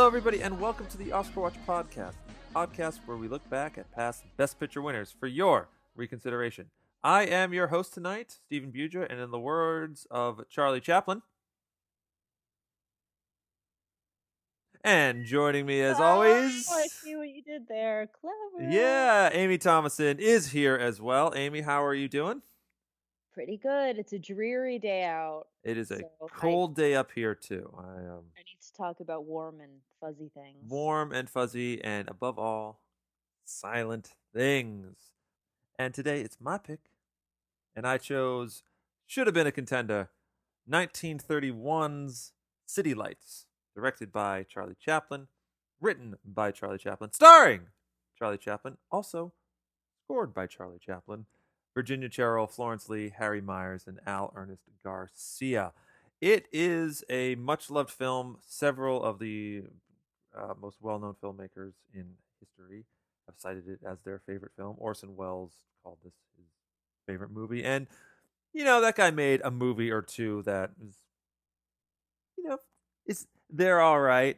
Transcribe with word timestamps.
Hello, 0.00 0.08
everybody, 0.08 0.40
and 0.42 0.58
welcome 0.58 0.86
to 0.86 0.96
the 0.96 1.12
Oscar 1.12 1.40
Watch 1.40 1.56
Podcast, 1.68 2.14
podcast 2.56 3.00
where 3.04 3.18
we 3.18 3.28
look 3.28 3.46
back 3.50 3.76
at 3.76 3.92
past 3.92 4.24
Best 4.38 4.58
Picture 4.58 4.80
winners 4.80 5.14
for 5.20 5.26
your 5.26 5.68
reconsideration. 5.94 6.70
I 7.04 7.26
am 7.26 7.52
your 7.52 7.66
host 7.66 7.92
tonight, 7.92 8.38
Stephen 8.46 8.72
Buja, 8.72 9.06
and 9.10 9.20
in 9.20 9.30
the 9.30 9.38
words 9.38 10.06
of 10.10 10.48
Charlie 10.48 10.80
Chaplin, 10.80 11.20
and 14.82 15.26
joining 15.26 15.66
me 15.66 15.82
as 15.82 16.00
always, 16.00 16.66
Oh, 16.72 16.78
I 16.78 16.86
see 16.86 17.14
what 17.16 17.28
you 17.28 17.42
did 17.42 17.68
there. 17.68 18.08
Clever. 18.22 18.70
yeah, 18.72 19.28
Amy 19.34 19.58
Thomason 19.58 20.18
is 20.18 20.52
here 20.52 20.76
as 20.76 20.98
well. 20.98 21.30
Amy, 21.36 21.60
how 21.60 21.84
are 21.84 21.94
you 21.94 22.08
doing? 22.08 22.40
Pretty 23.34 23.58
good. 23.58 23.98
It's 23.98 24.14
a 24.14 24.18
dreary 24.18 24.78
day 24.78 25.04
out. 25.04 25.44
It 25.62 25.76
is 25.76 25.90
a 25.90 25.98
So, 25.98 26.04
I- 26.22 26.26
cold 26.38 26.74
day 26.74 26.94
up 26.94 27.10
here 27.14 27.34
too. 27.34 27.70
I 27.78 28.06
um 28.06 28.24
I 28.36 28.42
talk 28.80 29.00
about 29.00 29.26
warm 29.26 29.60
and 29.60 29.72
fuzzy 30.00 30.30
things. 30.32 30.56
warm 30.66 31.12
and 31.12 31.28
fuzzy, 31.28 31.84
and 31.84 32.08
above 32.08 32.38
all, 32.38 32.80
silent 33.44 34.14
things. 34.34 34.96
And 35.78 35.92
today 35.92 36.22
it's 36.22 36.38
my 36.40 36.56
pick, 36.56 36.90
and 37.76 37.86
I 37.86 37.98
chose 37.98 38.62
should 39.06 39.26
have 39.26 39.34
been 39.34 39.46
a 39.46 39.52
contender 39.52 40.08
1931's 40.70 42.32
City 42.64 42.94
Lights, 42.94 43.46
directed 43.74 44.12
by 44.12 44.44
Charlie 44.44 44.76
Chaplin, 44.80 45.26
written 45.80 46.16
by 46.24 46.50
Charlie 46.50 46.78
Chaplin, 46.78 47.12
starring 47.12 47.66
Charlie 48.18 48.38
Chaplin, 48.38 48.78
also 48.90 49.32
scored 50.04 50.32
by 50.32 50.46
Charlie 50.46 50.78
Chaplin, 50.78 51.26
Virginia 51.74 52.08
Cherrill, 52.08 52.46
Florence 52.46 52.88
Lee, 52.88 53.12
Harry 53.16 53.42
Myers, 53.42 53.84
and 53.86 54.00
Al 54.06 54.32
Ernest 54.34 54.62
Garcia. 54.82 55.72
It 56.20 56.46
is 56.52 57.02
a 57.08 57.34
much 57.36 57.70
loved 57.70 57.90
film. 57.90 58.38
Several 58.46 59.02
of 59.02 59.18
the 59.18 59.62
uh, 60.36 60.54
most 60.60 60.76
well 60.80 60.98
known 60.98 61.14
filmmakers 61.22 61.72
in 61.94 62.14
history 62.40 62.84
have 63.26 63.36
cited 63.38 63.68
it 63.68 63.80
as 63.86 63.98
their 64.04 64.20
favorite 64.26 64.52
film. 64.56 64.76
Orson 64.78 65.16
Welles 65.16 65.52
called 65.82 65.98
this 66.04 66.12
his 66.36 66.46
favorite 67.06 67.30
movie. 67.30 67.64
And, 67.64 67.86
you 68.52 68.64
know, 68.64 68.80
that 68.80 68.96
guy 68.96 69.10
made 69.10 69.40
a 69.44 69.50
movie 69.50 69.90
or 69.90 70.02
two 70.02 70.42
that 70.42 70.70
is, 70.86 70.96
you 72.36 72.44
know, 72.44 72.58
is 73.06 73.26
they're 73.48 73.80
all 73.80 74.00
right. 74.00 74.36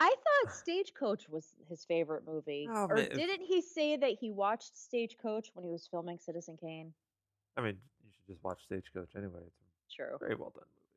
I 0.00 0.08
thought 0.08 0.52
Stagecoach 0.54 1.28
was 1.28 1.54
his 1.68 1.84
favorite 1.84 2.24
movie. 2.26 2.68
Oh, 2.70 2.86
or 2.90 2.96
man. 2.96 3.08
didn't 3.14 3.42
he 3.42 3.62
say 3.62 3.96
that 3.96 4.10
he 4.20 4.30
watched 4.30 4.76
Stagecoach 4.76 5.50
when 5.54 5.64
he 5.64 5.70
was 5.70 5.86
filming 5.90 6.18
Citizen 6.18 6.58
Kane? 6.60 6.92
I 7.56 7.62
mean, 7.62 7.76
you 8.04 8.10
should 8.12 8.34
just 8.34 8.44
watch 8.44 8.58
Stagecoach 8.64 9.10
anyway. 9.16 9.40
It's 9.86 9.94
True. 9.94 10.18
very 10.20 10.34
well 10.34 10.52
done 10.54 10.64
movie. 10.74 10.84
Very 10.88 10.90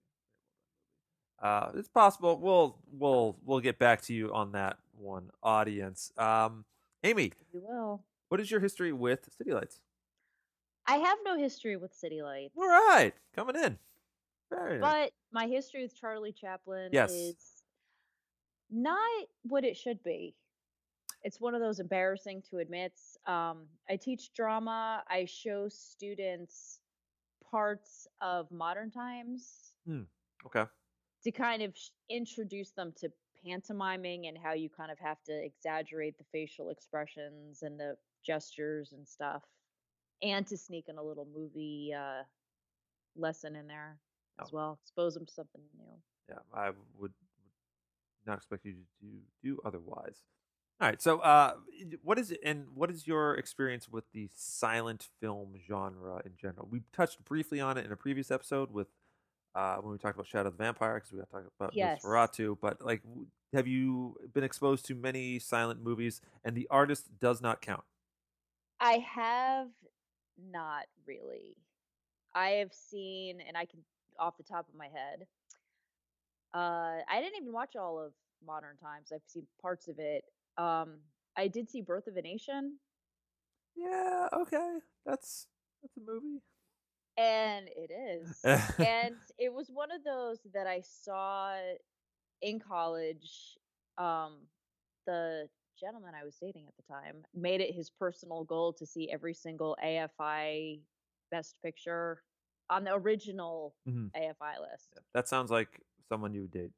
well 0.58 0.98
done 0.98 1.18
movie. 1.37 1.37
Uh, 1.48 1.72
it's 1.76 1.88
possible. 1.88 2.38
We'll 2.40 2.78
we'll 2.92 3.38
we'll 3.46 3.62
get 3.62 3.80
back 3.80 4.02
to 4.04 4.14
you 4.14 4.34
on 4.34 4.52
that 4.52 4.78
one, 4.98 5.30
audience. 5.42 6.12
Um, 6.18 6.66
Amy, 7.04 7.32
You 7.54 7.62
will. 7.66 8.04
what 8.28 8.42
is 8.42 8.52
your 8.52 8.60
history 8.60 8.92
with 8.92 9.30
City 9.38 9.54
Lights? 9.54 9.80
I 10.88 10.98
have 10.98 11.18
no 11.24 11.38
history 11.38 11.78
with 11.78 11.94
City 11.94 12.22
Lights. 12.22 12.54
All 12.58 12.68
right, 12.68 13.14
coming 13.34 13.56
in. 13.56 13.78
Very 14.50 14.80
nice. 14.80 14.92
But 14.92 15.12
my 15.32 15.48
history 15.48 15.84
with 15.84 15.96
Charlie 15.96 16.34
Chaplin 16.34 16.90
Yes. 16.92 17.12
is 17.12 17.36
not 18.70 18.98
what 19.44 19.64
it 19.64 19.78
should 19.78 20.04
be. 20.04 20.36
It's 21.24 21.40
one 21.40 21.56
of 21.56 21.62
those 21.62 21.80
embarrassing 21.80 22.44
to 22.50 22.58
admit. 22.58 22.94
Um, 23.26 23.68
I 23.90 23.96
teach 23.96 24.34
drama. 24.34 25.04
I 25.10 25.26
show 25.26 25.68
students 25.70 26.80
parts 27.50 28.06
of 28.22 28.52
modern 28.52 28.92
times 28.92 29.72
Okay. 30.46 30.66
To 31.24 31.32
kind 31.32 31.62
of 31.62 31.76
introduce 32.10 32.72
them 32.72 32.94
to 32.98 33.10
pantomiming 33.46 34.28
and 34.28 34.38
how 34.38 34.54
you 34.54 34.70
kind 34.70 34.92
of 34.92 35.00
have 35.00 35.22
to 35.24 35.34
exaggerate 35.44 36.18
the 36.18 36.24
facial 36.32 36.70
expressions 36.70 37.64
and 37.64 37.80
the 37.80 37.96
gestures 38.26 38.92
and 38.92 39.08
stuff, 39.08 39.44
and 40.22 40.46
to 40.48 40.58
sneak 40.58 40.86
in 40.90 40.98
a 40.98 41.04
little 41.04 41.28
movie 41.34 41.94
uh, 41.94 42.24
lesson 43.16 43.56
in 43.56 43.68
there 43.68 43.98
as 44.40 44.50
Oh. 44.52 44.56
well. 44.56 44.80
Expose 44.84 45.14
them 45.14 45.26
to 45.26 45.34
something 45.34 45.62
new. 45.78 46.02
Yeah, 46.30 46.40
I 46.54 46.70
would, 46.70 46.78
would 46.98 47.14
not 48.26 48.38
expect 48.38 48.66
you 48.66 48.74
to 48.74 48.80
do, 49.02 49.20
do 49.42 49.60
otherwise. 49.64 50.24
All 50.80 50.88
right. 50.88 51.02
So, 51.02 51.20
uh, 51.20 51.56
what 52.04 52.20
is 52.20 52.32
it, 52.32 52.40
and 52.44 52.68
what 52.76 52.92
is 52.92 53.08
your 53.08 53.36
experience 53.36 53.90
with 53.90 54.12
the 54.12 54.30
silent 54.36 55.08
film 55.20 55.56
genre 55.68 56.22
in 56.24 56.34
general? 56.40 56.68
We 56.70 56.84
touched 56.94 57.24
briefly 57.26 57.60
on 57.60 57.78
it 57.78 57.86
in 57.86 57.92
a 57.92 57.96
previous 57.96 58.30
episode 58.30 58.72
with 58.72 58.88
uh, 59.58 59.78
when 59.78 59.92
we 59.92 59.98
talked 59.98 60.16
about 60.16 60.28
Shadow 60.28 60.50
of 60.50 60.58
the 60.58 60.64
Vampire 60.64 60.96
because 60.96 61.12
we 61.12 61.18
got 61.18 61.26
to 61.26 61.32
talk 61.32 61.52
about 61.60 61.76
Yes. 61.76 62.04
Nosferatu. 62.04 62.58
But 62.62 62.80
like, 62.86 63.02
have 63.54 63.68
you 63.68 64.16
been 64.34 64.44
exposed 64.44 64.86
to 64.86 64.96
many 64.96 65.40
silent 65.40 65.82
movies, 65.82 66.22
and 66.46 66.56
the 66.56 66.68
artist 66.70 67.08
does 67.20 67.42
not 67.42 67.62
count? 67.62 67.84
I 68.80 69.00
have 69.00 69.70
not 70.52 70.86
really. 71.08 71.58
I 72.36 72.50
have 72.50 72.72
seen, 72.72 73.42
and 73.46 73.58
I 73.58 73.66
can 73.66 73.80
off 74.20 74.38
the 74.38 74.44
top 74.44 74.68
of 74.70 74.76
my 74.76 74.88
head. 74.88 75.26
Uh, 76.54 77.02
I 77.10 77.20
didn't 77.20 77.42
even 77.42 77.52
watch 77.52 77.76
all 77.76 78.00
of 78.00 78.14
Modern 78.46 78.78
Times. 78.78 79.12
I've 79.14 79.22
seen 79.26 79.48
parts 79.62 79.88
of 79.88 79.98
it. 79.98 80.24
Um, 80.58 80.98
I 81.36 81.48
did 81.48 81.70
see 81.70 81.82
Birth 81.82 82.08
of 82.08 82.18
a 82.18 82.22
Nation, 82.22 82.78
Yeah. 83.76 84.28
Okay. 84.34 84.78
That's 85.06 85.48
that's 85.82 85.98
a 85.98 86.00
movie. 86.00 86.42
And 87.18 87.68
it 87.76 87.92
is, 87.92 88.42
and 88.80 89.16
it 89.38 89.54
was 89.54 89.70
one 89.70 89.92
of 89.92 90.04
those 90.04 90.40
that 90.54 90.68
I 90.68 90.82
saw 90.82 91.56
in 92.42 92.60
college. 92.60 93.58
Um, 93.98 94.34
the 95.06 95.48
gentleman 95.80 96.14
I 96.20 96.24
was 96.24 96.36
dating 96.42 96.68
at 96.68 96.74
the 96.76 96.84
time 96.94 97.24
made 97.34 97.62
it 97.62 97.74
his 97.74 97.90
personal 97.90 98.44
goal 98.44 98.74
to 98.74 98.86
see 98.86 99.10
every 99.12 99.34
single 99.34 99.78
AFI 99.84 100.80
Best 101.32 101.56
Picture 101.64 102.22
on 102.70 102.84
the 102.84 102.94
original 102.94 103.76
Mhm. 103.88 104.12
AFI 104.16 104.60
list. 104.60 105.00
that 105.14 105.28
sounds 105.28 105.50
like 105.50 105.82
someone 106.10 106.34
you 106.34 106.42
would 106.42 106.52
date. 106.52 106.72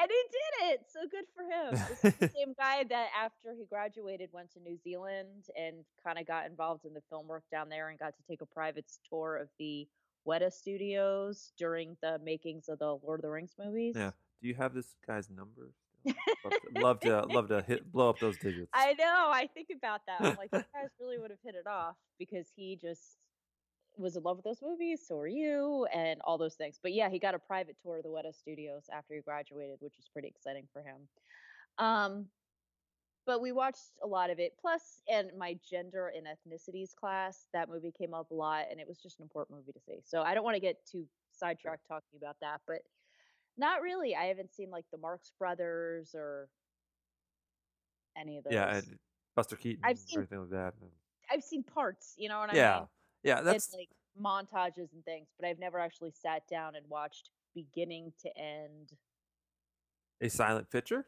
And 0.00 0.10
he 0.10 0.22
did 0.30 0.72
it. 0.72 0.80
So 0.88 1.00
good 1.10 1.24
for 1.34 1.44
him. 1.44 1.88
This 1.88 2.12
is 2.12 2.18
the 2.18 2.28
same 2.36 2.54
guy 2.58 2.84
that 2.88 3.08
after 3.18 3.54
he 3.56 3.66
graduated 3.66 4.30
went 4.32 4.52
to 4.52 4.60
New 4.60 4.78
Zealand 4.82 5.48
and 5.56 5.76
kind 6.04 6.18
of 6.18 6.26
got 6.26 6.46
involved 6.46 6.84
in 6.84 6.94
the 6.94 7.02
film 7.10 7.28
work 7.28 7.44
down 7.50 7.68
there 7.68 7.88
and 7.88 7.98
got 7.98 8.16
to 8.16 8.22
take 8.28 8.40
a 8.40 8.46
private 8.46 8.86
tour 9.08 9.36
of 9.36 9.48
the 9.58 9.86
Weta 10.26 10.52
Studios 10.52 11.52
during 11.58 11.96
the 12.02 12.18
makings 12.24 12.68
of 12.68 12.78
the 12.78 12.96
Lord 13.02 13.20
of 13.20 13.22
the 13.22 13.30
Rings 13.30 13.54
movies. 13.62 13.94
Yeah. 13.96 14.10
Do 14.40 14.48
you 14.48 14.54
have 14.54 14.74
this 14.74 14.94
guy's 15.06 15.28
number? 15.28 15.72
Love 16.06 16.54
to 16.62 16.80
love 16.80 17.00
to 17.00 17.20
love 17.26 17.48
to 17.48 17.60
hit 17.60 17.92
blow 17.92 18.08
up 18.08 18.18
those 18.18 18.38
digits. 18.38 18.70
I 18.72 18.94
know. 18.94 19.28
I 19.30 19.50
think 19.52 19.68
about 19.76 20.00
that. 20.06 20.22
I'm 20.22 20.36
like, 20.36 20.48
you 20.50 20.64
guys 20.72 20.88
really 20.98 21.18
would 21.20 21.30
have 21.30 21.40
hit 21.44 21.54
it 21.54 21.66
off 21.66 21.96
because 22.18 22.46
he 22.56 22.78
just 22.80 23.18
was 24.00 24.16
in 24.16 24.22
love 24.22 24.36
with 24.36 24.44
those 24.44 24.62
movies. 24.62 25.02
So 25.06 25.16
are 25.18 25.26
you, 25.26 25.86
and 25.92 26.20
all 26.24 26.38
those 26.38 26.54
things. 26.54 26.78
But 26.82 26.92
yeah, 26.92 27.08
he 27.08 27.18
got 27.18 27.34
a 27.34 27.38
private 27.38 27.76
tour 27.82 27.98
of 27.98 28.02
the 28.02 28.08
Weta 28.08 28.34
Studios 28.34 28.84
after 28.92 29.14
he 29.14 29.20
graduated, 29.20 29.76
which 29.80 29.94
was 29.96 30.08
pretty 30.12 30.28
exciting 30.28 30.66
for 30.72 30.82
him. 30.82 31.08
Um, 31.78 32.26
but 33.26 33.40
we 33.40 33.52
watched 33.52 33.92
a 34.02 34.06
lot 34.06 34.30
of 34.30 34.38
it. 34.38 34.54
Plus, 34.60 35.02
in 35.06 35.30
my 35.38 35.56
gender 35.68 36.12
and 36.16 36.26
ethnicities 36.26 36.94
class, 36.94 37.46
that 37.52 37.68
movie 37.68 37.92
came 37.96 38.14
up 38.14 38.30
a 38.30 38.34
lot, 38.34 38.64
and 38.70 38.80
it 38.80 38.88
was 38.88 38.98
just 38.98 39.18
an 39.20 39.22
important 39.22 39.58
movie 39.58 39.72
to 39.72 39.80
see. 39.80 40.00
So 40.04 40.22
I 40.22 40.34
don't 40.34 40.44
want 40.44 40.56
to 40.56 40.60
get 40.60 40.76
too 40.90 41.06
sidetracked 41.32 41.86
talking 41.86 42.18
about 42.20 42.36
that, 42.40 42.60
but 42.66 42.80
not 43.56 43.82
really. 43.82 44.16
I 44.16 44.24
haven't 44.24 44.52
seen 44.52 44.70
like 44.70 44.84
the 44.90 44.98
Marx 44.98 45.32
Brothers 45.38 46.14
or 46.14 46.48
any 48.18 48.38
of 48.38 48.44
those. 48.44 48.52
yeah, 48.52 48.80
Buster 49.36 49.56
Keaton, 49.56 49.82
I've 49.84 49.98
seen- 49.98 50.18
everything 50.18 50.40
like 50.40 50.50
that. 50.50 50.74
I've 51.30 51.44
seen 51.44 51.62
parts, 51.62 52.14
you 52.18 52.28
know 52.28 52.40
what 52.40 52.50
I 52.50 52.56
yeah, 52.56 52.78
mean? 52.78 52.88
Yeah, 53.22 53.40
that's 53.42 53.66
It's 53.66 53.74
like 53.74 53.88
montages 54.20 54.92
and 54.92 55.04
things, 55.04 55.28
but 55.38 55.46
I've 55.48 55.58
never 55.58 55.78
actually 55.78 56.12
sat 56.12 56.46
down 56.48 56.74
and 56.76 56.84
watched 56.88 57.30
beginning 57.54 58.12
to 58.22 58.38
end, 58.38 58.92
a 60.20 60.28
silent 60.28 60.70
picture. 60.70 61.06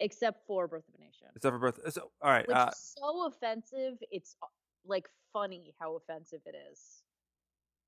except 0.00 0.46
for 0.46 0.66
Birth 0.68 0.88
of 0.88 0.94
a 0.94 0.98
Nation, 0.98 1.28
Except 1.34 1.52
for 1.52 1.58
birth. 1.58 1.92
So, 1.92 2.10
all 2.22 2.30
right, 2.30 2.46
which 2.46 2.56
uh, 2.56 2.70
is 2.72 2.94
so 2.98 3.26
offensive. 3.26 3.94
It's 4.10 4.36
uh, 4.42 4.46
like 4.86 5.08
funny 5.32 5.72
how 5.80 5.96
offensive 5.96 6.40
it 6.46 6.54
is. 6.70 7.02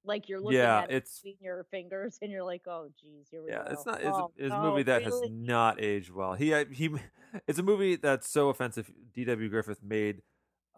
Like 0.05 0.29
you're 0.29 0.41
looking 0.41 0.59
Yeah, 0.61 0.79
at 0.83 0.91
it 0.91 0.95
it's- 0.97 1.19
between 1.21 1.37
your 1.41 1.65
fingers, 1.65 2.19
and 2.23 2.31
you're 2.31 2.45
like, 2.45 2.63
"Oh, 2.69 2.89
geez, 3.01 3.27
here 3.29 3.43
we 3.43 3.51
yeah, 3.51 3.65
go." 3.65 3.71
it's 3.73 3.87
not. 3.87 3.99
It's, 4.01 4.07
oh, 4.17 4.33
a, 4.39 4.45
it's 4.45 4.55
a 4.55 4.61
movie 4.61 4.85
that 4.85 5.05
really? 5.05 5.29
has 5.29 5.37
not 5.37 5.81
aged 5.83 6.11
well. 6.13 6.35
He 6.35 6.55
uh, 6.55 6.65
he, 6.71 6.91
it's 7.49 7.59
a 7.59 7.63
movie 7.65 7.97
that's 7.97 8.29
so 8.29 8.49
offensive. 8.49 8.89
D.W. 9.15 9.49
Griffith 9.49 9.83
made 9.83 10.23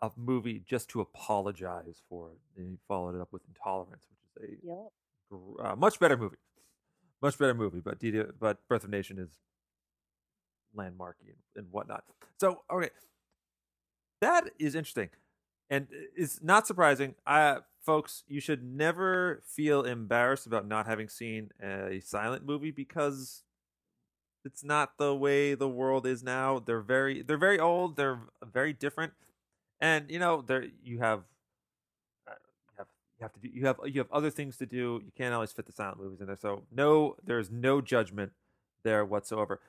a 0.02 0.10
movie 0.16 0.60
just 0.66 0.88
to 0.90 1.00
apologize 1.00 2.02
for 2.08 2.32
it. 2.32 2.38
And 2.56 2.68
he 2.70 2.78
followed 2.88 3.14
it 3.16 3.20
up 3.20 3.32
with 3.32 3.42
Intolerance, 3.48 4.04
which 4.10 4.20
is 4.52 4.58
a 4.60 4.62
Yep. 4.62 4.92
gr- 5.30 5.62
uh, 5.62 5.76
much 5.76 5.98
better 6.00 6.16
movie. 6.16 6.36
Much 7.22 7.38
better 7.38 7.54
movie, 7.54 7.80
but 7.80 7.98
but 8.38 8.66
Birth 8.68 8.84
of 8.84 8.90
Nation 8.90 9.18
is 9.18 9.30
landmarky 10.76 11.28
and, 11.28 11.38
and 11.56 11.72
whatnot. 11.72 12.04
So 12.38 12.62
okay, 12.70 12.90
that 14.20 14.50
is 14.58 14.74
interesting, 14.74 15.10
and 15.70 15.88
it's 16.16 16.42
not 16.42 16.66
surprising. 16.66 17.14
I 17.26 17.58
folks, 17.84 18.24
you 18.28 18.40
should 18.40 18.62
never 18.62 19.42
feel 19.46 19.82
embarrassed 19.84 20.46
about 20.46 20.66
not 20.66 20.86
having 20.86 21.08
seen 21.08 21.50
a 21.62 22.00
silent 22.00 22.44
movie 22.44 22.70
because 22.70 23.44
It's 24.44 24.64
not 24.64 24.98
the 24.98 25.14
way 25.14 25.54
the 25.54 25.68
world 25.68 26.06
is 26.06 26.22
now. 26.22 26.58
They're 26.58 26.80
very 26.80 27.22
they're 27.22 27.36
very 27.38 27.58
old. 27.58 27.96
They're 27.96 28.20
very 28.44 28.72
different, 28.72 29.12
and 29.80 30.10
you 30.10 30.18
know 30.18 30.42
there 30.42 30.64
you 30.82 30.98
have 30.98 31.22
uh, 32.26 32.32
you 32.70 32.74
have 32.78 32.86
you 33.18 33.22
have 33.24 33.32
to 33.32 33.40
do 33.40 33.48
you 33.48 33.66
have 33.66 33.76
you 33.84 34.00
have 34.00 34.10
other 34.12 34.30
things 34.30 34.56
to 34.58 34.66
do. 34.66 35.00
You 35.04 35.12
can't 35.16 35.34
always 35.34 35.52
fit 35.52 35.66
the 35.66 35.72
silent 35.72 36.00
movies 36.00 36.20
in 36.20 36.26
there. 36.26 36.36
So 36.36 36.64
no, 36.70 37.16
there's 37.24 37.50
no 37.50 37.80
judgment 37.80 38.32
there 38.82 39.04
whatsoever. 39.04 39.60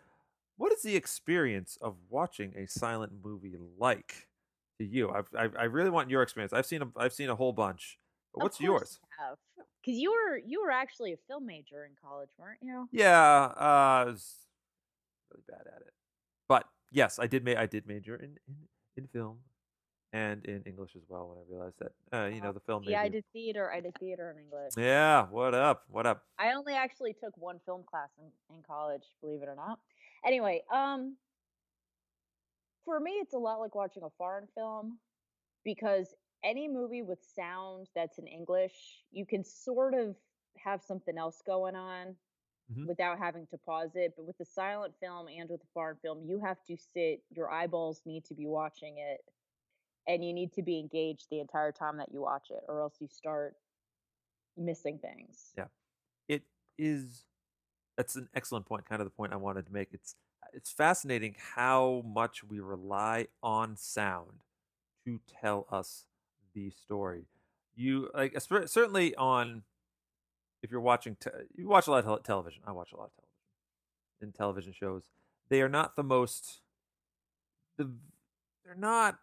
What 0.57 0.73
is 0.73 0.81
the 0.81 0.95
experience 0.95 1.77
of 1.81 1.95
watching 2.09 2.53
a 2.55 2.67
silent 2.67 3.13
movie 3.23 3.55
like 3.77 4.27
to 4.77 4.85
you? 4.85 5.09
I've, 5.09 5.29
I 5.37 5.49
I 5.57 5.63
really 5.65 5.89
want 5.89 6.09
your 6.09 6.21
experience. 6.21 6.53
I've 6.53 6.65
seen 6.65 6.81
a 6.81 6.87
I've 6.97 7.13
seen 7.13 7.29
a 7.29 7.35
whole 7.35 7.53
bunch. 7.53 7.97
But 8.33 8.43
what's 8.43 8.59
yours? 8.59 8.99
Because 9.81 9.97
you 9.99 10.11
were 10.11 10.37
you 10.37 10.61
were 10.61 10.71
actually 10.71 11.13
a 11.13 11.17
film 11.27 11.45
major 11.45 11.85
in 11.85 11.91
college, 12.01 12.29
weren't 12.37 12.59
you? 12.61 12.87
Yeah, 12.91 13.53
uh, 13.55 13.55
I 13.57 14.03
was 14.05 14.35
really 15.31 15.43
bad 15.47 15.65
at 15.73 15.81
it. 15.81 15.93
But 16.47 16.67
yes, 16.91 17.19
I 17.19 17.27
did. 17.27 17.43
Ma- 17.45 17.59
I 17.59 17.65
did 17.65 17.87
major 17.87 18.15
in, 18.15 18.37
in 18.47 18.55
in 18.97 19.07
film 19.07 19.39
and 20.13 20.43
in 20.45 20.63
English 20.63 20.91
as 20.95 21.03
well. 21.07 21.27
When 21.29 21.37
I 21.37 21.41
realized 21.49 21.79
that, 21.79 21.91
uh, 22.17 22.27
you 22.27 22.41
know, 22.41 22.51
the 22.51 22.59
film. 22.59 22.83
Yeah, 22.85 23.01
I 23.01 23.09
did 23.09 23.25
theater. 23.31 23.71
I 23.71 23.79
did 23.79 23.97
theater 23.99 24.31
in 24.31 24.39
English. 24.43 24.73
Yeah, 24.77 25.27
what 25.27 25.53
up? 25.53 25.83
What 25.89 26.05
up? 26.05 26.23
I 26.37 26.53
only 26.53 26.73
actually 26.73 27.13
took 27.13 27.35
one 27.37 27.59
film 27.65 27.83
class 27.83 28.09
in, 28.17 28.55
in 28.55 28.63
college, 28.63 29.03
believe 29.21 29.41
it 29.41 29.49
or 29.49 29.55
not. 29.55 29.79
Anyway, 30.25 30.63
um 30.73 31.15
for 32.85 32.99
me 32.99 33.11
it's 33.11 33.33
a 33.33 33.37
lot 33.37 33.59
like 33.59 33.75
watching 33.75 34.03
a 34.03 34.09
foreign 34.17 34.47
film 34.55 34.97
because 35.63 36.13
any 36.43 36.67
movie 36.67 37.01
with 37.01 37.19
sound 37.35 37.87
that's 37.95 38.17
in 38.17 38.25
English, 38.27 39.03
you 39.11 39.25
can 39.25 39.43
sort 39.43 39.93
of 39.93 40.15
have 40.57 40.81
something 40.81 41.17
else 41.17 41.41
going 41.45 41.75
on 41.75 42.15
Mhm. 42.71 42.87
without 42.87 43.17
having 43.17 43.45
to 43.47 43.57
pause 43.57 43.95
it, 43.95 44.13
but 44.15 44.25
with 44.25 44.37
the 44.37 44.45
silent 44.45 44.93
film 44.99 45.27
and 45.27 45.49
with 45.49 45.59
the 45.61 45.67
foreign 45.73 45.97
film, 45.97 46.23
you 46.23 46.39
have 46.39 46.63
to 46.63 46.77
sit, 46.77 47.23
your 47.29 47.49
eyeballs 47.49 48.05
need 48.05 48.23
to 48.25 48.33
be 48.33 48.45
watching 48.45 48.97
it 48.99 49.21
and 50.09 50.25
you 50.25 50.33
need 50.33 50.51
to 50.53 50.63
be 50.63 50.79
engaged 50.79 51.27
the 51.29 51.39
entire 51.39 51.71
time 51.71 51.97
that 51.97 52.11
you 52.11 52.19
watch 52.19 52.47
it 52.49 52.63
or 52.67 52.81
else 52.81 52.95
you 52.99 53.07
start 53.07 53.55
missing 54.57 54.97
things. 54.97 55.51
Yeah. 55.55 55.65
It 56.27 56.41
is. 56.77 57.25
That's 57.95 58.15
an 58.15 58.27
excellent 58.33 58.65
point. 58.65 58.89
Kind 58.89 59.01
of 59.01 59.05
the 59.05 59.11
point 59.11 59.31
I 59.31 59.37
wanted 59.37 59.67
to 59.67 59.71
make. 59.71 59.89
It's 59.93 60.15
it's 60.51 60.71
fascinating 60.71 61.35
how 61.55 62.03
much 62.05 62.43
we 62.43 62.59
rely 62.59 63.27
on 63.43 63.77
sound 63.77 64.41
to 65.05 65.19
tell 65.41 65.67
us 65.71 66.05
the 66.55 66.71
story. 66.71 67.25
You 67.75 68.09
like 68.15 68.35
certainly 68.41 69.15
on 69.15 69.61
if 70.63 70.71
you're 70.71 70.81
watching 70.81 71.17
te- 71.19 71.29
you 71.55 71.67
watch 71.67 71.85
a 71.85 71.91
lot 71.91 71.99
of 71.99 72.05
tele- 72.05 72.21
television. 72.23 72.63
I 72.65 72.71
watch 72.71 72.91
a 72.93 72.97
lot 72.97 73.11
of 73.11 73.11
television 73.11 73.29
in 74.21 74.31
television 74.31 74.73
shows. 74.73 75.03
They 75.49 75.61
are 75.61 75.69
not 75.69 75.95
the 75.95 76.03
most 76.03 76.61
the 77.77 77.91
they're 78.65 78.75
not 78.75 79.19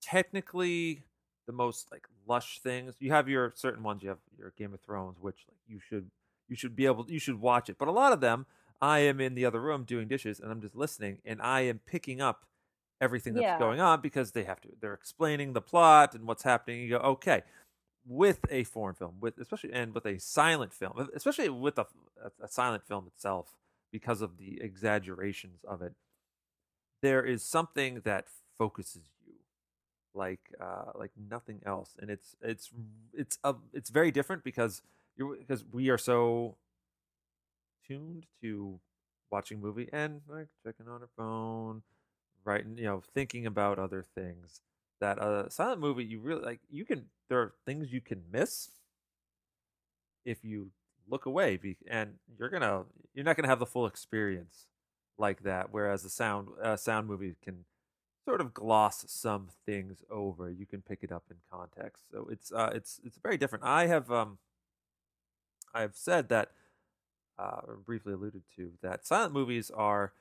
technically 0.00 1.04
the 1.46 1.52
most 1.52 1.90
like 1.90 2.06
lush 2.26 2.60
things. 2.60 2.94
You 3.00 3.12
have 3.12 3.28
your 3.28 3.52
certain 3.54 3.82
ones. 3.82 4.02
You 4.02 4.10
have 4.10 4.18
your 4.38 4.52
Game 4.56 4.74
of 4.74 4.80
Thrones, 4.80 5.18
which 5.20 5.44
like 5.48 5.58
you 5.66 5.80
should 5.80 6.10
you 6.48 6.56
should 6.56 6.76
be 6.76 6.86
able 6.86 7.06
you 7.08 7.18
should 7.18 7.40
watch 7.40 7.68
it. 7.68 7.76
But 7.78 7.88
a 7.88 7.92
lot 7.92 8.12
of 8.12 8.20
them, 8.20 8.46
I 8.80 9.00
am 9.00 9.20
in 9.20 9.34
the 9.34 9.44
other 9.44 9.60
room 9.60 9.84
doing 9.84 10.08
dishes 10.08 10.40
and 10.40 10.50
I'm 10.50 10.60
just 10.60 10.74
listening 10.76 11.18
and 11.24 11.40
I 11.42 11.62
am 11.62 11.80
picking 11.86 12.20
up 12.20 12.46
everything 13.00 13.34
that's 13.34 13.44
Yeah. 13.44 13.58
going 13.58 13.80
on 13.80 14.00
because 14.00 14.32
they 14.32 14.44
have 14.44 14.60
to 14.60 14.68
they're 14.80 14.94
explaining 14.94 15.52
the 15.52 15.60
plot 15.62 16.14
and 16.14 16.26
what's 16.26 16.42
happening. 16.42 16.80
You 16.82 16.90
go 16.90 16.96
okay. 16.98 17.42
With 18.06 18.40
a 18.50 18.64
foreign 18.64 18.94
film, 18.94 19.16
with 19.20 19.38
especially 19.38 19.72
and 19.72 19.94
with 19.94 20.06
a 20.06 20.18
silent 20.18 20.72
film, 20.72 21.08
especially 21.14 21.50
with 21.50 21.78
a, 21.78 21.86
a, 22.24 22.44
a 22.44 22.48
silent 22.48 22.82
film 22.82 23.06
itself, 23.06 23.54
because 23.92 24.22
of 24.22 24.38
the 24.38 24.58
exaggerations 24.62 25.60
of 25.64 25.82
it, 25.82 25.92
there 27.02 27.24
is 27.24 27.44
something 27.44 28.00
that 28.04 28.28
focuses 28.58 29.02
you 29.19 29.19
like 30.14 30.40
uh 30.60 30.92
like 30.94 31.12
nothing 31.30 31.60
else 31.64 31.96
and 32.00 32.10
it's 32.10 32.34
it's 32.42 32.70
it's 33.12 33.38
a 33.44 33.54
it's 33.72 33.90
very 33.90 34.10
different 34.10 34.42
because 34.42 34.82
you're 35.16 35.36
because 35.36 35.64
we 35.72 35.88
are 35.88 35.98
so 35.98 36.56
tuned 37.86 38.26
to 38.40 38.80
watching 39.30 39.60
movie 39.60 39.88
and 39.92 40.20
like 40.28 40.48
checking 40.64 40.88
on 40.88 41.00
our 41.00 41.08
phone 41.16 41.82
writing 42.44 42.76
you 42.76 42.84
know 42.84 43.02
thinking 43.14 43.46
about 43.46 43.78
other 43.78 44.04
things 44.14 44.60
that 45.00 45.18
a 45.18 45.46
silent 45.50 45.80
movie 45.80 46.04
you 46.04 46.18
really 46.18 46.42
like 46.42 46.60
you 46.70 46.84
can 46.84 47.06
there 47.28 47.40
are 47.40 47.52
things 47.64 47.92
you 47.92 48.00
can 48.00 48.22
miss 48.32 48.70
if 50.24 50.44
you 50.44 50.70
look 51.08 51.26
away 51.26 51.58
and 51.88 52.14
you're 52.38 52.48
gonna 52.48 52.84
you're 53.14 53.24
not 53.24 53.36
gonna 53.36 53.48
have 53.48 53.58
the 53.58 53.66
full 53.66 53.86
experience 53.86 54.66
like 55.18 55.42
that 55.42 55.72
whereas 55.72 56.02
the 56.02 56.08
sound 56.10 56.48
uh, 56.62 56.76
sound 56.76 57.06
movie 57.06 57.36
can 57.42 57.64
sort 58.30 58.40
of 58.40 58.54
gloss 58.54 59.04
some 59.08 59.48
things 59.66 60.04
over 60.08 60.48
you 60.52 60.64
can 60.64 60.80
pick 60.80 61.00
it 61.02 61.10
up 61.10 61.24
in 61.32 61.36
context. 61.50 62.04
So 62.12 62.28
it's 62.30 62.52
uh 62.52 62.70
it's 62.72 63.00
it's 63.04 63.18
very 63.18 63.36
different. 63.36 63.64
I 63.64 63.88
have 63.88 64.08
um 64.10 64.38
i've 65.74 65.96
said 65.96 66.28
that 66.28 66.50
uh 67.40 67.60
briefly 67.84 68.12
alluded 68.12 68.42
to 68.56 68.70
that 68.82 69.04
silent 69.04 69.32
movies 69.32 69.70
are 69.70 70.12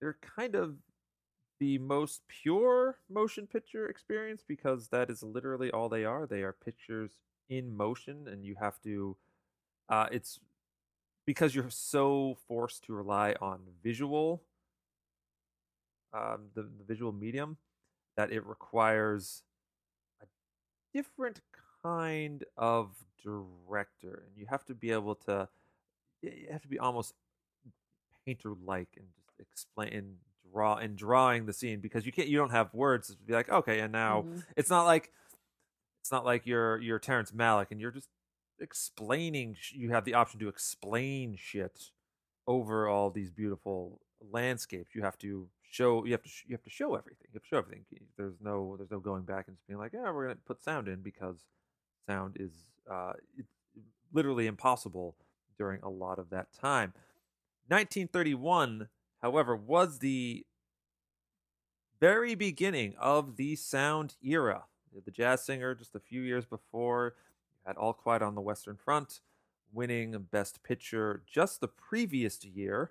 they're 0.00 0.18
kind 0.36 0.54
of 0.54 0.76
the 1.60 1.78
most 1.78 2.20
pure 2.28 2.98
motion 3.08 3.46
picture 3.46 3.86
experience 3.86 4.42
because 4.46 4.88
that 4.88 5.08
is 5.08 5.22
literally 5.22 5.70
all 5.70 5.88
they 5.88 6.04
are. 6.04 6.26
They 6.26 6.42
are 6.42 6.52
pictures 6.52 7.12
in 7.48 7.74
motion 7.74 8.28
and 8.28 8.44
you 8.44 8.56
have 8.60 8.78
to 8.82 9.16
uh 9.88 10.08
it's 10.12 10.40
because 11.24 11.54
you're 11.54 11.70
so 11.70 12.36
forced 12.46 12.84
to 12.84 12.92
rely 12.92 13.34
on 13.40 13.60
visual 13.82 14.42
um, 16.12 16.48
the, 16.54 16.62
the 16.62 16.84
visual 16.86 17.12
medium 17.12 17.56
that 18.16 18.30
it 18.32 18.44
requires 18.46 19.42
a 20.22 20.26
different 20.92 21.40
kind 21.82 22.44
of 22.56 22.90
director 23.22 24.24
and 24.26 24.36
you 24.36 24.46
have 24.48 24.64
to 24.64 24.74
be 24.74 24.90
able 24.90 25.14
to 25.14 25.48
you 26.22 26.48
have 26.50 26.62
to 26.62 26.68
be 26.68 26.78
almost 26.78 27.14
painter 28.26 28.52
like 28.64 28.88
and 28.96 29.06
just 29.16 29.40
explain 29.40 29.92
and 29.92 30.16
draw 30.52 30.76
and 30.76 30.96
drawing 30.96 31.46
the 31.46 31.52
scene 31.52 31.80
because 31.80 32.04
you 32.06 32.12
can't 32.12 32.28
you 32.28 32.36
don't 32.36 32.50
have 32.50 32.72
words 32.74 33.08
to 33.08 33.16
be 33.16 33.32
like 33.32 33.48
okay 33.48 33.80
and 33.80 33.92
now 33.92 34.22
Mhm. 34.22 34.44
it's 34.56 34.70
not 34.70 34.84
like 34.84 35.10
it's 36.00 36.10
not 36.12 36.24
like 36.24 36.46
you're 36.46 36.78
you're 36.80 36.98
Terrence 36.98 37.30
Malick 37.32 37.70
and 37.70 37.80
you're 37.80 37.90
just 37.90 38.08
explaining 38.60 39.56
you 39.70 39.90
have 39.90 40.04
the 40.04 40.14
option 40.14 40.38
to 40.40 40.48
explain 40.48 41.36
shit 41.36 41.90
over 42.46 42.86
all 42.88 43.10
these 43.10 43.30
beautiful 43.30 44.00
landscapes 44.30 44.94
you 44.94 45.02
have 45.02 45.18
to 45.18 45.48
show 45.72 46.04
you 46.04 46.12
have 46.12 46.22
to 46.22 46.28
sh- 46.28 46.44
you 46.46 46.54
have 46.54 46.62
to 46.62 46.70
show 46.70 46.94
everything 46.94 47.26
you 47.32 47.34
have 47.34 47.42
to 47.42 47.48
show 47.48 47.58
everything 47.58 47.84
there's 48.16 48.40
no 48.40 48.74
there's 48.76 48.90
no 48.90 49.00
going 49.00 49.22
back 49.22 49.48
and 49.48 49.56
just 49.56 49.66
being 49.66 49.78
like 49.78 49.92
yeah 49.92 50.10
we're 50.10 50.26
to 50.28 50.34
put 50.46 50.62
sound 50.62 50.88
in 50.88 51.00
because 51.00 51.44
sound 52.06 52.36
is 52.38 52.52
uh 52.90 53.12
literally 54.12 54.46
impossible 54.46 55.16
during 55.56 55.80
a 55.82 55.88
lot 55.88 56.18
of 56.18 56.30
that 56.30 56.52
time. 56.52 56.92
1931 57.68 58.88
however 59.20 59.54
was 59.56 59.98
the 59.98 60.44
very 62.00 62.34
beginning 62.34 62.94
of 62.98 63.36
the 63.36 63.54
sound 63.54 64.16
era. 64.22 64.64
The 65.04 65.10
jazz 65.10 65.44
singer 65.44 65.74
just 65.74 65.94
a 65.94 66.00
few 66.00 66.20
years 66.20 66.44
before 66.44 67.14
had 67.64 67.76
all 67.76 67.92
quiet 67.92 68.22
on 68.22 68.34
the 68.34 68.40
western 68.40 68.76
front 68.76 69.20
winning 69.72 70.26
best 70.30 70.62
picture 70.62 71.22
just 71.26 71.60
the 71.60 71.68
previous 71.68 72.44
year 72.44 72.90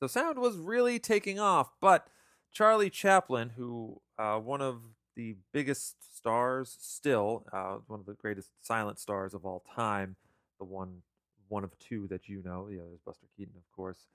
so 0.00 0.06
sound 0.06 0.38
was 0.38 0.56
really 0.56 0.98
taking 0.98 1.38
off 1.38 1.70
but 1.80 2.08
charlie 2.52 2.90
chaplin 2.90 3.50
who 3.56 4.00
uh, 4.18 4.36
one 4.36 4.60
of 4.60 4.80
the 5.16 5.36
biggest 5.52 6.16
stars 6.16 6.76
still 6.80 7.44
uh, 7.52 7.76
one 7.86 8.00
of 8.00 8.06
the 8.06 8.14
greatest 8.14 8.50
silent 8.64 8.98
stars 8.98 9.34
of 9.34 9.44
all 9.44 9.64
time 9.74 10.16
the 10.58 10.64
one 10.64 11.02
one 11.48 11.64
of 11.64 11.78
two 11.78 12.06
that 12.08 12.28
you 12.28 12.42
know 12.44 12.68
the 12.68 12.78
other 12.78 12.92
is 12.94 13.00
buster 13.04 13.26
keaton 13.36 13.54
of 13.56 13.70
course 13.74 14.06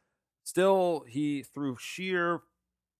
still 0.43 1.03
he 1.07 1.41
through 1.41 1.77
sheer 1.79 2.41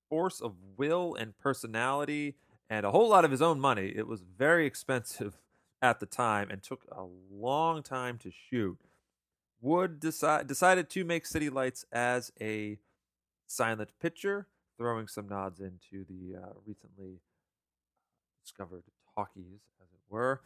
force 0.10 0.42
of 0.42 0.56
will 0.78 1.16
and 1.16 1.38
personality 1.38 2.36
and 2.70 2.86
a 2.86 2.92
whole 2.92 3.10
lot 3.10 3.26
of 3.26 3.32
his 3.32 3.42
own 3.42 3.60
money 3.60 3.94
it 3.96 4.08
was 4.08 4.22
very 4.22 4.66
expensive 4.72 5.38
at 5.82 6.00
the 6.00 6.06
time 6.06 6.50
and 6.50 6.64
took 6.64 6.86
a 6.92 7.04
long 7.32 7.84
time 7.84 8.18
to 8.18 8.32
shoot 8.32 8.78
wood 9.64 10.00
decide, 10.00 10.48
decided 10.48 10.90
to 10.92 11.04
make 11.04 11.26
city 11.26 11.50
lights 11.50 11.86
as 11.92 12.32
a 12.40 12.78
silent 13.48 13.92
picture 14.02 14.48
throwing 14.78 15.08
some 15.08 15.28
nods 15.28 15.60
into 15.60 16.06
the 16.10 16.38
uh, 16.38 16.54
recently 16.66 17.20
discovered 18.44 18.84
talkies 19.16 19.62
as 19.82 19.88
it 19.92 20.00
were 20.10 20.42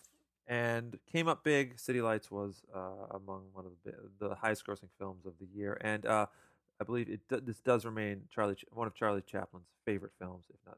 and 0.46 0.98
came 1.12 1.28
up 1.28 1.44
big. 1.44 1.80
City 1.80 2.02
lights 2.02 2.30
was 2.30 2.62
uh, 2.76 3.16
among 3.16 3.44
one 3.54 3.66
of 3.66 3.72
the, 3.84 3.94
the 4.20 4.36
highest 4.36 4.66
grossing 4.66 4.90
films 5.00 5.26
of 5.26 5.34
the 5.40 5.48
year 5.54 5.78
and 5.82 6.06
uh, 6.06 6.28
I 6.80 6.84
believe 6.84 7.10
it 7.10 7.46
this 7.46 7.60
does 7.60 7.86
remain 7.86 8.22
Charlie 8.30 8.56
Ch- 8.56 8.66
one 8.72 8.86
of 8.86 8.94
Charlie 8.94 9.24
Chaplin's 9.24 9.68
favorite 9.84 10.14
films, 10.20 10.46
if 10.50 10.60
not 10.66 10.78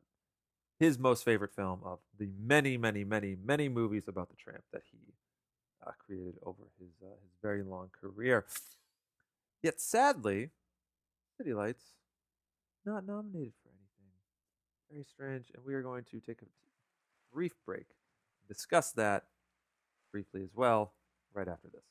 his 0.80 0.98
most 0.98 1.26
favorite 1.26 1.54
film 1.54 1.82
of 1.84 2.00
the 2.18 2.30
many, 2.42 2.78
many, 2.78 3.04
many, 3.04 3.36
many 3.44 3.68
movies 3.68 4.08
about 4.08 4.30
the 4.30 4.36
tramp 4.36 4.64
that 4.72 4.84
he 4.90 4.98
uh, 5.86 5.92
created 6.06 6.36
over 6.46 6.64
his 6.80 6.90
uh, 7.02 7.10
his 7.24 7.32
very 7.42 7.64
long 7.64 7.90
career. 8.00 8.46
Yet 9.62 9.82
sadly, 9.82 10.50
City 11.38 11.54
Lights 11.54 11.84
not 12.86 13.06
nominated 13.06 13.54
for 13.62 13.70
anything. 13.70 14.12
Very 14.92 15.04
strange. 15.04 15.52
And 15.54 15.64
we 15.66 15.74
are 15.74 15.82
going 15.82 16.06
to 16.12 16.20
take 16.20 16.42
a 16.42 16.46
brief 17.34 17.54
break, 17.66 17.86
discuss 18.48 18.92
that 18.94 19.26
briefly 20.12 20.42
as 20.42 20.56
well, 20.56 20.94
right 21.34 21.48
after 21.48 21.68
this. 21.68 21.84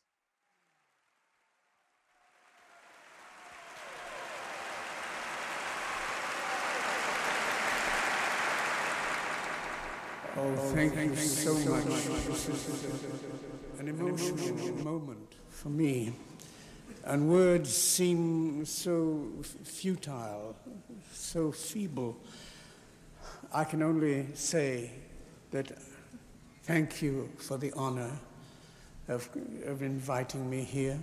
Oh, 10.40 10.54
thank 10.72 10.94
you 10.94 11.16
so 11.16 11.52
much. 11.68 11.84
This 11.84 12.48
is 12.48 12.84
an 13.80 13.88
emotional 13.88 14.84
moment 14.84 15.34
for 15.48 15.68
me. 15.68 16.12
And 17.04 17.28
words 17.28 17.74
seem 17.76 18.64
so 18.64 19.26
futile, 19.64 20.54
so 21.12 21.50
feeble. 21.50 22.16
I 23.52 23.64
can 23.64 23.82
only 23.82 24.28
say 24.34 24.92
that 25.50 25.72
thank 26.62 27.02
you 27.02 27.30
for 27.38 27.58
the 27.58 27.72
honor 27.72 28.12
of, 29.08 29.28
of 29.66 29.82
inviting 29.82 30.48
me 30.48 30.62
here. 30.62 31.00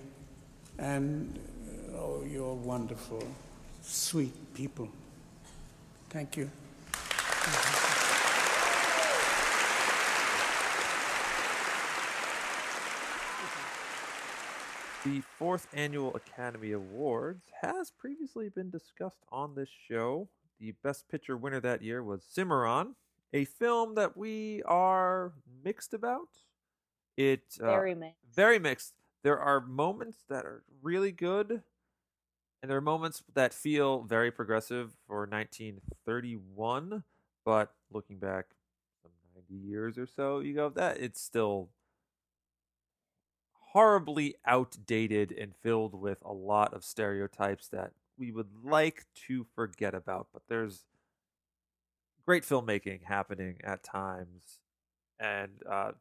And 0.77 1.37
oh, 1.93 2.23
you're 2.23 2.53
wonderful, 2.53 3.27
sweet 3.81 4.53
people. 4.53 4.87
Thank 6.09 6.37
you. 6.37 6.49
The 15.05 15.21
fourth 15.37 15.67
annual 15.71 16.15
Academy 16.15 16.71
Awards 16.71 17.43
has 17.61 17.91
previously 17.91 18.49
been 18.49 18.71
discussed 18.71 19.23
on 19.31 19.53
this 19.53 19.69
show. 19.87 20.29
The 20.59 20.71
Best 20.83 21.07
Picture 21.09 21.37
winner 21.37 21.59
that 21.59 21.83
year 21.83 22.03
was 22.03 22.23
Cimarron, 22.27 22.95
a 23.31 23.45
film 23.45 23.93
that 23.95 24.17
we 24.17 24.63
are 24.63 25.33
mixed 25.63 25.93
about. 25.93 26.29
It 27.17 27.43
uh, 27.61 27.67
Very 27.67 27.93
mixed. 27.93 28.17
very 28.33 28.57
mixed. 28.57 28.93
There 29.21 29.39
are 29.39 29.61
moments 29.61 30.23
that 30.27 30.43
are 30.43 30.63
really 30.81 31.11
good, 31.11 31.61
and 32.63 32.69
there 32.71 32.77
are 32.77 32.81
moments 32.81 33.21
that 33.35 33.53
feel 33.53 34.01
very 34.01 34.31
progressive 34.31 34.95
for 35.07 35.27
1931. 35.27 37.03
But 37.45 37.71
looking 37.91 38.17
back 38.17 38.47
some 39.03 39.11
90 39.35 39.53
years 39.53 39.99
or 39.99 40.07
so, 40.07 40.39
you 40.39 40.55
go 40.55 40.69
that 40.69 40.97
it's 40.97 41.21
still 41.21 41.69
horribly 43.75 44.33
outdated 44.45 45.33
and 45.33 45.53
filled 45.61 45.93
with 45.93 46.17
a 46.23 46.31
lot 46.31 46.73
of 46.73 46.81
stereotypes 46.81 47.67
that 47.67 47.91
we 48.17 48.31
would 48.31 48.47
like 48.63 49.03
to 49.13 49.45
forget 49.53 49.93
about. 49.93 50.27
But 50.31 50.43
there's 50.47 50.85
great 52.25 52.43
filmmaking 52.43 53.03
happening 53.03 53.57
at 53.65 53.83
times, 53.83 54.61
and 55.19 55.51
uh, 55.69 55.91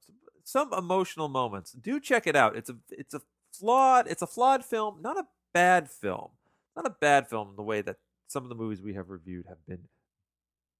some 0.44 0.72
emotional 0.72 1.28
moments. 1.28 1.72
Do 1.72 1.98
check 1.98 2.28
it 2.28 2.36
out. 2.36 2.54
It's 2.56 2.70
a 2.70 2.76
it's 2.90 3.12
a 3.12 3.22
flawed 3.52 4.06
it's 4.06 4.22
a 4.22 4.28
flawed 4.28 4.64
film, 4.64 5.02
not 5.02 5.18
a 5.18 5.26
bad 5.52 5.90
film. 5.90 6.28
Not 6.76 6.86
a 6.86 6.94
bad 7.00 7.26
film 7.26 7.54
the 7.56 7.62
way 7.62 7.82
that 7.82 7.96
some 8.28 8.44
of 8.44 8.50
the 8.50 8.54
movies 8.54 8.82
we 8.82 8.94
have 8.94 9.10
reviewed 9.10 9.46
have 9.48 9.66
been 9.66 9.88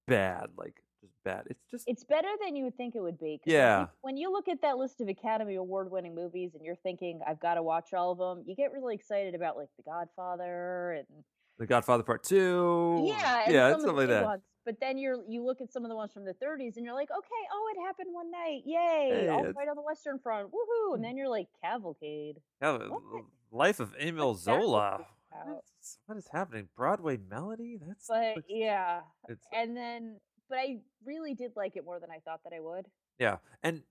bad, 0.07 0.51
like 0.57 0.81
bad. 1.23 1.43
It's 1.49 1.63
just 1.69 1.83
It's 1.87 2.03
better 2.03 2.29
than 2.43 2.55
you 2.55 2.63
would 2.65 2.77
think 2.77 2.95
it 2.95 3.01
would 3.01 3.19
be. 3.19 3.39
Yeah. 3.45 3.87
When 4.01 4.17
you 4.17 4.31
look 4.31 4.47
at 4.47 4.61
that 4.61 4.77
list 4.77 5.01
of 5.01 5.07
Academy 5.07 5.55
Award 5.55 5.91
winning 5.91 6.15
movies 6.15 6.51
and 6.55 6.63
you're 6.63 6.75
thinking, 6.75 7.19
I've 7.27 7.39
got 7.39 7.55
to 7.55 7.63
watch 7.63 7.93
all 7.93 8.11
of 8.11 8.17
them, 8.17 8.43
you 8.47 8.55
get 8.55 8.71
really 8.71 8.95
excited 8.95 9.35
about 9.35 9.57
like 9.57 9.69
The 9.77 9.83
Godfather 9.83 10.93
and 10.93 11.23
The 11.59 11.65
Godfather 11.65 12.03
Part 12.03 12.23
Two. 12.23 13.03
yeah, 13.07 13.49
yeah, 13.49 13.73
it's 13.73 13.83
the 13.83 13.91
like 13.91 14.07
that. 14.07 14.23
ones. 14.23 14.43
But 14.65 14.79
then 14.81 14.97
you're 14.97 15.19
you 15.29 15.45
look 15.45 15.61
at 15.61 15.71
some 15.71 15.83
of 15.85 15.89
the 15.89 15.95
ones 15.95 16.11
from 16.11 16.25
the 16.25 16.33
30s 16.33 16.75
and 16.75 16.85
you're 16.85 16.95
like, 16.95 17.09
okay, 17.15 17.43
oh, 17.53 17.73
it 17.75 17.85
happened 17.85 18.09
one 18.11 18.31
night, 18.31 18.63
yay! 18.65 19.09
Hey, 19.11 19.29
all 19.29 19.43
right 19.43 19.67
on 19.69 19.75
the 19.75 19.83
Western 19.83 20.17
Front, 20.17 20.47
woohoo! 20.47 20.95
And 20.95 20.97
hmm. 20.97 21.03
then 21.03 21.17
you're 21.17 21.29
like, 21.29 21.47
Cavalcade. 21.63 22.37
Yeah, 22.61 22.77
What? 22.77 22.91
Uh, 22.91 23.21
Life 23.51 23.79
of 23.79 23.93
Emil 23.99 24.33
Zola. 24.33 25.05
What's- 25.45 25.99
what 26.05 26.17
is 26.17 26.27
happening? 26.31 26.69
Broadway 26.75 27.17
Melody? 27.17 27.77
That's 27.77 28.07
But 28.07 28.37
looks- 28.37 28.47
yeah, 28.49 29.01
it's 29.29 29.45
and 29.53 29.75
then 29.75 30.19
but 30.49 30.57
I 30.57 30.77
really 31.03 31.33
did 31.33 31.51
like 31.55 31.75
it 31.75 31.85
more 31.85 31.99
than 31.99 32.09
I 32.11 32.19
thought 32.19 32.41
that 32.43 32.53
I 32.53 32.59
would. 32.59 32.87
Yeah, 33.19 33.37
and 33.63 33.83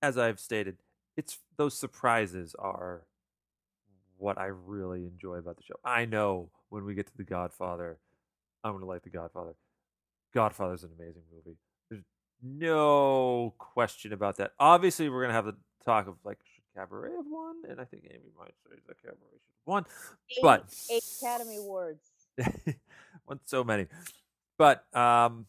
as 0.00 0.18
I've 0.18 0.40
stated, 0.40 0.78
it's 1.16 1.38
those 1.56 1.76
surprises 1.76 2.54
are 2.58 3.02
what 4.18 4.38
I 4.38 4.46
really 4.46 5.04
enjoy 5.04 5.36
about 5.36 5.56
the 5.56 5.62
show. 5.62 5.74
I 5.84 6.04
know 6.04 6.50
when 6.68 6.84
we 6.84 6.94
get 6.94 7.06
to 7.06 7.16
The 7.16 7.24
Godfather, 7.24 7.98
I'm 8.64 8.72
gonna 8.72 8.86
like 8.86 9.02
The 9.02 9.10
Godfather. 9.10 9.54
Godfather's 10.34 10.84
an 10.84 10.90
amazing 10.98 11.22
movie. 11.34 11.58
There's 11.90 12.04
no 12.42 13.54
question 13.58 14.12
about 14.12 14.38
that. 14.38 14.52
Obviously, 14.58 15.08
we're 15.08 15.22
gonna 15.22 15.34
have 15.34 15.46
the 15.46 15.56
talk 15.84 16.06
of 16.06 16.14
like 16.24 16.38
should 16.54 16.64
Cabaret 16.74 17.12
have 17.16 17.26
won, 17.28 17.56
and 17.68 17.80
I 17.80 17.84
think 17.84 18.04
Amy 18.06 18.30
might 18.38 18.54
say 18.64 18.76
that 18.86 19.02
Cabaret 19.02 19.16
should 19.32 19.54
have 19.56 19.66
won, 19.66 19.84
Eight, 20.30 20.38
but 20.42 20.74
eight 20.90 21.04
Academy 21.20 21.56
Awards. 21.56 22.04
won 23.26 23.40
so 23.44 23.62
many. 23.62 23.86
But 24.56 24.84
um, 24.96 25.46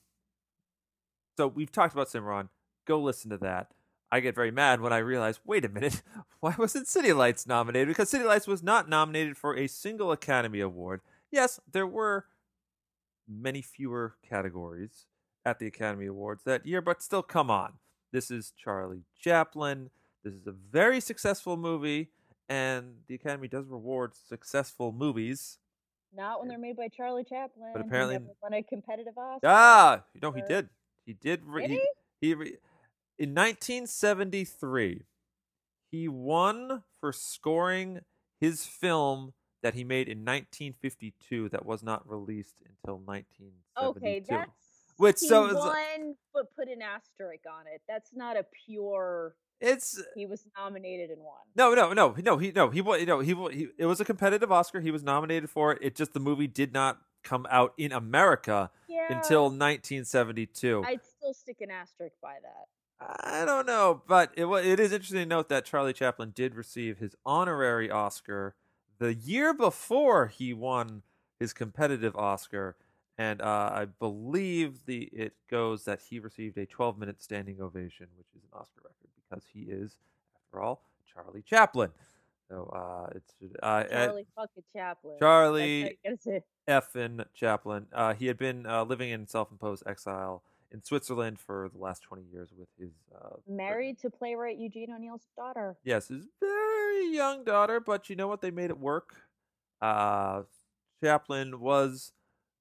so 1.37 1.47
we've 1.47 1.71
talked 1.71 1.93
about 1.93 2.09
Cimarron. 2.09 2.49
Go 2.85 2.99
listen 2.99 3.29
to 3.31 3.37
that. 3.39 3.71
I 4.11 4.19
get 4.19 4.35
very 4.35 4.51
mad 4.51 4.79
when 4.79 4.93
I 4.93 4.99
realize, 4.99 5.39
wait 5.45 5.65
a 5.65 5.69
minute, 5.69 6.03
why 6.39 6.53
wasn't 6.57 6.87
City 6.87 7.13
Lights 7.13 7.47
nominated? 7.47 7.87
Because 7.87 8.09
City 8.09 8.23
Lights 8.25 8.45
was 8.45 8.61
not 8.61 8.87
nominated 8.87 9.37
for 9.37 9.57
a 9.57 9.67
single 9.67 10.11
Academy 10.11 10.59
Award. 10.59 11.01
Yes, 11.31 11.59
there 11.71 11.87
were 11.87 12.25
many 13.27 13.61
fewer 13.61 14.15
categories 14.27 15.07
at 15.45 15.57
the 15.59 15.65
Academy 15.65 16.05
Awards 16.05 16.43
that 16.43 16.65
year, 16.65 16.81
but 16.81 17.01
still, 17.01 17.23
come 17.23 17.49
on. 17.49 17.73
This 18.11 18.29
is 18.29 18.53
Charlie 18.55 19.05
Chaplin. 19.19 19.89
This 20.23 20.35
is 20.35 20.45
a 20.45 20.51
very 20.51 20.99
successful 20.99 21.57
movie, 21.57 22.09
and 22.47 22.97
the 23.07 23.15
Academy 23.15 23.47
does 23.47 23.67
reward 23.67 24.13
successful 24.15 24.91
movies. 24.91 25.57
Not 26.15 26.39
when 26.39 26.47
they're 26.49 26.59
made 26.59 26.77
by 26.77 26.89
Charlie 26.89 27.23
Chaplin. 27.23 27.73
who 27.73 27.79
apparently- 27.81 28.19
never 28.19 28.33
won 28.43 28.53
a 28.53 28.61
competitive 28.61 29.17
Oscar. 29.17 29.47
Ah, 29.47 30.03
no, 30.21 30.31
he 30.31 30.41
did. 30.43 30.69
He 31.05 31.13
did. 31.13 31.41
Re- 31.45 31.67
he, 31.67 31.73
he? 31.73 31.87
he 32.21 32.33
re- 32.33 32.57
in 33.19 33.35
1973, 33.35 35.03
he 35.91 36.07
won 36.07 36.83
for 36.99 37.13
scoring 37.13 38.01
his 38.39 38.65
film 38.65 39.33
that 39.61 39.73
he 39.73 39.83
made 39.83 40.07
in 40.07 40.19
1952 40.19 41.49
that 41.49 41.65
was 41.65 41.83
not 41.83 42.09
released 42.09 42.55
until 42.61 42.97
1972. 42.97 43.99
Okay, 43.99 44.23
that's 44.27 44.51
Which, 44.97 45.19
he 45.21 45.27
so 45.27 45.53
won, 45.53 46.15
but 46.33 46.53
put 46.55 46.67
an 46.67 46.81
asterisk 46.81 47.43
on 47.49 47.65
it. 47.73 47.81
That's 47.87 48.11
not 48.13 48.35
a 48.37 48.45
pure. 48.65 49.35
it's 49.61 50.01
He 50.15 50.25
was 50.25 50.45
nominated 50.57 51.11
and 51.11 51.21
won. 51.21 51.35
no, 51.55 51.73
no, 51.73 51.93
no, 51.93 52.15
no. 52.17 52.37
He 52.37 52.51
no, 52.51 52.69
he 52.69 52.81
wa- 52.81 52.97
no, 52.97 53.19
he, 53.19 53.33
wa- 53.33 53.49
he. 53.49 53.69
It 53.77 53.85
was 53.85 54.01
a 54.01 54.05
competitive 54.05 54.51
Oscar. 54.51 54.81
He 54.81 54.91
was 54.91 55.03
nominated 55.03 55.49
for 55.49 55.71
it. 55.71 55.79
It 55.81 55.95
just 55.95 56.13
the 56.13 56.19
movie 56.19 56.47
did 56.47 56.73
not 56.73 56.99
come 57.23 57.47
out 57.49 57.73
in 57.77 57.91
America 57.91 58.69
Yeah. 58.87 59.07
until 59.13 59.49
1972. 59.49 60.83
I'd 60.85 61.03
still 61.05 61.33
stick 61.33 61.61
an 61.61 61.71
asterisk 61.71 62.15
by 62.21 62.37
that. 62.41 62.67
I 62.99 63.43
don't 63.45 63.65
know, 63.65 64.01
but 64.07 64.31
it 64.37 64.45
it 64.45 64.79
is 64.79 64.93
interesting 64.93 65.19
to 65.19 65.25
note 65.25 65.49
that 65.49 65.65
Charlie 65.65 65.93
Chaplin 65.93 66.31
did 66.31 66.55
receive 66.55 66.99
his 66.99 67.15
honorary 67.25 67.91
Oscar 67.91 68.55
the 68.99 69.13
year 69.13 69.53
before 69.53 70.27
he 70.27 70.53
won 70.53 71.03
his 71.39 71.51
competitive 71.51 72.15
Oscar, 72.15 72.77
and 73.17 73.41
uh, 73.41 73.69
I 73.73 73.85
believe 73.85 74.85
the 74.85 75.03
it 75.11 75.33
goes 75.49 75.83
that 75.83 75.99
he 76.01 76.19
received 76.19 76.57
a 76.57 76.65
12 76.65 76.97
minute 76.97 77.21
standing 77.21 77.59
ovation, 77.59 78.07
which 78.17 78.27
is 78.37 78.43
an 78.43 78.49
Oscar 78.53 78.81
record 78.85 79.09
because 79.15 79.43
he 79.51 79.61
is, 79.63 79.97
after 80.37 80.61
all, 80.61 80.83
Charlie 81.05 81.41
Chaplin. 81.41 81.91
So 82.49 82.69
uh, 82.73 83.09
it's 83.15 83.33
uh, 83.61 83.65
uh, 83.65 83.83
Charlie 83.85 84.25
fucking 84.35 84.63
Chaplin. 84.75 85.15
Charlie 85.19 85.83
That's 85.83 85.95
how 86.05 86.11
you 86.11 86.17
gotta 86.17 86.21
say- 86.21 86.43
Effin 86.67 87.25
Chaplin. 87.33 87.87
Uh, 87.93 88.13
he 88.13 88.27
had 88.27 88.37
been 88.37 88.65
uh, 88.65 88.83
living 88.83 89.09
in 89.09 89.27
self-imposed 89.27 89.83
exile 89.85 90.43
in 90.71 90.83
Switzerland 90.83 91.39
for 91.39 91.69
the 91.73 91.79
last 91.79 92.01
20 92.03 92.23
years 92.31 92.49
with 92.57 92.67
his 92.79 92.91
uh, 93.15 93.35
Married 93.47 93.99
to 93.99 94.09
playwright 94.09 94.57
Eugene 94.57 94.91
O'Neill's 94.91 95.27
daughter. 95.37 95.75
Yes, 95.83 96.07
his 96.07 96.25
very 96.39 97.13
young 97.13 97.43
daughter, 97.43 97.79
but 97.79 98.09
you 98.09 98.15
know 98.15 98.27
what? 98.27 98.41
They 98.41 98.51
made 98.51 98.69
it 98.69 98.79
work. 98.79 99.13
Uh, 99.81 100.43
Chaplin 101.03 101.59
was 101.59 102.13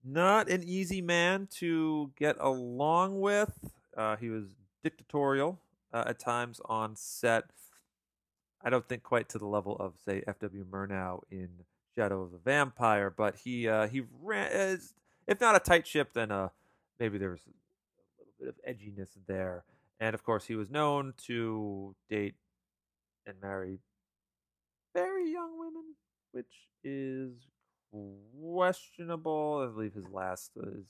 not 0.04 0.50
an 0.50 0.62
easy 0.64 1.00
man 1.00 1.48
to 1.58 2.10
get 2.18 2.36
along 2.40 3.20
with. 3.20 3.52
Uh, 3.96 4.16
he 4.16 4.28
was 4.30 4.44
dictatorial 4.82 5.58
uh, 5.92 6.04
at 6.06 6.18
times 6.18 6.60
on 6.64 6.96
set. 6.96 7.44
I 8.64 8.70
don't 8.70 8.86
think 8.88 9.02
quite 9.02 9.28
to 9.30 9.38
the 9.38 9.46
level 9.46 9.76
of, 9.76 9.94
say, 10.04 10.22
F.W. 10.26 10.64
Murnau 10.70 11.22
in 11.30 11.48
Shadow 11.94 12.22
of 12.22 12.32
the 12.32 12.38
Vampire, 12.38 13.10
but 13.10 13.36
he 13.36 13.68
uh, 13.68 13.88
he 13.88 14.02
ran, 14.22 14.50
as, 14.52 14.94
if 15.26 15.40
not 15.40 15.56
a 15.56 15.60
tight 15.60 15.86
ship, 15.86 16.12
then 16.14 16.30
uh, 16.30 16.48
maybe 16.98 17.18
there 17.18 17.30
was 17.30 17.40
a 17.46 18.20
little 18.20 18.34
bit 18.38 18.48
of 18.48 18.54
edginess 18.64 19.10
there. 19.26 19.64
And 20.00 20.14
of 20.14 20.24
course, 20.24 20.46
he 20.46 20.54
was 20.54 20.70
known 20.70 21.14
to 21.26 21.94
date 22.08 22.34
and 23.26 23.36
marry 23.40 23.78
very 24.94 25.30
young 25.30 25.58
women, 25.58 25.94
which 26.32 26.68
is 26.82 27.32
questionable. 27.92 29.66
I 29.68 29.72
believe 29.72 29.94
his 29.94 30.08
last 30.10 30.52
was 30.54 30.84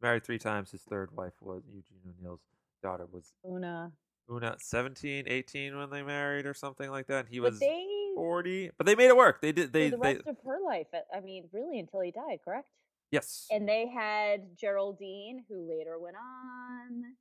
married 0.00 0.24
three 0.24 0.38
times. 0.38 0.70
His 0.70 0.82
third 0.82 1.14
wife 1.14 1.34
was 1.40 1.62
Eugene 1.66 2.14
O'Neill's 2.18 2.40
daughter 2.82 3.06
was 3.10 3.32
Oona. 3.44 3.92
Oona 4.30 4.56
17, 4.58 5.24
18 5.28 5.76
when 5.78 5.90
they 5.90 6.02
married 6.02 6.46
or 6.46 6.54
something 6.54 6.90
like 6.90 7.06
that. 7.08 7.26
And 7.26 7.28
He 7.28 7.38
But 7.40 7.52
was 7.52 7.60
they 7.60 7.86
40, 8.14 8.70
but 8.76 8.86
they 8.86 8.94
made 8.94 9.06
it 9.08 9.16
work. 9.16 9.40
They 9.40 9.52
did. 9.52 9.72
They 9.72 9.90
the 9.90 9.96
they 9.98 10.14
rest 10.14 10.26
of 10.26 10.36
her 10.44 10.58
life. 10.64 10.86
I- 11.14 11.20
mean, 11.20 11.48
really 11.52 11.78
until 11.78 12.00
he 12.00 12.10
died, 12.10 12.40
correct? 12.44 12.68
yes. 13.10 13.46
And 13.50 13.68
they 13.68 13.86
had 13.88 14.56
Geraldine, 14.58 15.44
who 15.48 15.68
later 15.68 15.98
went 15.98 16.16
on 16.16 17.14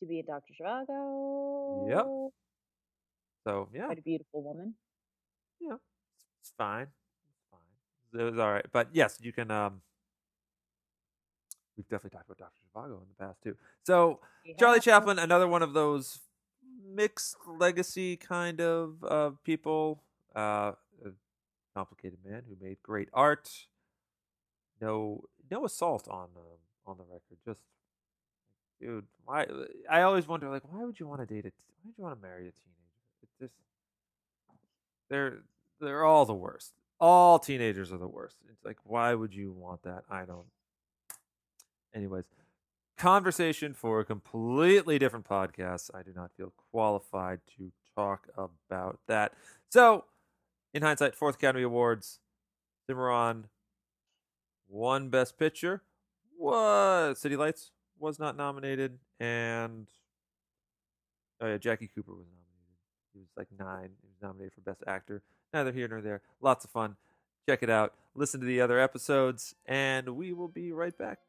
to 0.00 0.06
be 0.06 0.20
a 0.20 0.22
Dr. 0.22 0.52
Zhivago. 0.60 1.88
Yep. 1.88 2.06
So 3.46 3.68
yeah, 3.74 3.86
Quite 3.86 3.98
a 3.98 4.02
beautiful 4.02 4.42
woman. 4.42 4.74
yeah, 5.60 5.74
it's, 5.74 6.24
it's 6.40 6.52
fine. 6.58 6.88
It's 7.30 7.44
fine. 7.50 8.20
It 8.20 8.24
was 8.30 8.38
all 8.38 8.50
right, 8.52 8.66
but 8.72 8.88
yes, 8.92 9.18
you 9.20 9.32
can. 9.32 9.50
um 9.50 9.82
We've 11.76 11.88
definitely 11.88 12.16
talked 12.16 12.30
about 12.30 12.38
Doctor 12.38 12.60
Zhivago 12.74 13.02
in 13.02 13.08
the 13.16 13.24
past 13.24 13.42
too. 13.42 13.56
So 13.82 14.20
We 14.46 14.54
Charlie 14.54 14.80
Chaplin, 14.80 15.18
another 15.18 15.48
one 15.48 15.62
of 15.62 15.72
those 15.72 16.20
mixed 16.86 17.36
legacy 17.46 18.16
kind 18.16 18.60
of 18.60 19.04
uh, 19.04 19.30
people. 19.44 20.02
Uh, 20.34 20.72
a 21.04 21.10
complicated 21.74 22.18
man 22.24 22.42
who 22.48 22.56
made 22.64 22.78
great 22.82 23.08
art. 23.12 23.50
No, 24.80 25.24
no 25.50 25.64
assault 25.64 26.08
on 26.08 26.28
um, 26.36 26.58
on 26.86 26.96
the 26.96 27.04
record. 27.04 27.38
Just, 27.44 27.60
dude, 28.80 29.06
why? 29.24 29.46
I 29.90 30.02
always 30.02 30.26
wonder, 30.26 30.48
like, 30.48 30.62
why 30.70 30.84
would 30.84 30.98
you 30.98 31.06
want 31.06 31.20
to 31.20 31.26
date 31.26 31.46
a? 31.46 31.50
Why 31.50 31.86
would 31.86 31.94
you 31.96 32.04
want 32.04 32.16
to 32.16 32.22
marry 32.22 32.48
a 32.48 32.52
teenager? 32.52 32.94
It's 33.22 33.32
just 33.40 33.54
they're 35.08 35.38
they're 35.80 36.04
all 36.04 36.24
the 36.26 36.34
worst. 36.34 36.72
All 37.00 37.38
teenagers 37.38 37.92
are 37.92 37.98
the 37.98 38.08
worst. 38.08 38.36
It's 38.50 38.64
like, 38.64 38.78
why 38.84 39.14
would 39.14 39.34
you 39.34 39.52
want 39.52 39.82
that? 39.82 40.04
I 40.10 40.24
don't. 40.24 40.46
Anyways, 41.94 42.24
conversation 42.98 43.72
for 43.72 44.00
a 44.00 44.04
completely 44.04 44.98
different 44.98 45.26
podcast. 45.26 45.90
I 45.94 46.02
do 46.02 46.12
not 46.14 46.32
feel 46.36 46.52
qualified 46.72 47.40
to 47.56 47.70
talk 47.96 48.28
about 48.36 48.98
that. 49.06 49.32
So, 49.70 50.04
in 50.72 50.82
hindsight, 50.82 51.14
fourth 51.14 51.36
Academy 51.36 51.62
Awards, 51.62 52.18
Cimarron 52.86 53.46
won 54.68 55.08
Best 55.08 55.38
Picture. 55.38 55.82
Was 56.36 57.20
City 57.20 57.36
Lights 57.36 57.70
was 57.98 58.18
not 58.18 58.36
nominated, 58.36 58.98
and 59.20 59.88
oh 61.40 61.46
yeah, 61.46 61.58
Jackie 61.58 61.88
Cooper 61.94 62.12
was 62.12 62.26
nominated. 62.26 62.74
He 63.12 63.20
was 63.20 63.28
like 63.36 63.46
nine. 63.56 63.90
He 64.02 64.08
was 64.08 64.16
nominated 64.20 64.52
for 64.52 64.60
Best 64.62 64.82
Actor. 64.86 65.22
Neither 65.52 65.70
here 65.70 65.86
nor 65.86 66.00
there. 66.00 66.22
Lots 66.40 66.64
of 66.64 66.72
fun. 66.72 66.96
Check 67.48 67.62
it 67.62 67.70
out. 67.70 67.94
Listen 68.16 68.40
to 68.40 68.46
the 68.46 68.60
other 68.60 68.80
episodes, 68.80 69.54
and 69.64 70.08
we 70.16 70.32
will 70.32 70.48
be 70.48 70.72
right 70.72 70.96
back. 70.98 71.20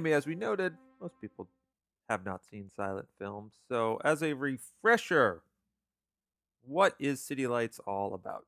Amy, 0.00 0.12
as 0.12 0.26
we 0.26 0.34
noted, 0.34 0.78
most 0.98 1.20
people 1.20 1.46
have 2.08 2.24
not 2.24 2.42
seen 2.42 2.70
silent 2.74 3.06
films. 3.18 3.52
So, 3.68 4.00
as 4.02 4.22
a 4.22 4.32
refresher, 4.32 5.42
what 6.62 6.94
is 6.98 7.22
City 7.22 7.46
Lights 7.46 7.78
all 7.80 8.14
about? 8.14 8.46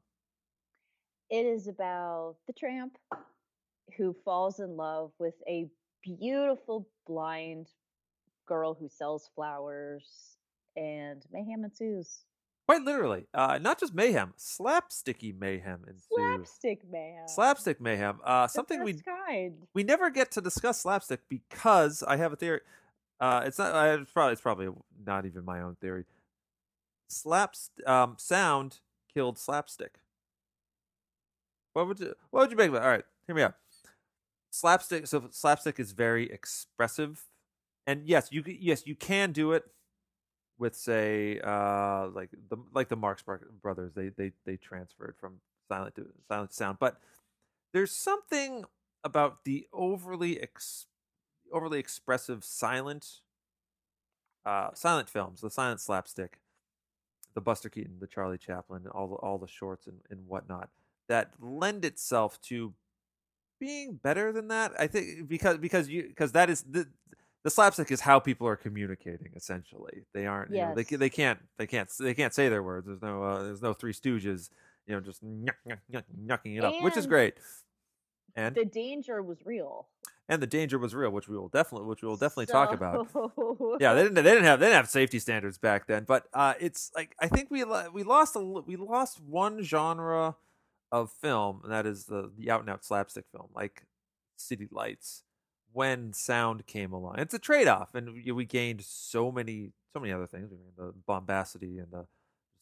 It 1.28 1.44
is 1.44 1.68
about 1.68 2.36
the 2.46 2.54
tramp 2.54 2.96
who 3.98 4.16
falls 4.24 4.60
in 4.60 4.78
love 4.78 5.12
with 5.18 5.34
a 5.46 5.68
beautiful 6.02 6.88
blind 7.06 7.66
girl 8.46 8.72
who 8.72 8.88
sells 8.88 9.28
flowers, 9.34 10.38
and 10.74 11.22
mayhem 11.30 11.64
ensues. 11.64 12.24
Quite 12.68 12.82
literally, 12.82 13.26
uh, 13.34 13.58
not 13.60 13.80
just 13.80 13.92
mayhem, 13.92 14.34
slapsticky 14.38 15.38
mayhem 15.38 15.80
ensues. 15.86 16.06
Slapstick 16.08 16.80
mayhem. 16.90 17.28
Slapstick 17.28 17.80
mayhem. 17.80 18.20
Uh, 18.24 18.46
something 18.46 18.84
we 18.84 18.94
kind. 18.94 19.66
we 19.74 19.82
never 19.82 20.10
get 20.10 20.30
to 20.32 20.40
discuss 20.40 20.80
slapstick 20.80 21.20
because 21.28 22.04
I 22.04 22.16
have 22.16 22.32
a 22.32 22.36
theory. 22.36 22.60
Uh, 23.18 23.42
it's 23.44 23.58
not. 23.58 23.74
Uh, 23.74 23.98
it's 24.00 24.12
probably. 24.12 24.32
It's 24.32 24.40
probably 24.40 24.68
not 25.04 25.26
even 25.26 25.44
my 25.44 25.60
own 25.60 25.76
theory. 25.80 26.04
Slaps 27.08 27.70
um, 27.84 28.14
sound 28.18 28.78
killed 29.12 29.38
slapstick. 29.38 29.98
What 31.72 31.88
would 31.88 31.98
you 31.98 32.14
What 32.30 32.42
would 32.42 32.50
you 32.52 32.56
make 32.56 32.68
of 32.68 32.76
it? 32.76 32.82
All 32.82 32.88
right, 32.88 33.04
hear 33.26 33.34
me 33.34 33.42
out. 33.42 33.54
Slapstick. 34.50 35.08
So 35.08 35.24
slapstick 35.30 35.80
is 35.80 35.92
very 35.92 36.30
expressive, 36.30 37.24
and 37.88 38.06
yes, 38.06 38.28
you 38.30 38.44
yes 38.46 38.86
you 38.86 38.94
can 38.94 39.32
do 39.32 39.50
it 39.50 39.64
with 40.58 40.74
say 40.74 41.40
uh 41.42 42.08
like 42.08 42.30
the 42.48 42.56
like 42.74 42.88
the 42.88 42.96
Marx 42.96 43.22
brothers. 43.62 43.92
They 43.94 44.10
they 44.10 44.32
they 44.44 44.56
transferred 44.56 45.16
from 45.18 45.40
silent 45.68 45.94
to 45.96 46.06
silent 46.28 46.50
to 46.50 46.56
sound, 46.56 46.78
but 46.78 46.98
there's 47.72 47.92
something 47.92 48.64
about 49.04 49.44
the 49.44 49.66
overly 49.72 50.40
ex- 50.40 50.86
overly 51.52 51.78
expressive 51.78 52.44
silent 52.44 53.20
uh 54.44 54.70
silent 54.74 55.08
films, 55.08 55.40
the 55.40 55.50
silent 55.50 55.80
slapstick, 55.80 56.40
the 57.34 57.40
Buster 57.40 57.68
Keaton, 57.68 57.98
the 58.00 58.06
Charlie 58.06 58.38
Chaplin, 58.38 58.86
all 58.88 59.08
the 59.08 59.14
all 59.16 59.38
the 59.38 59.48
shorts 59.48 59.86
and, 59.86 60.00
and 60.10 60.26
whatnot 60.26 60.70
that 61.08 61.32
lend 61.40 61.84
itself 61.84 62.40
to 62.42 62.74
being 63.60 63.94
better 63.94 64.32
than 64.32 64.48
that. 64.48 64.72
I 64.78 64.86
think 64.86 65.28
because 65.28 65.58
because 65.58 65.88
you 65.88 66.04
because 66.08 66.32
that 66.32 66.50
is 66.50 66.62
the 66.62 66.88
the 67.44 67.50
slapstick 67.50 67.90
is 67.90 68.00
how 68.00 68.18
people 68.20 68.46
are 68.46 68.56
communicating 68.56 69.32
essentially. 69.34 70.04
They 70.14 70.26
aren't 70.26 70.50
you 70.52 70.58
know, 70.58 70.74
they 70.74 70.84
they 70.84 71.10
can't 71.10 71.38
they 71.58 71.66
can't 71.66 71.90
they 71.98 72.14
can't 72.14 72.32
say 72.34 72.48
their 72.48 72.62
words. 72.62 72.86
There's 72.86 73.02
no 73.02 73.22
uh, 73.22 73.42
there's 73.42 73.62
no 73.62 73.72
Three 73.72 73.92
Stooges, 73.92 74.50
you 74.86 74.94
know, 74.94 75.00
just 75.00 75.22
nyucking 75.24 76.58
it 76.58 76.64
up, 76.64 76.74
which 76.82 76.96
is 76.96 77.06
great. 77.06 77.34
And 78.34 78.54
The 78.54 78.64
danger 78.64 79.22
was 79.22 79.38
real. 79.44 79.88
and 80.28 80.40
the 80.42 80.46
danger 80.46 80.78
was 80.78 80.94
real, 80.94 81.10
which 81.10 81.28
we 81.28 81.36
will 81.36 81.48
definitely 81.48 81.86
which 81.88 82.00
we 82.02 82.08
will 82.08 82.16
definitely 82.16 82.46
talk 82.46 82.72
about. 82.72 83.08
Yeah, 83.80 83.92
they 83.94 84.02
didn't. 84.04 84.14
They 84.14 84.22
didn't 84.22 84.44
have. 84.50 84.60
They 84.60 84.66
didn't 84.66 84.76
have 84.76 84.88
safety 84.88 85.18
standards 85.18 85.58
back 85.58 85.86
then. 85.86 86.04
But 86.04 86.26
uh, 86.32 86.54
it's 86.60 86.90
like 86.94 87.14
I 87.20 87.28
think 87.28 87.50
we 87.50 87.64
we 87.92 88.02
lost 88.04 88.36
a 88.36 88.40
we 88.40 88.76
lost 88.76 89.20
one 89.20 89.62
genre 89.62 90.36
of 90.90 91.10
film, 91.10 91.60
and 91.64 91.72
that 91.72 91.86
is 91.86 92.06
the 92.06 92.30
the 92.38 92.50
out 92.50 92.60
and 92.60 92.70
out 92.70 92.84
slapstick 92.84 93.24
film, 93.32 93.48
like 93.54 93.84
City 94.36 94.68
Lights, 94.70 95.24
when 95.72 96.12
sound 96.12 96.66
came 96.66 96.92
along. 96.92 97.18
It's 97.18 97.34
a 97.34 97.38
trade 97.38 97.68
off, 97.68 97.94
and 97.94 98.12
we, 98.34 98.44
gained 98.44 98.82
so 98.82 99.32
many 99.32 99.70
so 99.92 100.00
many 100.00 100.12
other 100.12 100.26
things. 100.26 100.50
We 100.50 100.58
gained 100.58 100.76
the 100.76 100.94
bombacity 101.06 101.78
and 101.78 101.90
the 101.90 102.06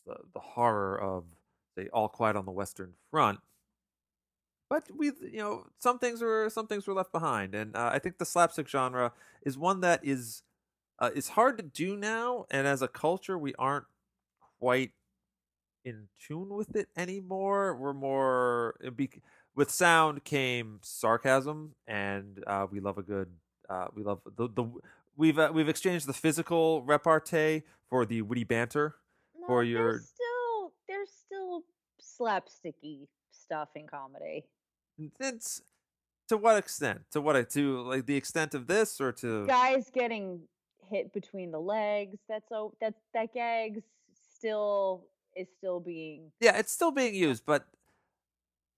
the, 0.06 0.16
the 0.34 0.40
horror 0.40 1.00
of 1.00 1.24
say 1.76 1.88
All 1.92 2.08
Quiet 2.08 2.36
on 2.36 2.46
the 2.46 2.52
Western 2.52 2.94
Front. 3.10 3.40
But 4.68 4.84
we, 4.96 5.06
you 5.20 5.38
know, 5.38 5.66
some 5.78 5.98
things 5.98 6.22
were 6.22 6.48
some 6.48 6.66
things 6.66 6.86
were 6.86 6.94
left 6.94 7.12
behind, 7.12 7.54
and 7.54 7.74
uh, 7.74 7.90
I 7.92 7.98
think 7.98 8.18
the 8.18 8.24
slapstick 8.24 8.68
genre 8.68 9.12
is 9.42 9.58
one 9.58 9.80
that 9.80 10.00
is 10.04 10.42
uh, 11.00 11.10
it's 11.14 11.30
hard 11.30 11.56
to 11.58 11.64
do 11.64 11.96
now, 11.96 12.46
and 12.50 12.66
as 12.66 12.82
a 12.82 12.88
culture, 12.88 13.36
we 13.36 13.54
aren't 13.54 13.86
quite 14.60 14.92
in 15.84 16.08
tune 16.24 16.50
with 16.50 16.76
it 16.76 16.88
anymore. 16.96 17.74
We're 17.74 17.94
more 17.94 18.76
it 18.80 18.96
be, 18.96 19.10
with 19.56 19.70
sound 19.70 20.24
came 20.24 20.78
sarcasm, 20.82 21.74
and 21.86 22.42
uh, 22.46 22.66
we 22.70 22.80
love 22.80 22.98
a 22.98 23.02
good. 23.02 23.28
Uh, 23.68 23.86
we 23.94 24.02
love 24.02 24.20
the 24.36 24.48
the 24.48 24.64
we've 25.16 25.38
uh, 25.38 25.50
we've 25.52 25.68
exchanged 25.68 26.06
the 26.06 26.12
physical 26.12 26.82
repartee 26.82 27.62
for 27.88 28.04
the 28.06 28.22
witty 28.22 28.44
banter. 28.44 28.96
No, 29.38 29.46
for 29.46 29.62
your- 29.64 29.92
there's 29.92 30.08
still 30.08 30.72
there's 30.88 31.10
still 31.26 31.64
slapsticky 32.00 33.06
stuff 33.30 33.68
in 33.74 33.86
comedy. 33.86 34.44
It's 35.18 35.62
to 36.28 36.36
what 36.36 36.56
extent? 36.56 37.00
To 37.12 37.20
what 37.20 37.50
to 37.50 37.80
like 37.82 38.06
the 38.06 38.16
extent 38.16 38.54
of 38.54 38.66
this, 38.66 39.00
or 39.00 39.12
to 39.12 39.46
Guys 39.46 39.90
getting 39.92 40.40
hit 40.90 41.12
between 41.12 41.50
the 41.52 41.60
legs. 41.60 42.18
That's 42.28 42.48
so 42.48 42.74
that 42.80 42.94
that 43.14 43.32
gags 43.34 43.82
still 44.36 45.06
is 45.36 45.46
still 45.58 45.78
being 45.80 46.32
yeah, 46.40 46.56
it's 46.58 46.72
still 46.72 46.90
being 46.90 47.14
used, 47.14 47.44
but 47.46 47.66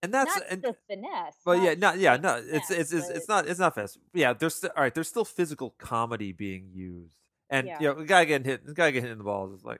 and 0.03 0.13
that's 0.13 0.35
not 0.35 0.45
and 0.49 0.61
the 0.61 0.75
finesse. 0.87 1.37
Well, 1.45 1.55
yeah, 1.55 1.73
not 1.75 1.95
no, 1.95 2.01
yeah, 2.01 2.17
no, 2.17 2.35
it's 2.35 2.67
finesse, 2.67 2.71
it's 2.71 2.93
it's, 2.93 3.09
it's 3.09 3.27
not 3.27 3.47
it's 3.47 3.59
not 3.59 3.73
fast. 3.73 3.97
Yeah, 4.13 4.33
there's 4.33 4.55
still, 4.55 4.69
all 4.75 4.83
right. 4.83 4.93
There's 4.93 5.07
still 5.07 5.25
physical 5.25 5.71
comedy 5.79 6.31
being 6.31 6.69
used, 6.73 7.17
and 7.49 7.67
Yeah. 7.67 7.79
you 7.79 7.87
know, 7.87 7.93
the 7.95 8.05
guy 8.05 8.25
getting 8.25 8.45
hit, 8.45 8.65
the 8.65 8.73
guy 8.73 8.91
getting 8.91 9.05
hit 9.05 9.11
in 9.13 9.17
the 9.17 9.23
balls 9.23 9.51
is 9.57 9.63
like, 9.65 9.79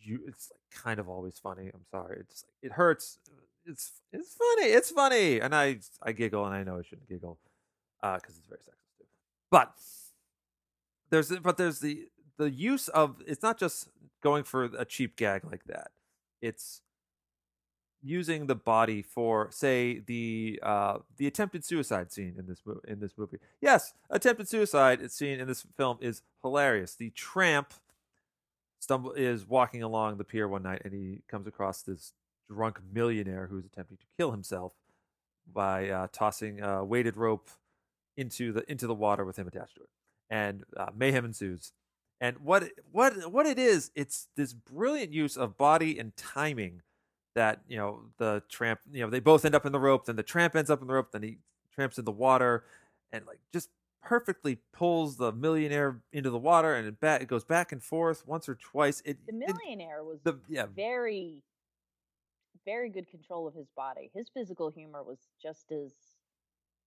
you 0.00 0.20
it's 0.26 0.50
like 0.50 0.82
kind 0.82 0.98
of 0.98 1.08
always 1.08 1.38
funny. 1.38 1.70
I'm 1.72 1.84
sorry. 1.90 2.20
It's 2.20 2.44
it 2.62 2.72
hurts. 2.72 3.18
It's 3.66 3.92
it's 4.12 4.34
funny. 4.34 4.72
It's 4.72 4.90
funny, 4.90 5.40
and 5.40 5.54
I 5.54 5.78
I 6.02 6.12
giggle, 6.12 6.44
and 6.46 6.54
I 6.54 6.64
know 6.64 6.78
I 6.78 6.82
shouldn't 6.82 7.08
giggle 7.08 7.38
because 8.00 8.22
uh, 8.24 8.38
it's 8.38 8.48
very 8.48 8.60
sexist 8.60 8.98
too. 8.98 9.04
But 9.50 9.74
there's 11.10 11.30
but 11.38 11.58
there's 11.58 11.80
the 11.80 12.08
the 12.38 12.50
use 12.50 12.88
of 12.88 13.22
it's 13.26 13.42
not 13.42 13.58
just 13.58 13.88
going 14.22 14.44
for 14.44 14.64
a 14.64 14.84
cheap 14.84 15.16
gag 15.16 15.44
like 15.44 15.64
that. 15.64 15.90
It's 16.40 16.80
using 18.02 18.46
the 18.46 18.54
body 18.54 19.00
for 19.00 19.48
say 19.50 20.00
the 20.06 20.58
uh 20.62 20.98
the 21.16 21.26
attempted 21.26 21.64
suicide 21.64 22.10
scene 22.12 22.34
in 22.36 22.46
this 22.46 22.60
movie 22.64 22.80
in 22.88 23.00
this 23.00 23.12
movie. 23.16 23.38
Yes 23.60 23.94
attempted 24.10 24.48
suicide 24.48 25.10
scene 25.10 25.40
in 25.40 25.46
this 25.46 25.64
film 25.76 25.98
is 26.00 26.22
hilarious. 26.42 26.94
The 26.94 27.10
tramp 27.10 27.74
stumble 28.80 29.12
is 29.12 29.48
walking 29.48 29.82
along 29.82 30.16
the 30.16 30.24
pier 30.24 30.48
one 30.48 30.64
night 30.64 30.82
and 30.84 30.92
he 30.92 31.22
comes 31.28 31.46
across 31.46 31.82
this 31.82 32.12
drunk 32.48 32.80
millionaire 32.92 33.46
who's 33.48 33.64
attempting 33.64 33.98
to 33.98 34.06
kill 34.16 34.32
himself 34.32 34.72
by 35.50 35.88
uh, 35.88 36.08
tossing 36.12 36.60
a 36.60 36.84
weighted 36.84 37.16
rope 37.16 37.50
into 38.16 38.52
the 38.52 38.70
into 38.70 38.86
the 38.86 38.94
water 38.94 39.24
with 39.24 39.38
him 39.38 39.46
attached 39.46 39.76
to 39.76 39.82
it. 39.82 39.88
And 40.30 40.64
uh, 40.76 40.86
mayhem 40.94 41.24
ensues. 41.24 41.72
And 42.20 42.38
what 42.38 42.64
what 42.90 43.30
what 43.32 43.46
it 43.46 43.58
is 43.58 43.90
it's 43.94 44.28
this 44.36 44.52
brilliant 44.52 45.12
use 45.12 45.36
of 45.36 45.56
body 45.56 45.98
and 45.98 46.16
timing 46.16 46.82
that 47.34 47.60
you 47.68 47.76
know 47.76 48.00
the 48.18 48.42
tramp 48.48 48.80
you 48.90 49.02
know 49.02 49.10
they 49.10 49.20
both 49.20 49.44
end 49.44 49.54
up 49.54 49.66
in 49.66 49.72
the 49.72 49.78
rope 49.78 50.04
then 50.06 50.16
the 50.16 50.22
tramp 50.22 50.54
ends 50.54 50.70
up 50.70 50.80
in 50.80 50.86
the 50.86 50.94
rope 50.94 51.10
then 51.12 51.22
he 51.22 51.38
tramps 51.74 51.98
in 51.98 52.04
the 52.04 52.12
water 52.12 52.64
and 53.12 53.26
like 53.26 53.38
just 53.52 53.70
perfectly 54.02 54.58
pulls 54.72 55.16
the 55.16 55.32
millionaire 55.32 56.00
into 56.12 56.28
the 56.28 56.38
water 56.38 56.74
and 56.74 56.88
it, 56.88 57.00
back, 57.00 57.22
it 57.22 57.28
goes 57.28 57.44
back 57.44 57.72
and 57.72 57.82
forth 57.82 58.26
once 58.26 58.48
or 58.48 58.56
twice 58.56 59.00
it 59.04 59.16
the 59.26 59.32
millionaire 59.32 59.98
it, 59.98 60.04
was 60.04 60.18
the, 60.24 60.38
yeah. 60.48 60.66
very 60.74 61.42
very 62.64 62.90
good 62.90 63.08
control 63.08 63.46
of 63.46 63.54
his 63.54 63.68
body 63.76 64.10
his 64.12 64.28
physical 64.28 64.70
humor 64.70 65.02
was 65.02 65.18
just 65.40 65.70
as 65.72 65.92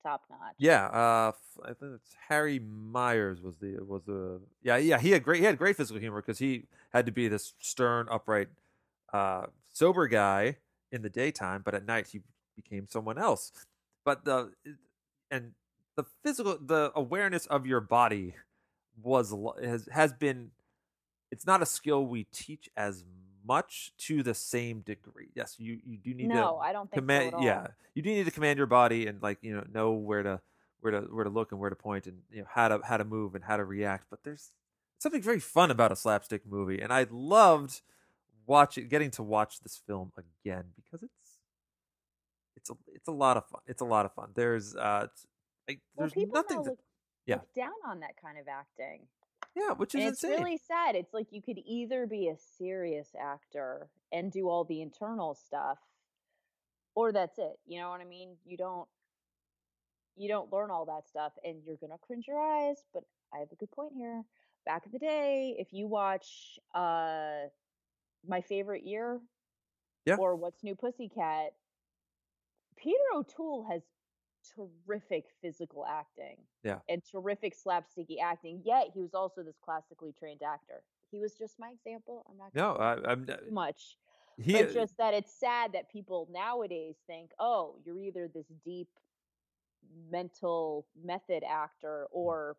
top 0.03 0.23
notch 0.29 0.53
yeah 0.57 0.85
uh 0.87 1.31
i 1.63 1.67
think 1.67 1.93
it's 1.95 2.15
harry 2.27 2.59
myers 2.59 3.41
was 3.41 3.57
the 3.57 3.77
was 3.87 4.03
the 4.03 4.39
yeah 4.61 4.77
yeah 4.77 4.99
he 4.99 5.11
had 5.11 5.23
great 5.23 5.39
he 5.39 5.45
had 5.45 5.57
great 5.57 5.75
physical 5.75 5.99
humor 5.99 6.21
because 6.21 6.37
he 6.37 6.65
had 6.93 7.05
to 7.05 7.11
be 7.11 7.27
this 7.27 7.53
stern 7.59 8.07
upright 8.11 8.49
uh 9.13 9.45
sober 9.73 10.07
guy 10.07 10.57
in 10.91 11.01
the 11.01 11.09
daytime, 11.09 11.61
but 11.63 11.73
at 11.73 11.85
night 11.85 12.07
he 12.07 12.21
became 12.55 12.87
someone 12.89 13.17
else. 13.17 13.51
But 14.03 14.25
the 14.25 14.53
and 15.31 15.51
the 15.95 16.05
physical 16.23 16.57
the 16.59 16.91
awareness 16.95 17.45
of 17.47 17.65
your 17.65 17.81
body 17.81 18.35
was 19.01 19.33
has 19.61 19.87
has 19.91 20.13
been 20.13 20.51
it's 21.31 21.45
not 21.45 21.61
a 21.61 21.65
skill 21.65 22.05
we 22.05 22.25
teach 22.31 22.69
as 22.77 23.03
much 23.45 23.91
to 23.97 24.23
the 24.23 24.33
same 24.33 24.81
degree. 24.81 25.29
Yes, 25.35 25.55
you 25.57 25.79
you 25.85 25.97
do 25.97 26.13
need 26.13 26.27
no, 26.27 26.35
to 26.35 26.41
No, 26.41 26.57
I 26.57 26.73
don't 26.73 26.89
think 26.89 27.01
command 27.01 27.31
so 27.37 27.41
yeah. 27.41 27.67
You 27.93 28.01
do 28.01 28.09
need 28.09 28.25
to 28.25 28.31
command 28.31 28.57
your 28.57 28.67
body 28.67 29.07
and 29.07 29.21
like, 29.21 29.37
you 29.41 29.55
know, 29.55 29.63
know 29.71 29.91
where 29.91 30.23
to 30.23 30.41
where 30.81 30.91
to 30.91 31.01
where 31.01 31.23
to 31.23 31.29
look 31.29 31.51
and 31.51 31.59
where 31.59 31.69
to 31.69 31.75
point 31.75 32.07
and 32.07 32.19
you 32.31 32.41
know 32.41 32.47
how 32.49 32.67
to 32.67 32.79
how 32.83 32.97
to 32.97 33.05
move 33.05 33.35
and 33.35 33.43
how 33.43 33.57
to 33.57 33.65
react, 33.65 34.07
but 34.09 34.19
there's 34.23 34.51
something 34.99 35.21
very 35.21 35.39
fun 35.39 35.71
about 35.71 35.91
a 35.91 35.95
slapstick 35.95 36.45
movie 36.45 36.81
and 36.81 36.91
I 36.91 37.05
loved 37.09 37.81
watching 38.47 38.87
getting 38.87 39.11
to 39.11 39.23
watch 39.23 39.59
this 39.59 39.81
film 39.87 40.11
again 40.17 40.65
because 40.75 41.03
it's 41.03 41.39
it's 42.55 42.69
a 42.69 42.73
it's 42.93 43.07
a 43.07 43.11
lot 43.11 43.37
of 43.37 43.45
fun. 43.47 43.61
It's 43.67 43.81
a 43.81 43.85
lot 43.85 44.05
of 44.05 44.13
fun. 44.13 44.29
There's 44.35 44.75
uh 44.75 45.07
like, 45.67 45.79
well, 45.95 46.09
there's 46.13 46.27
nothing 46.31 46.63
to, 46.63 46.69
look, 46.71 46.79
yeah. 47.25 47.35
look 47.35 47.53
down 47.55 47.73
on 47.87 47.99
that 48.01 48.15
kind 48.21 48.37
of 48.37 48.47
acting. 48.47 49.01
Yeah, 49.55 49.71
which 49.71 49.95
is 49.95 50.01
and 50.01 50.09
it's 50.11 50.23
insane. 50.23 50.43
really 50.43 50.57
sad. 50.57 50.95
It's 50.95 51.13
like 51.13 51.27
you 51.31 51.41
could 51.41 51.59
either 51.65 52.05
be 52.07 52.27
a 52.27 52.35
serious 52.57 53.09
actor 53.19 53.87
and 54.11 54.31
do 54.31 54.49
all 54.49 54.65
the 54.65 54.81
internal 54.81 55.33
stuff, 55.33 55.77
or 56.93 57.11
that's 57.11 57.37
it. 57.39 57.57
You 57.65 57.79
know 57.79 57.89
what 57.89 58.01
I 58.01 58.05
mean? 58.05 58.35
You 58.45 58.57
don't 58.57 58.87
you 60.17 60.27
don't 60.27 60.51
learn 60.51 60.71
all 60.71 60.85
that 60.85 61.07
stuff, 61.07 61.33
and 61.43 61.63
you're 61.65 61.77
gonna 61.77 61.97
cringe 62.01 62.27
your 62.27 62.39
eyes. 62.39 62.83
But 62.93 63.03
I 63.33 63.39
have 63.39 63.51
a 63.51 63.55
good 63.55 63.71
point 63.71 63.93
here. 63.95 64.23
Back 64.65 64.85
in 64.85 64.91
the 64.91 64.99
day, 64.99 65.55
if 65.57 65.67
you 65.71 65.87
watch 65.87 66.59
uh 66.73 67.47
my 68.27 68.41
favorite 68.41 68.85
year, 68.85 69.19
yeah, 70.05 70.15
or 70.15 70.35
What's 70.35 70.63
New 70.63 70.75
Pussycat, 70.75 71.53
Peter 72.77 72.97
O'Toole 73.15 73.65
has 73.69 73.81
terrific 74.55 75.25
physical 75.41 75.85
acting. 75.85 76.37
Yeah. 76.63 76.79
And 76.89 77.01
terrific 77.11 77.55
slapsticky 77.55 78.17
acting. 78.23 78.61
Yet 78.63 78.91
he 78.93 79.01
was 79.01 79.13
also 79.13 79.43
this 79.43 79.57
classically 79.63 80.13
trained 80.17 80.41
actor. 80.43 80.83
He 81.11 81.19
was 81.19 81.33
just 81.33 81.59
my 81.59 81.71
example. 81.71 82.25
I'm 82.29 82.37
not 82.37 82.53
no, 82.53 82.73
I, 82.73 83.11
I'm 83.11 83.25
too 83.25 83.51
much. 83.51 83.97
He, 84.37 84.53
but 84.53 84.73
just 84.73 84.97
that 84.97 85.13
it's 85.13 85.33
sad 85.39 85.71
that 85.73 85.89
people 85.89 86.27
nowadays 86.31 86.95
think, 87.07 87.31
oh, 87.39 87.75
you're 87.85 87.99
either 88.01 88.29
this 88.33 88.47
deep 88.65 88.89
mental 90.11 90.85
method 91.03 91.43
actor 91.49 92.07
Mm. 92.07 92.17
or 92.17 92.57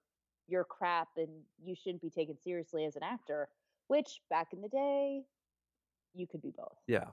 you're 0.49 0.65
crap 0.65 1.09
and 1.17 1.29
you 1.63 1.75
shouldn't 1.75 2.01
be 2.01 2.11
taken 2.11 2.39
seriously 2.39 2.85
as 2.85 2.97
an 2.97 3.03
actor. 3.03 3.49
Which 3.89 4.21
back 4.31 4.53
in 4.53 4.63
the 4.63 4.69
day, 4.69 5.23
you 6.17 6.27
could 6.27 6.43
be 6.43 6.51
both. 6.57 6.77
Yeah. 6.87 7.07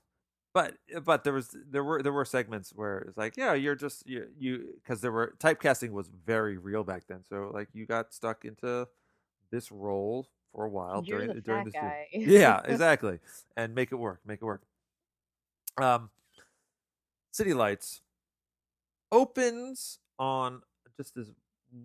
But 0.53 0.75
but 1.03 1.23
there 1.23 1.33
was 1.33 1.55
there 1.69 1.83
were 1.83 2.03
there 2.03 2.13
were 2.13 2.25
segments 2.25 2.71
where 2.75 2.99
it's 3.07 3.17
like 3.17 3.35
yeah 3.37 3.53
you're 3.55 3.73
just 3.75 4.05
you 4.07 4.27
you 4.37 4.75
because 4.83 5.01
there 5.01 5.11
were 5.11 5.33
typecasting 5.39 5.89
was 5.91 6.09
very 6.25 6.57
real 6.59 6.83
back 6.83 7.07
then 7.07 7.21
so 7.27 7.49
like 7.51 7.69
you 7.73 7.87
got 7.87 8.13
stuck 8.13 8.45
into 8.45 8.87
this 9.49 9.71
role 9.71 10.27
for 10.51 10.65
a 10.65 10.69
while 10.69 11.03
You're 11.03 11.21
during 11.21 11.35
the 11.35 11.41
during 11.41 11.65
this 11.65 11.73
guy. 11.73 12.05
yeah 12.13 12.61
exactly 12.65 13.17
and 13.57 13.73
make 13.73 13.91
it 13.91 13.95
work 13.95 14.19
make 14.27 14.43
it 14.43 14.45
work 14.45 14.61
um 15.81 16.11
city 17.31 17.55
lights 17.55 18.01
opens 19.11 19.97
on 20.19 20.61
just 20.97 21.15
this 21.15 21.29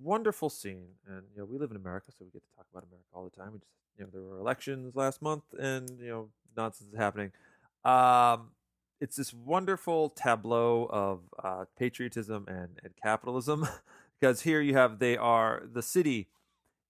wonderful 0.03 0.51
scene 0.51 0.89
and 1.07 1.23
you 1.35 1.39
know 1.41 1.47
we 1.47 1.57
live 1.57 1.71
in 1.71 1.77
america 1.77 2.13
so 2.13 2.23
we 2.25 2.31
get 2.31 2.43
to 2.43 2.55
talk 2.55 2.67
about 2.71 2.85
america 2.85 3.07
all 3.15 3.25
the 3.25 3.31
time 3.31 3.53
we 3.55 3.59
just 3.59 3.73
you 3.97 4.05
know 4.05 4.11
there 4.13 4.21
were 4.23 4.39
elections 4.39 4.95
last 4.95 5.23
month 5.23 5.45
and 5.59 5.89
you 5.99 6.09
know 6.09 6.29
nonsense 6.57 6.91
is 6.93 6.99
happening. 6.99 7.33
Um 7.85 8.51
it's 9.01 9.17
this 9.17 9.33
wonderful 9.33 10.11
tableau 10.11 10.89
of 10.91 11.21
uh, 11.43 11.65
patriotism 11.79 12.47
and, 12.49 12.81
and 12.83 12.93
capitalism 13.01 13.67
because 14.21 14.43
here 14.43 14.61
you 14.61 14.75
have 14.75 14.99
they 14.99 15.17
are 15.17 15.63
the 15.73 15.83
city 15.83 16.29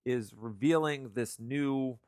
is 0.05 0.33
revealing 0.35 1.11
this 1.15 1.39
new 1.39 1.99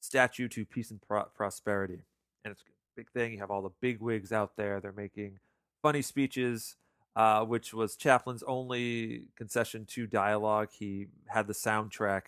statue 0.00 0.48
to 0.48 0.64
peace 0.64 0.90
and 0.90 1.00
pro- 1.00 1.24
prosperity. 1.24 2.00
And 2.44 2.52
it's 2.52 2.62
a 2.62 2.64
big 2.96 3.10
thing 3.10 3.32
you 3.32 3.38
have 3.38 3.50
all 3.50 3.62
the 3.62 3.70
big 3.80 4.00
wigs 4.00 4.32
out 4.32 4.56
there 4.56 4.80
they're 4.80 4.92
making 4.92 5.38
funny 5.82 6.02
speeches 6.02 6.76
uh, 7.14 7.42
which 7.42 7.72
was 7.72 7.96
chaplin's 7.96 8.42
only 8.42 9.22
concession 9.36 9.86
to 9.86 10.06
dialogue. 10.06 10.68
He 10.78 11.06
had 11.28 11.46
the 11.46 11.54
soundtrack 11.54 12.22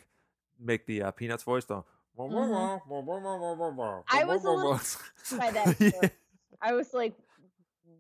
make 0.59 0.87
the 0.87 1.03
uh, 1.03 1.11
peanuts 1.11 1.43
voice 1.43 1.65
though 1.65 1.85
Mm-hmm. 2.19 4.03
I 4.11 4.25
was 4.25 4.45
a 4.45 4.51
little 4.51 4.81
by 5.39 5.51
that. 5.51 5.77
yeah. 5.79 6.09
I 6.61 6.73
was 6.73 6.93
like, 6.93 7.15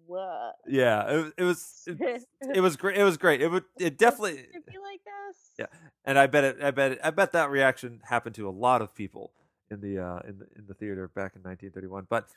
"What?" 0.06 0.56
Yeah, 0.66 1.08
it, 1.08 1.34
it 1.38 1.44
was 1.44 1.84
it, 1.86 2.24
it, 2.54 2.60
was 2.60 2.76
great. 2.76 2.98
It 2.98 3.04
was 3.04 3.16
great. 3.16 3.40
It 3.40 3.48
would 3.48 3.64
it 3.78 3.96
definitely 3.96 4.36
to 4.36 4.60
be 4.66 4.78
like 4.78 5.00
this. 5.04 5.36
Yeah, 5.58 5.66
and 6.04 6.18
I 6.18 6.26
bet 6.26 6.44
it. 6.44 6.58
I 6.62 6.72
bet 6.72 6.92
it, 6.92 7.00
I 7.04 7.10
bet 7.10 7.32
that 7.32 7.50
reaction 7.50 8.00
happened 8.04 8.34
to 8.36 8.48
a 8.48 8.50
lot 8.50 8.82
of 8.82 8.94
people 8.94 9.30
in 9.70 9.80
the 9.80 9.98
uh, 9.98 10.20
in 10.26 10.38
the 10.38 10.46
in 10.56 10.66
the 10.66 10.74
theater 10.74 11.08
back 11.08 11.36
in 11.36 11.42
1931. 11.42 12.08
But 12.10 12.28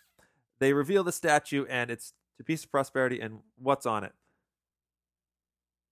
they 0.60 0.74
reveal 0.74 1.04
the 1.04 1.12
statue, 1.12 1.66
and 1.66 1.90
it's 1.90 2.14
to 2.38 2.44
peace 2.44 2.64
of 2.64 2.72
prosperity, 2.72 3.20
and 3.20 3.40
what's 3.58 3.88
on 3.88 4.04
it? 4.04 4.14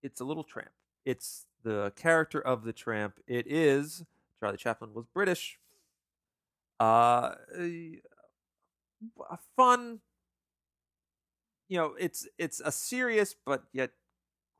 It's 0.03 0.21
a 0.21 0.25
little 0.25 0.43
tramp. 0.43 0.69
It's 1.03 1.47
the 1.63 1.91
character 1.95 2.39
of 2.39 2.63
the 2.63 2.73
tramp. 2.73 3.19
It 3.27 3.47
is 3.47 4.03
Charlie 4.39 4.57
Chaplin 4.57 4.93
was 4.93 5.05
British. 5.13 5.59
Uh, 6.79 7.35
a, 7.57 8.01
fun. 9.55 9.99
You 11.67 11.77
know, 11.77 11.95
it's 11.99 12.27
it's 12.37 12.59
a 12.59 12.71
serious 12.71 13.35
but 13.45 13.63
yet 13.71 13.91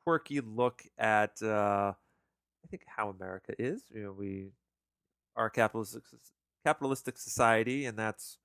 quirky 0.04 0.42
look 0.42 0.84
at 0.98 1.42
uh, 1.42 1.94
I 2.64 2.68
think 2.70 2.84
how 2.88 3.10
America 3.10 3.54
is. 3.60 3.84
You 3.94 4.04
know, 4.04 4.12
we 4.14 4.52
are 5.36 5.48
a 5.48 5.52
capitalistic 5.52 6.04
capitalistic 6.66 7.18
society, 7.18 7.86
and 7.86 7.98
that's 7.98 8.38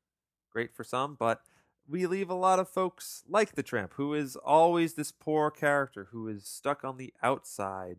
great 0.52 0.74
for 0.74 0.84
some, 0.84 1.16
but 1.18 1.42
we 1.88 2.06
leave 2.06 2.30
a 2.30 2.34
lot 2.34 2.58
of 2.60 2.68
folks 2.68 3.24
like 3.28 3.54
the 3.54 3.62
tramp, 3.62 3.94
who 3.96 4.14
is 4.14 4.36
always 4.36 4.94
this 4.94 5.12
poor 5.12 5.50
character 5.50 6.08
who 6.12 6.28
is 6.28 6.46
stuck 6.46 6.84
on 6.84 6.98
the 6.98 7.14
outside, 7.22 7.98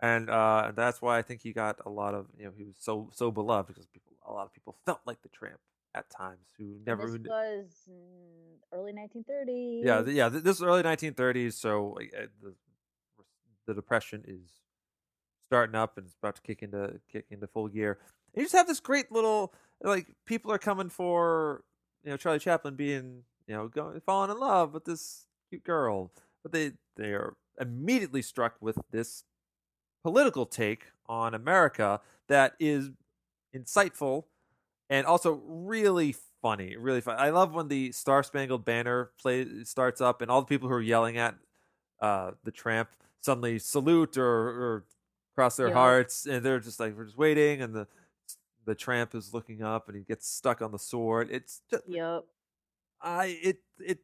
and 0.00 0.30
uh, 0.30 0.72
that's 0.74 1.02
why 1.02 1.18
I 1.18 1.22
think 1.22 1.42
he 1.42 1.52
got 1.52 1.78
a 1.86 1.90
lot 1.90 2.14
of 2.14 2.28
you 2.38 2.46
know 2.46 2.52
he 2.56 2.64
was 2.64 2.76
so 2.78 3.10
so 3.14 3.30
beloved 3.30 3.68
because 3.68 3.86
people 3.86 4.09
a 4.30 4.34
lot 4.34 4.46
of 4.46 4.52
people 4.52 4.76
felt 4.86 5.00
like 5.06 5.20
the 5.22 5.28
tramp 5.28 5.60
at 5.94 6.08
times 6.10 6.46
who 6.56 6.76
never 6.86 7.10
this 7.10 7.26
was 7.26 7.88
early 8.72 8.92
1930s. 8.92 9.84
yeah 9.84 10.02
yeah 10.06 10.28
this 10.28 10.56
is 10.56 10.62
early 10.62 10.82
1930s 10.82 11.54
so 11.54 11.98
uh, 12.00 12.26
the 12.42 12.54
the 13.66 13.74
depression 13.74 14.22
is 14.26 14.40
starting 15.48 15.74
up 15.74 15.98
and 15.98 16.06
it's 16.06 16.16
about 16.22 16.36
to 16.36 16.42
kick 16.42 16.62
into 16.62 17.00
kick 17.10 17.24
into 17.30 17.46
full 17.48 17.66
gear 17.66 17.98
and 18.34 18.42
you 18.42 18.44
just 18.44 18.54
have 18.54 18.68
this 18.68 18.78
great 18.78 19.10
little 19.10 19.52
like 19.82 20.06
people 20.26 20.52
are 20.52 20.58
coming 20.58 20.88
for 20.88 21.64
you 22.04 22.10
know 22.10 22.16
Charlie 22.16 22.38
Chaplin 22.38 22.74
being 22.74 23.22
you 23.46 23.54
know 23.54 23.68
going 23.68 24.00
falling 24.00 24.30
in 24.30 24.38
love 24.38 24.72
with 24.74 24.84
this 24.84 25.26
cute 25.48 25.64
girl, 25.64 26.12
but 26.42 26.52
they 26.52 26.72
they 26.96 27.10
are 27.12 27.36
immediately 27.60 28.22
struck 28.22 28.54
with 28.60 28.78
this 28.90 29.24
political 30.02 30.46
take 30.46 30.86
on 31.06 31.34
America 31.34 32.00
that 32.28 32.54
is 32.58 32.90
insightful 33.54 34.24
and 34.90 35.06
also 35.06 35.32
really 35.44 36.14
funny, 36.42 36.76
really 36.76 37.00
fun. 37.00 37.16
I 37.18 37.30
love 37.30 37.54
when 37.54 37.68
the 37.68 37.92
Star 37.92 38.22
Spangled 38.22 38.64
Banner 38.64 39.12
play 39.20 39.64
starts 39.64 40.00
up 40.00 40.22
and 40.22 40.30
all 40.30 40.40
the 40.42 40.46
people 40.46 40.68
who 40.68 40.74
are 40.74 40.80
yelling 40.82 41.18
at 41.18 41.36
uh, 42.00 42.32
the 42.44 42.50
tramp 42.52 42.90
suddenly 43.20 43.58
salute 43.58 44.16
or, 44.16 44.26
or 44.26 44.86
cross 45.34 45.56
their 45.56 45.70
Yeah. 45.70 45.72
hearts, 45.72 46.26
and 46.26 46.44
they're 46.44 46.60
just 46.60 46.80
like 46.80 46.96
we're 46.96 47.04
just 47.04 47.18
waiting, 47.18 47.62
and 47.62 47.74
the 47.74 47.88
the 48.66 48.74
tramp 48.74 49.14
is 49.14 49.34
looking 49.34 49.62
up 49.62 49.88
and 49.88 49.96
he 49.96 50.04
gets 50.04 50.28
stuck 50.28 50.62
on 50.62 50.72
the 50.72 50.78
sword. 50.78 51.28
It's 51.30 51.62
just 51.70 51.84
Yep. 51.86 52.26
I 53.00 53.38
it 53.42 53.58
it 53.78 54.00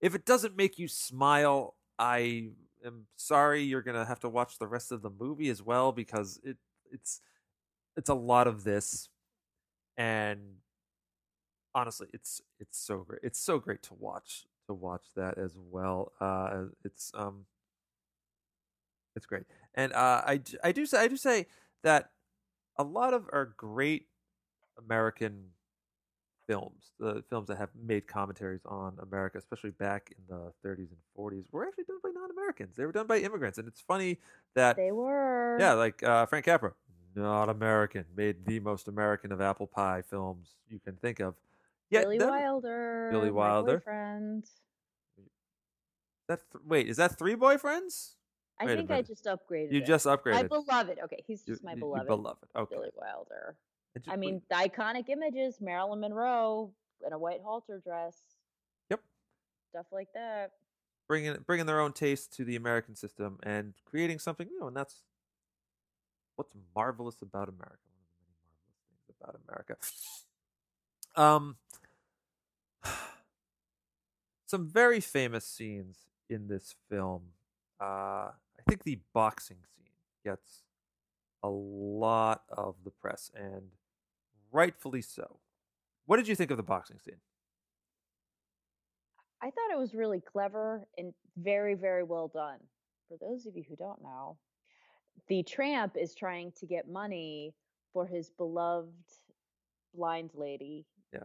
if 0.00 0.14
it 0.14 0.26
doesn't 0.26 0.56
make 0.56 0.78
you 0.78 0.88
smile, 0.88 1.76
I 1.98 2.52
am 2.84 3.06
sorry 3.16 3.62
you're 3.62 3.82
gonna 3.82 4.06
have 4.06 4.20
to 4.20 4.28
watch 4.28 4.58
the 4.58 4.68
rest 4.68 4.92
of 4.92 5.02
the 5.02 5.10
movie 5.10 5.50
as 5.50 5.62
well 5.62 5.92
because 5.92 6.40
it 6.44 6.58
it's 6.92 7.20
it's 7.96 8.08
a 8.08 8.14
lot 8.14 8.46
of 8.46 8.64
this 8.64 9.08
and 9.96 10.40
honestly 11.74 12.08
it's 12.12 12.40
it's 12.58 12.78
so 12.78 12.98
great 12.98 13.20
it's 13.22 13.38
so 13.40 13.58
great 13.58 13.82
to 13.82 13.94
watch 13.94 14.46
to 14.66 14.74
watch 14.74 15.04
that 15.16 15.38
as 15.38 15.56
well 15.56 16.12
uh 16.20 16.64
it's 16.84 17.12
um 17.14 17.44
it's 19.16 19.26
great 19.26 19.44
and 19.74 19.92
uh 19.92 20.22
I 20.26 20.72
do 20.72 20.86
say 20.86 20.98
i 20.98 21.08
do 21.08 21.16
say 21.16 21.46
that 21.82 22.10
a 22.76 22.84
lot 22.84 23.14
of 23.14 23.28
our 23.32 23.46
great 23.56 24.06
american 24.78 25.50
films 26.46 26.92
the 26.98 27.22
films 27.30 27.46
that 27.48 27.58
have 27.58 27.70
made 27.80 28.08
commentaries 28.08 28.62
on 28.64 28.96
america 29.00 29.38
especially 29.38 29.70
back 29.70 30.12
in 30.16 30.24
the 30.28 30.52
30s 30.66 30.88
and 30.90 30.98
40s 31.16 31.44
were 31.52 31.64
actually 31.66 31.84
done 31.84 31.98
by 32.02 32.10
non-americans 32.12 32.74
they 32.76 32.84
were 32.84 32.92
done 32.92 33.06
by 33.06 33.18
immigrants 33.18 33.58
and 33.58 33.68
it's 33.68 33.80
funny 33.80 34.18
that 34.56 34.76
They 34.76 34.90
were. 34.90 35.56
yeah, 35.60 35.74
like 35.74 36.02
uh, 36.02 36.26
Frank 36.26 36.44
Capra, 36.46 36.72
not 37.14 37.48
American, 37.48 38.04
made 38.16 38.44
the 38.46 38.60
most 38.60 38.88
American 38.88 39.32
of 39.32 39.40
apple 39.40 39.66
pie 39.66 40.02
films 40.02 40.54
you 40.68 40.78
can 40.78 40.96
think 40.96 41.20
of. 41.20 41.34
Yet 41.90 42.02
Billy 42.04 42.18
Wilder. 42.18 43.08
Billy 43.10 43.30
my 43.30 43.36
Wilder. 43.36 43.78
boyfriend. 43.78 44.44
That 46.28 46.40
th- 46.52 46.62
wait, 46.64 46.88
is 46.88 46.96
that 46.98 47.18
three 47.18 47.34
boyfriends? 47.34 48.14
I 48.60 48.66
Wait 48.66 48.76
think 48.76 48.90
I 48.90 49.02
just 49.02 49.24
upgraded. 49.24 49.72
You 49.72 49.80
it. 49.80 49.86
just 49.86 50.06
upgraded. 50.06 50.34
my 50.34 50.42
beloved. 50.44 50.98
Okay, 51.04 51.24
he's 51.26 51.42
just 51.42 51.64
my 51.64 51.72
you- 51.72 51.76
you 51.78 51.80
beloved. 51.80 52.06
beloved. 52.06 52.48
Okay. 52.54 52.74
Billy 52.76 52.90
Wilder. 52.94 53.56
I 54.06 54.16
mean, 54.16 54.40
the 54.48 54.54
iconic 54.56 55.08
images: 55.08 55.60
Marilyn 55.60 56.00
Monroe 56.00 56.70
in 57.04 57.12
a 57.12 57.18
white 57.18 57.40
halter 57.42 57.80
dress. 57.84 58.16
Yep. 58.90 59.00
Stuff 59.70 59.86
like 59.92 60.08
that. 60.14 60.52
bringing 61.08 61.36
bringing 61.46 61.66
their 61.66 61.80
own 61.80 61.92
taste 61.92 62.32
to 62.34 62.44
the 62.44 62.54
American 62.54 62.94
system 62.94 63.38
and 63.42 63.74
creating 63.84 64.20
something 64.20 64.46
new, 64.46 64.68
and 64.68 64.76
that's 64.76 65.02
what's 66.40 66.56
marvelous 66.74 67.20
about 67.20 67.50
America. 67.50 67.76
One 67.92 68.08
of 68.08 68.24
the 68.24 68.32
many 68.32 68.46
marvelous 68.48 68.80
things 68.88 69.14
about 69.20 69.36
America. 69.46 69.76
Um, 71.14 71.56
some 74.46 74.66
very 74.66 75.00
famous 75.00 75.44
scenes 75.44 76.06
in 76.30 76.48
this 76.48 76.74
film. 76.88 77.24
Uh, 77.78 77.84
I 78.32 78.62
think 78.66 78.84
the 78.84 79.00
boxing 79.12 79.58
scene 79.76 79.92
gets 80.24 80.62
a 81.42 81.50
lot 81.50 82.44
of 82.48 82.76
the 82.84 82.90
press, 82.90 83.30
and 83.34 83.72
rightfully 84.50 85.02
so. 85.02 85.40
What 86.06 86.16
did 86.16 86.26
you 86.26 86.36
think 86.36 86.50
of 86.50 86.56
the 86.56 86.62
boxing 86.62 86.98
scene? 87.00 87.20
I 89.42 89.46
thought 89.46 89.72
it 89.72 89.78
was 89.78 89.94
really 89.94 90.22
clever 90.22 90.86
and 90.96 91.12
very, 91.36 91.74
very 91.74 92.02
well 92.02 92.28
done. 92.28 92.60
For 93.08 93.18
those 93.20 93.44
of 93.44 93.56
you 93.56 93.64
who 93.68 93.76
don't 93.76 94.02
know, 94.02 94.38
the 95.28 95.42
tramp 95.42 95.96
is 95.96 96.14
trying 96.14 96.52
to 96.58 96.66
get 96.66 96.88
money 96.88 97.54
for 97.92 98.06
his 98.06 98.30
beloved 98.30 98.92
blind 99.94 100.30
lady. 100.34 100.86
Yeah. 101.12 101.20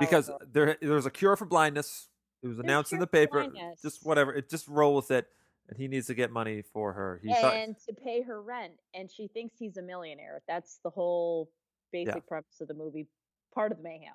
Because 0.00 0.28
Girl. 0.28 0.40
there 0.52 0.76
there's 0.80 1.06
a 1.06 1.10
cure 1.10 1.36
for 1.36 1.46
blindness. 1.46 2.08
It 2.42 2.46
was 2.46 2.56
There's 2.56 2.64
announced 2.64 2.92
in 2.92 3.00
the 3.00 3.06
paper. 3.06 3.40
Uh, 3.40 3.48
blindness. 3.48 3.82
Just 3.82 4.04
whatever. 4.04 4.32
It 4.32 4.48
just 4.48 4.68
roll 4.68 4.94
with 4.94 5.10
it. 5.10 5.26
And 5.68 5.76
he 5.76 5.88
needs 5.88 6.06
to 6.06 6.14
get 6.14 6.30
money 6.30 6.62
for 6.72 6.92
her. 6.92 7.20
He 7.22 7.32
thought, 7.34 7.54
and 7.54 7.76
to 7.86 7.92
pay 7.92 8.22
her 8.22 8.40
rent, 8.40 8.72
and 8.94 9.10
she 9.10 9.28
thinks 9.28 9.56
he's 9.58 9.76
a 9.76 9.82
millionaire. 9.82 10.40
That's 10.48 10.78
the 10.82 10.88
whole 10.88 11.50
basic 11.92 12.26
premise 12.26 12.60
of 12.60 12.68
the 12.68 12.74
movie, 12.74 13.06
part 13.54 13.70
of 13.70 13.78
the 13.78 13.84
mayhem. 13.84 14.14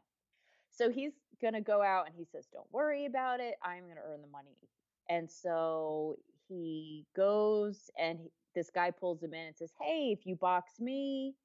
So 0.71 0.89
he's 0.89 1.11
gonna 1.41 1.61
go 1.61 1.83
out 1.83 2.07
and 2.07 2.15
he 2.15 2.25
says, 2.25 2.47
"Don't 2.51 2.71
worry 2.71 3.05
about 3.05 3.39
it. 3.39 3.55
I'm 3.61 3.87
gonna 3.87 4.01
earn 4.03 4.21
the 4.21 4.27
money." 4.27 4.57
And 5.09 5.29
so 5.29 6.17
he 6.47 7.05
goes, 7.15 7.89
and 7.99 8.19
he, 8.19 8.31
this 8.55 8.69
guy 8.69 8.91
pulls 8.91 9.21
him 9.23 9.33
in 9.33 9.47
and 9.47 9.55
says, 9.55 9.71
"Hey, 9.81 10.15
if 10.17 10.25
you 10.25 10.35
box 10.35 10.73
me, 10.79 11.35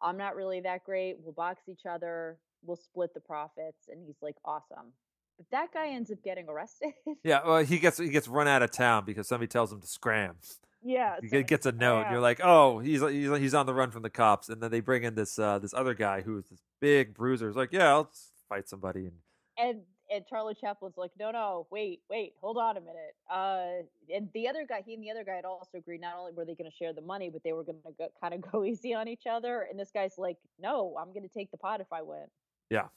I'm 0.00 0.16
not 0.16 0.36
really 0.36 0.60
that 0.60 0.84
great. 0.84 1.16
We'll 1.22 1.32
box 1.32 1.62
each 1.68 1.86
other. 1.88 2.38
We'll 2.64 2.76
split 2.76 3.14
the 3.14 3.20
profits." 3.20 3.88
And 3.88 4.04
he's 4.06 4.20
like, 4.22 4.36
"Awesome." 4.44 4.92
But 5.38 5.46
that 5.50 5.72
guy 5.72 5.88
ends 5.88 6.10
up 6.10 6.22
getting 6.22 6.48
arrested. 6.48 6.92
yeah, 7.24 7.40
well, 7.46 7.64
he 7.64 7.78
gets 7.78 7.98
he 7.98 8.08
gets 8.10 8.28
run 8.28 8.48
out 8.48 8.62
of 8.62 8.70
town 8.70 9.04
because 9.04 9.28
somebody 9.28 9.48
tells 9.48 9.72
him 9.72 9.80
to 9.80 9.86
scram. 9.86 10.36
yeah, 10.82 11.16
He 11.22 11.28
so 11.28 11.42
gets 11.42 11.64
a 11.66 11.72
note. 11.72 12.02
And 12.02 12.12
you're 12.12 12.20
like, 12.20 12.40
oh, 12.42 12.80
he's 12.80 13.00
he's 13.00 13.30
he's 13.38 13.54
on 13.54 13.66
the 13.66 13.74
run 13.74 13.90
from 13.90 14.02
the 14.02 14.10
cops. 14.10 14.48
And 14.48 14.62
then 14.62 14.70
they 14.70 14.80
bring 14.80 15.04
in 15.04 15.14
this 15.14 15.38
uh, 15.38 15.58
this 15.58 15.72
other 15.74 15.94
guy 15.94 16.20
who's 16.22 16.46
this 16.48 16.60
big 16.80 17.14
bruiser. 17.14 17.46
He's 17.48 17.56
like, 17.56 17.72
yeah, 17.72 17.94
let's 17.94 18.32
fight 18.48 18.68
somebody. 18.68 19.06
And 19.06 19.16
and 19.56 19.80
and 20.12 20.26
Charlie 20.26 20.54
Chaplin's 20.60 20.96
like, 20.96 21.10
no, 21.18 21.30
no, 21.30 21.66
wait, 21.70 22.00
wait, 22.10 22.34
hold 22.40 22.58
on 22.58 22.76
a 22.76 22.80
minute. 22.80 23.14
Uh, 23.30 23.84
and 24.14 24.28
the 24.34 24.48
other 24.48 24.66
guy, 24.68 24.82
he 24.84 24.94
and 24.94 25.02
the 25.02 25.10
other 25.10 25.24
guy 25.24 25.36
had 25.36 25.44
also 25.44 25.78
agreed. 25.78 26.00
Not 26.00 26.14
only 26.18 26.32
were 26.32 26.44
they 26.44 26.54
going 26.54 26.70
to 26.70 26.76
share 26.76 26.92
the 26.92 27.00
money, 27.00 27.30
but 27.30 27.42
they 27.42 27.52
were 27.52 27.64
going 27.64 27.78
to 27.98 28.08
kind 28.20 28.34
of 28.34 28.40
go 28.52 28.64
easy 28.64 28.94
on 28.94 29.08
each 29.08 29.26
other. 29.30 29.66
And 29.70 29.78
this 29.78 29.90
guy's 29.92 30.18
like, 30.18 30.36
no, 30.60 30.94
I'm 31.00 31.12
going 31.12 31.22
to 31.22 31.32
take 31.32 31.50
the 31.50 31.56
pot 31.56 31.80
if 31.80 31.92
I 31.92 32.02
win. 32.02 32.26
Yeah. 32.68 32.88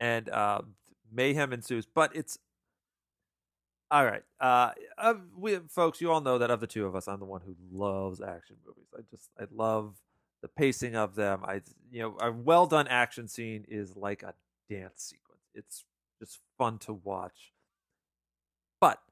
And 0.00 0.28
uh, 0.30 0.62
mayhem 1.12 1.52
ensues. 1.52 1.86
But 1.86 2.14
it's 2.16 2.38
all 3.90 4.04
right. 4.04 4.22
Uh, 4.40 4.72
we 5.36 5.58
folks, 5.68 6.00
you 6.00 6.10
all 6.10 6.20
know 6.20 6.38
that 6.38 6.50
of 6.50 6.60
the 6.60 6.66
two 6.66 6.86
of 6.86 6.96
us, 6.96 7.06
I'm 7.06 7.20
the 7.20 7.26
one 7.26 7.42
who 7.42 7.54
loves 7.70 8.20
action 8.20 8.56
movies. 8.66 8.88
I 8.96 9.02
just 9.10 9.30
I 9.38 9.44
love 9.52 9.96
the 10.42 10.48
pacing 10.48 10.96
of 10.96 11.14
them. 11.14 11.42
I 11.44 11.60
you 11.90 12.02
know 12.02 12.16
a 12.20 12.32
well 12.32 12.66
done 12.66 12.88
action 12.88 13.28
scene 13.28 13.64
is 13.68 13.96
like 13.96 14.22
a 14.22 14.34
dance 14.68 15.02
sequence. 15.02 15.42
It's 15.54 15.84
just 16.18 16.40
fun 16.58 16.78
to 16.80 16.92
watch. 16.92 17.52
But 18.80 19.02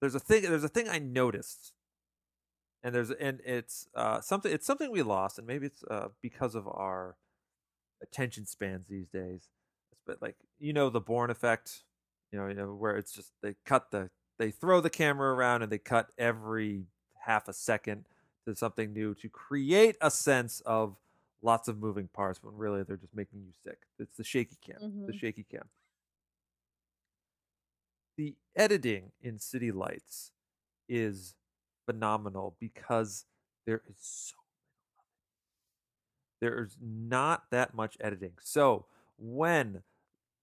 there's 0.00 0.14
a 0.14 0.20
thing. 0.20 0.42
There's 0.42 0.64
a 0.64 0.68
thing 0.68 0.88
I 0.88 0.98
noticed, 0.98 1.72
and 2.82 2.94
there's 2.94 3.10
and 3.10 3.40
it's 3.44 3.88
uh, 3.94 4.20
something. 4.20 4.52
It's 4.52 4.66
something 4.66 4.90
we 4.90 5.02
lost, 5.02 5.38
and 5.38 5.46
maybe 5.46 5.66
it's 5.66 5.82
uh, 5.90 6.08
because 6.22 6.54
of 6.54 6.66
our 6.68 7.16
attention 8.02 8.46
spans 8.46 8.88
these 8.88 9.08
days. 9.08 9.48
But 10.06 10.22
like 10.22 10.36
you 10.58 10.72
know, 10.72 10.90
the 10.90 11.00
Bourne 11.00 11.30
effect. 11.30 11.84
You 12.32 12.38
know, 12.38 12.48
you 12.48 12.54
know 12.54 12.74
where 12.74 12.96
it's 12.96 13.12
just 13.12 13.32
they 13.42 13.56
cut 13.64 13.90
the 13.90 14.10
they 14.38 14.50
throw 14.50 14.80
the 14.80 14.90
camera 14.90 15.34
around 15.34 15.62
and 15.62 15.72
they 15.72 15.78
cut 15.78 16.10
every 16.18 16.84
half 17.20 17.48
a 17.48 17.52
second 17.54 18.06
to 18.46 18.54
something 18.54 18.92
new 18.92 19.14
to 19.16 19.28
create 19.30 19.96
a 20.00 20.10
sense 20.10 20.60
of 20.66 20.96
lots 21.42 21.68
of 21.68 21.78
moving 21.78 22.08
parts 22.08 22.42
when 22.42 22.54
really 22.56 22.82
they're 22.82 22.96
just 22.98 23.14
making 23.14 23.40
you 23.40 23.52
sick. 23.64 23.78
It's 23.98 24.16
the 24.16 24.24
shaky 24.24 24.56
cam, 24.60 24.76
the 25.06 25.12
Mhm. 25.12 25.20
shaky 25.20 25.44
cam. 25.44 25.68
The 28.18 28.34
editing 28.56 29.12
in 29.22 29.38
City 29.38 29.70
Lights 29.70 30.32
is 30.88 31.36
phenomenal 31.86 32.56
because 32.58 33.26
there 33.64 33.80
is 33.88 33.94
so 34.00 34.34
there's 36.40 36.76
not 36.80 37.44
that 37.52 37.74
much 37.74 37.96
editing. 38.00 38.32
So 38.42 38.86
when 39.18 39.82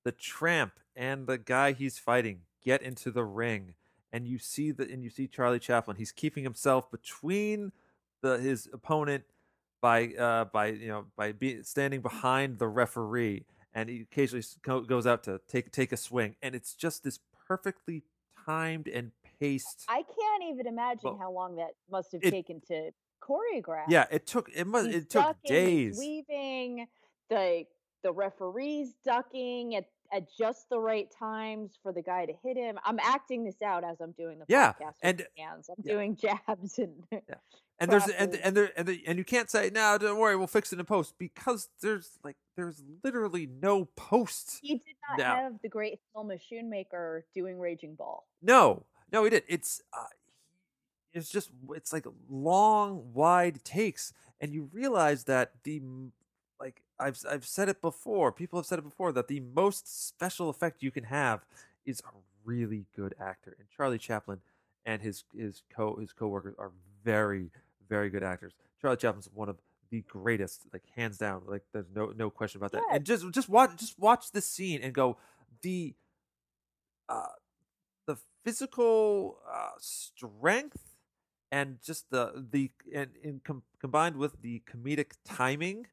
the 0.05 0.13
tramp 0.13 0.73
and 0.95 1.27
the 1.27 1.37
guy 1.37 1.73
he's 1.73 1.99
fighting 1.99 2.41
get 2.63 2.81
into 2.81 3.11
the 3.11 3.25
ring 3.25 3.73
and 4.11 4.25
you 4.25 4.39
see 4.39 4.71
the 4.71 4.89
and 4.89 5.03
you 5.03 5.09
see 5.09 5.27
Charlie 5.27 5.59
Chaplin, 5.59 5.97
he's 5.97 6.13
keeping 6.13 6.45
himself 6.45 6.89
between 6.89 7.73
the 8.21 8.37
his 8.37 8.69
opponent 8.71 9.25
by 9.81 10.13
uh 10.17 10.45
by 10.45 10.67
you 10.67 10.87
know 10.87 11.05
by 11.17 11.33
be, 11.33 11.61
standing 11.63 11.99
behind 11.99 12.57
the 12.57 12.69
referee 12.69 13.43
and 13.73 13.89
he 13.89 13.99
occasionally 13.99 14.45
goes 14.87 15.05
out 15.05 15.23
to 15.23 15.41
take 15.49 15.73
take 15.73 15.91
a 15.91 15.97
swing 15.97 16.37
and 16.41 16.55
it's 16.55 16.73
just 16.73 17.03
this 17.03 17.19
perfectly 17.45 18.03
timed 18.45 18.87
and 18.87 19.11
paced 19.39 19.85
I 19.89 20.03
can't 20.03 20.43
even 20.51 20.67
imagine 20.67 21.01
Well, 21.11 21.17
how 21.19 21.31
long 21.31 21.55
that 21.57 21.71
must 21.89 22.11
have 22.13 22.23
it- 22.23 22.31
taken 22.31 22.61
to 22.67 22.91
choreograph. 23.21 23.85
yeah 23.89 24.05
it 24.11 24.27
took 24.27 24.49
it 24.55 24.65
must 24.67 24.87
He's 24.87 24.95
it 24.97 25.09
took 25.09 25.23
ducking, 25.23 25.51
days 25.51 25.97
weaving. 25.97 26.87
The 27.29 27.65
the 28.03 28.11
referees 28.13 28.93
ducking 29.03 29.75
at 29.75 29.85
at 30.13 30.27
just 30.37 30.69
the 30.69 30.79
right 30.79 31.07
times 31.17 31.77
for 31.81 31.91
the 31.91 32.01
guy 32.01 32.25
to 32.25 32.33
hit 32.43 32.57
him. 32.57 32.77
I'm 32.85 32.99
acting 32.99 33.43
this 33.43 33.61
out 33.61 33.83
as 33.83 33.99
I'm 34.01 34.11
doing 34.11 34.39
the 34.39 34.45
Yeah, 34.47 34.73
podcast 34.73 34.77
with 34.79 34.95
and- 35.03 35.25
my 35.37 35.43
hands. 35.43 35.69
I'm 35.69 35.75
yeah. 35.83 35.93
doing 35.93 36.15
jabs 36.47 36.79
and 36.79 37.03
and 37.79 37.91
there's 37.91 38.07
and 38.07 38.35
and 38.35 38.55
there 38.55 38.71
and, 38.77 38.87
the, 38.87 39.01
and 39.05 39.17
you 39.17 39.25
can't 39.25 39.49
say 39.49 39.69
no 39.73 39.97
don't 39.97 40.17
worry 40.17 40.37
we'll 40.37 40.47
fix 40.47 40.71
it 40.71 40.79
in 40.79 40.85
post 40.85 41.13
because 41.19 41.67
there's 41.81 42.11
like 42.23 42.37
there's 42.55 42.81
literally 43.03 43.47
no 43.61 43.83
post 43.97 44.59
he 44.61 44.75
did 44.75 44.95
not 45.09 45.19
No. 45.19 45.25
have 45.25 45.53
the 45.61 45.67
great 45.67 45.99
film 46.13 46.31
of 46.31 46.39
Schoonmaker 46.39 47.23
doing 47.33 47.59
Raging 47.59 47.95
Bull. 47.95 48.23
no 48.41 48.85
no 49.11 49.25
he 49.25 49.29
did 49.29 49.43
it's 49.49 49.81
uh, 49.91 50.05
it's 51.11 51.29
just 51.29 51.49
it's 51.71 51.91
like 51.91 52.05
long 52.29 53.11
wide 53.13 53.61
takes 53.65 54.13
and 54.39 54.53
you 54.53 54.69
realize 54.71 55.25
that 55.25 55.51
the 55.65 55.81
I've 56.99 57.19
I've 57.29 57.45
said 57.45 57.69
it 57.69 57.81
before 57.81 58.31
people 58.31 58.59
have 58.59 58.65
said 58.65 58.79
it 58.79 58.83
before 58.83 59.11
that 59.13 59.27
the 59.27 59.39
most 59.39 60.07
special 60.07 60.49
effect 60.49 60.81
you 60.81 60.91
can 60.91 61.05
have 61.05 61.45
is 61.85 62.01
a 62.01 62.17
really 62.43 62.85
good 62.95 63.13
actor 63.19 63.55
and 63.59 63.67
Charlie 63.75 63.97
Chaplin 63.97 64.39
and 64.85 65.01
his 65.01 65.23
his 65.35 65.63
co 65.75 65.95
his 65.97 66.13
coworkers 66.13 66.55
are 66.57 66.71
very 67.03 67.51
very 67.87 68.09
good 68.09 68.23
actors. 68.23 68.53
Charlie 68.81 68.97
Chaplin's 68.97 69.29
one 69.33 69.49
of 69.49 69.57
the 69.91 70.01
greatest, 70.01 70.63
like 70.73 70.83
hands 70.95 71.17
down. 71.17 71.43
Like 71.45 71.63
there's 71.73 71.89
no 71.93 72.13
no 72.15 72.29
question 72.29 72.59
about 72.59 72.71
that. 72.73 72.83
And 72.91 73.05
just 73.05 73.29
just 73.31 73.49
watch 73.49 73.75
just 73.77 73.97
watch 73.99 74.31
this 74.31 74.47
scene 74.47 74.81
and 74.81 74.93
go 74.93 75.17
the 75.61 75.93
uh 77.09 77.27
the 78.07 78.17
physical 78.43 79.37
uh 79.51 79.71
strength 79.79 80.95
and 81.51 81.77
just 81.83 82.09
the 82.09 82.47
the 82.51 82.71
and, 82.93 83.11
and 83.23 83.43
com- 83.43 83.63
combined 83.79 84.17
with 84.17 84.41
the 84.41 84.61
comedic 84.71 85.13
timing 85.23 85.87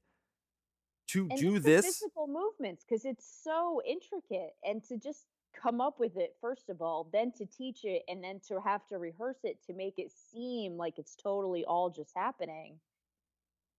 to 1.12 1.28
And 1.28 1.38
do 1.38 1.58
this 1.58 1.84
physical 1.84 2.26
movements 2.26 2.84
because 2.84 3.04
it's 3.04 3.26
so 3.42 3.82
intricate 3.86 4.54
and 4.64 4.82
to 4.84 4.96
just 4.96 5.26
come 5.54 5.80
up 5.80 6.00
with 6.00 6.16
it 6.16 6.34
first 6.40 6.70
of 6.70 6.80
all 6.80 7.08
then 7.12 7.30
to 7.32 7.44
teach 7.44 7.84
it 7.84 8.02
and 8.08 8.24
then 8.24 8.40
to 8.48 8.58
have 8.60 8.86
to 8.86 8.96
rehearse 8.96 9.36
it 9.44 9.58
to 9.66 9.74
make 9.74 9.98
it 9.98 10.10
seem 10.10 10.78
like 10.78 10.98
it's 10.98 11.14
totally 11.14 11.64
all 11.64 11.90
just 11.90 12.12
happening 12.16 12.80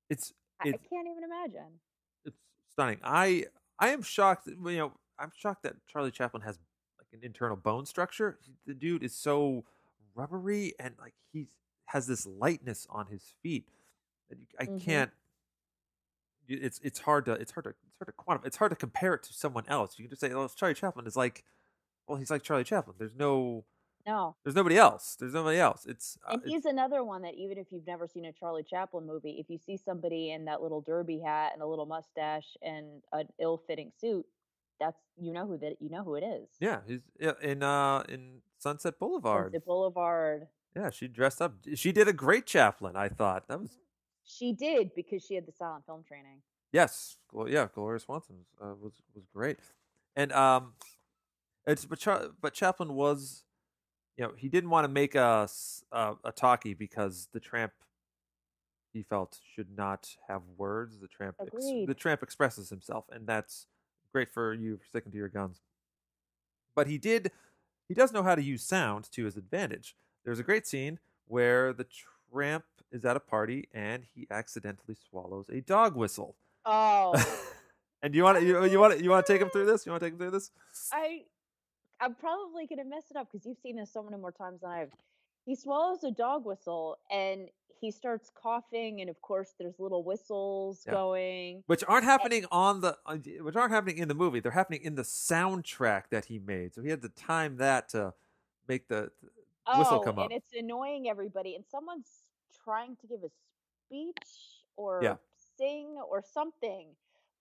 it's 0.09 0.33
I, 0.61 0.69
I 0.69 0.71
can't 0.73 1.07
even 1.07 1.23
imagine 1.23 1.79
it's 2.25 2.37
stunning. 2.71 2.99
I 3.03 3.45
I 3.79 3.89
am 3.89 4.01
shocked. 4.01 4.47
You 4.47 4.77
know, 4.77 4.93
I'm 5.19 5.31
shocked 5.35 5.63
that 5.63 5.75
Charlie 5.87 6.11
Chaplin 6.11 6.43
has 6.43 6.59
like 6.99 7.07
an 7.13 7.19
internal 7.23 7.55
bone 7.57 7.85
structure. 7.85 8.39
The 8.65 8.73
dude 8.73 9.03
is 9.03 9.15
so 9.15 9.65
rubbery 10.15 10.73
and 10.79 10.95
like 10.99 11.13
he 11.31 11.47
has 11.85 12.07
this 12.07 12.25
lightness 12.25 12.85
on 12.89 13.07
his 13.07 13.33
feet 13.41 13.65
I 14.59 14.65
Mhm. 14.65 14.79
can't. 14.79 15.11
It's 16.47 16.79
it's 16.83 16.99
hard 16.99 17.25
to 17.25 17.33
it's 17.33 17.51
hard 17.51 17.65
to 17.65 17.69
it's 17.69 17.97
hard 17.99 18.07
to 18.07 18.13
quantify. 18.13 18.45
It's 18.47 18.57
hard 18.57 18.71
to 18.71 18.75
compare 18.75 19.13
it 19.13 19.23
to 19.23 19.33
someone 19.33 19.63
else. 19.67 19.97
You 19.97 20.03
can 20.05 20.09
just 20.09 20.21
say, 20.21 20.31
"Oh, 20.31 20.43
it's 20.43 20.55
Charlie 20.55 20.73
Chaplin." 20.75 21.05
Is 21.07 21.15
like, 21.15 21.43
well, 22.07 22.17
he's 22.17 22.29
like 22.31 22.43
Charlie 22.43 22.63
Chaplin. 22.63 22.95
There's 22.99 23.15
no 23.17 23.63
no 24.05 24.35
there's 24.43 24.55
nobody 24.55 24.77
else. 24.77 25.15
There's 25.17 25.33
nobody 25.33 25.57
else. 25.59 25.85
It's 25.85 26.17
uh, 26.27 26.33
and 26.33 26.41
it's- 26.41 26.53
he's 26.53 26.65
another 26.65 27.03
one 27.03 27.21
that 27.21 27.35
even 27.35 27.57
if 27.57 27.67
you've 27.71 27.87
never 27.87 28.07
seen 28.07 28.25
a 28.25 28.33
Charlie 28.33 28.63
Chaplin 28.63 29.05
movie, 29.07 29.37
if 29.39 29.49
you 29.49 29.57
see 29.57 29.77
somebody 29.77 30.31
in 30.31 30.45
that 30.45 30.61
little 30.61 30.81
derby 30.81 31.19
hat 31.19 31.51
and 31.53 31.61
a 31.61 31.65
little 31.65 31.85
mustache 31.85 32.57
and 32.61 33.01
an 33.13 33.27
ill-fitting 33.39 33.91
suit, 34.01 34.25
that's 34.79 34.97
you 35.17 35.31
know 35.31 35.47
who 35.47 35.57
that 35.59 35.77
you 35.79 35.89
know 35.89 36.03
who 36.03 36.15
it 36.15 36.23
is. 36.23 36.49
yeah. 36.59 36.79
He's 36.85 37.01
yeah, 37.19 37.33
in 37.41 37.63
uh 37.63 38.03
in 38.09 38.41
Sunset 38.59 38.99
Boulevard. 38.99 39.53
Sunset 39.53 39.65
Boulevard. 39.65 40.47
Yeah, 40.75 40.89
she 40.89 41.07
dressed 41.07 41.41
up. 41.41 41.53
She 41.75 41.91
did 41.91 42.07
a 42.07 42.13
great 42.13 42.45
Chaplin. 42.47 42.95
I 42.97 43.07
thought 43.07 43.47
that 43.47 43.61
was 43.61 43.77
She 44.25 44.53
did 44.53 44.93
because 44.95 45.23
she 45.23 45.35
had 45.35 45.45
the 45.45 45.51
silent 45.51 45.85
film 45.85 46.03
training. 46.07 46.41
Yes, 46.71 47.17
Glo- 47.29 47.47
yeah, 47.47 47.67
Gloria 47.73 47.99
Swanson 47.99 48.37
was, 48.37 48.47
uh, 48.61 48.75
was 48.81 48.93
was 49.13 49.25
great, 49.33 49.59
and 50.15 50.31
um, 50.31 50.73
it's 51.67 51.85
but 51.85 51.99
Char- 51.99 52.29
but 52.41 52.53
Chaplin 52.53 52.95
was, 52.95 53.43
you 54.17 54.25
know, 54.25 54.33
he 54.35 54.49
didn't 54.49 54.69
want 54.69 54.85
to 54.85 54.89
make 54.91 55.13
a, 55.15 55.47
a 55.91 56.13
a 56.23 56.31
talkie 56.31 56.73
because 56.73 57.27
the 57.31 57.39
tramp, 57.39 57.73
he 58.91 59.03
felt 59.03 59.39
should 59.55 59.75
not 59.77 60.15
have 60.27 60.41
words. 60.57 60.99
The 60.99 61.07
tramp, 61.07 61.35
ex- 61.39 61.53
the 61.85 61.95
tramp 61.95 62.23
expresses 62.23 62.69
himself, 62.69 63.05
and 63.11 63.27
that's 63.27 63.67
great 64.11 64.29
for 64.29 64.53
you 64.53 64.77
for 64.77 64.85
sticking 64.85 65.11
to 65.11 65.17
your 65.17 65.29
guns. 65.29 65.61
But 66.75 66.87
he 66.87 66.97
did, 66.97 67.31
he 67.87 67.93
does 67.93 68.11
know 68.11 68.23
how 68.23 68.33
to 68.33 68.41
use 68.41 68.63
sound 68.63 69.11
to 69.11 69.25
his 69.25 69.37
advantage. 69.37 69.95
There's 70.25 70.39
a 70.39 70.43
great 70.43 70.65
scene 70.65 70.99
where 71.27 71.71
the 71.71 71.85
tramp 72.31 72.63
is 72.93 73.03
at 73.03 73.17
a 73.17 73.19
party 73.19 73.67
and 73.73 74.03
he 74.15 74.27
accidentally 74.31 74.95
swallows 75.09 75.49
a 75.49 75.59
dog 75.61 75.95
whistle. 75.95 76.35
Oh, 76.65 77.13
and 78.01 78.15
you 78.15 78.23
want 78.23 78.39
to 78.39 78.45
you, 78.45 78.63
you 78.65 78.79
want 78.79 78.97
to 78.97 79.03
you 79.03 79.09
want 79.09 79.25
to 79.25 79.33
take 79.33 79.41
him 79.41 79.49
through 79.49 79.65
this? 79.65 79.85
You 79.85 79.91
want 79.91 80.01
to 80.01 80.05
take 80.05 80.13
him 80.13 80.19
through 80.19 80.31
this? 80.31 80.51
I, 80.93 81.23
I'm 81.99 82.15
probably 82.15 82.67
gonna 82.67 82.85
mess 82.85 83.03
it 83.11 83.17
up 83.17 83.29
because 83.31 83.45
you've 83.45 83.57
seen 83.61 83.75
this 83.75 83.91
so 83.91 84.03
many 84.03 84.17
more 84.17 84.31
times 84.31 84.61
than 84.61 84.69
I've. 84.69 84.91
He 85.45 85.55
swallows 85.55 86.03
a 86.05 86.11
dog 86.11 86.45
whistle 86.45 86.99
and 87.11 87.49
he 87.81 87.91
starts 87.91 88.31
coughing, 88.33 89.01
and 89.01 89.09
of 89.09 89.21
course 89.21 89.55
there's 89.59 89.77
little 89.77 90.03
whistles 90.03 90.83
Yeah. 90.85 90.93
going. 90.93 91.63
Which 91.65 91.83
aren't 91.85 92.05
happening 92.05 92.45
on 92.49 92.79
the 92.79 92.97
uh, 93.05 93.17
which 93.41 93.57
aren't 93.57 93.73
happening 93.73 93.97
in 93.97 94.07
the 94.07 94.13
movie. 94.15 94.39
They're 94.39 94.53
happening 94.53 94.81
in 94.83 94.95
the 94.95 95.01
soundtrack 95.01 96.03
that 96.11 96.25
he 96.25 96.39
made. 96.39 96.73
So 96.73 96.81
he 96.81 96.89
had 96.89 97.01
to 97.01 97.09
time 97.09 97.57
that 97.57 97.89
to 97.89 98.13
make 98.69 98.87
the 98.87 99.11
whistle 99.77 99.97
oh, 99.97 99.99
come 99.99 100.17
up. 100.19 100.31
and 100.31 100.37
it's 100.37 100.53
annoying 100.53 101.09
everybody. 101.09 101.55
And 101.55 101.65
someone's 101.69 102.22
trying 102.63 102.95
to 102.97 103.07
give 103.07 103.23
a 103.23 103.29
speech 103.85 104.63
or 104.75 104.99
Yeah. 105.03 105.15
sing 105.57 105.97
or 106.09 106.21
something. 106.21 106.87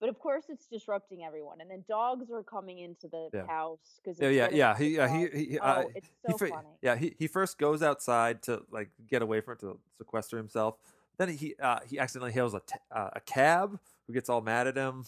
But 0.00 0.08
of 0.08 0.18
course, 0.18 0.46
it's 0.48 0.66
disrupting 0.66 1.22
everyone. 1.24 1.60
And 1.60 1.70
then 1.70 1.84
dogs 1.88 2.30
are 2.32 2.42
coming 2.42 2.80
into 2.80 3.06
the 3.08 3.30
Yeah. 3.32 3.46
house 3.46 4.00
because 4.02 4.18
yeah, 4.20 4.28
yeah, 4.30 4.48
yeah. 4.50 4.76
He, 4.76 4.98
uh, 4.98 5.06
he, 5.08 5.28
he, 5.28 5.58
Oh, 5.60 5.64
uh, 5.64 5.84
it's 5.94 6.10
so 6.28 6.36
fir- 6.36 6.48
funny. 6.48 6.76
Yeah, 6.82 6.96
he, 6.96 7.14
he 7.18 7.28
first 7.28 7.56
goes 7.56 7.82
outside 7.82 8.42
to 8.44 8.64
like 8.72 8.90
get 9.06 9.22
away 9.22 9.40
from 9.40 9.54
it 9.54 9.60
to 9.60 9.78
sequester 9.98 10.36
himself. 10.36 10.76
Then 11.18 11.28
he 11.28 11.54
uh, 11.60 11.78
he 11.86 11.98
accidentally 12.00 12.32
hails 12.32 12.52
a, 12.54 12.60
t- 12.60 12.74
uh, 12.90 13.10
a 13.12 13.20
cab 13.20 13.78
who 14.06 14.12
gets 14.12 14.28
all 14.28 14.40
mad 14.40 14.66
at 14.66 14.76
him. 14.76 15.04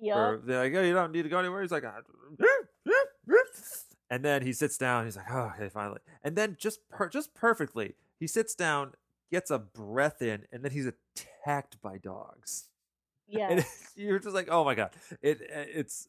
Yeah, 0.00 0.36
they're 0.42 0.62
like, 0.62 0.74
"Oh, 0.74 0.82
you 0.82 0.94
don't 0.94 1.12
need 1.12 1.24
to 1.24 1.28
go 1.28 1.38
anywhere." 1.40 1.60
He's 1.60 1.72
like, 1.72 1.84
"Ah, 1.84 2.00
and 4.10 4.24
then 4.24 4.42
he 4.42 4.52
sits 4.52 4.78
down. 4.78 5.04
He's 5.04 5.16
like, 5.16 5.30
"Oh, 5.30 5.52
okay, 5.56 5.68
finally." 5.68 5.98
And 6.22 6.36
then 6.36 6.56
just 6.58 6.88
per- 6.88 7.08
just 7.08 7.34
perfectly, 7.34 7.94
he 8.18 8.26
sits 8.26 8.54
down, 8.54 8.92
gets 9.30 9.50
a 9.50 9.58
breath 9.58 10.22
in, 10.22 10.46
and 10.52 10.64
then 10.64 10.72
he's 10.72 10.86
attacked 10.86 11.80
by 11.82 11.98
dogs. 11.98 12.68
Yeah. 13.26 13.48
And 13.56 13.66
you're 13.96 14.18
just 14.18 14.34
like, 14.34 14.48
"Oh 14.50 14.64
my 14.64 14.74
god!" 14.74 14.92
It 15.22 15.38
it's 15.42 16.08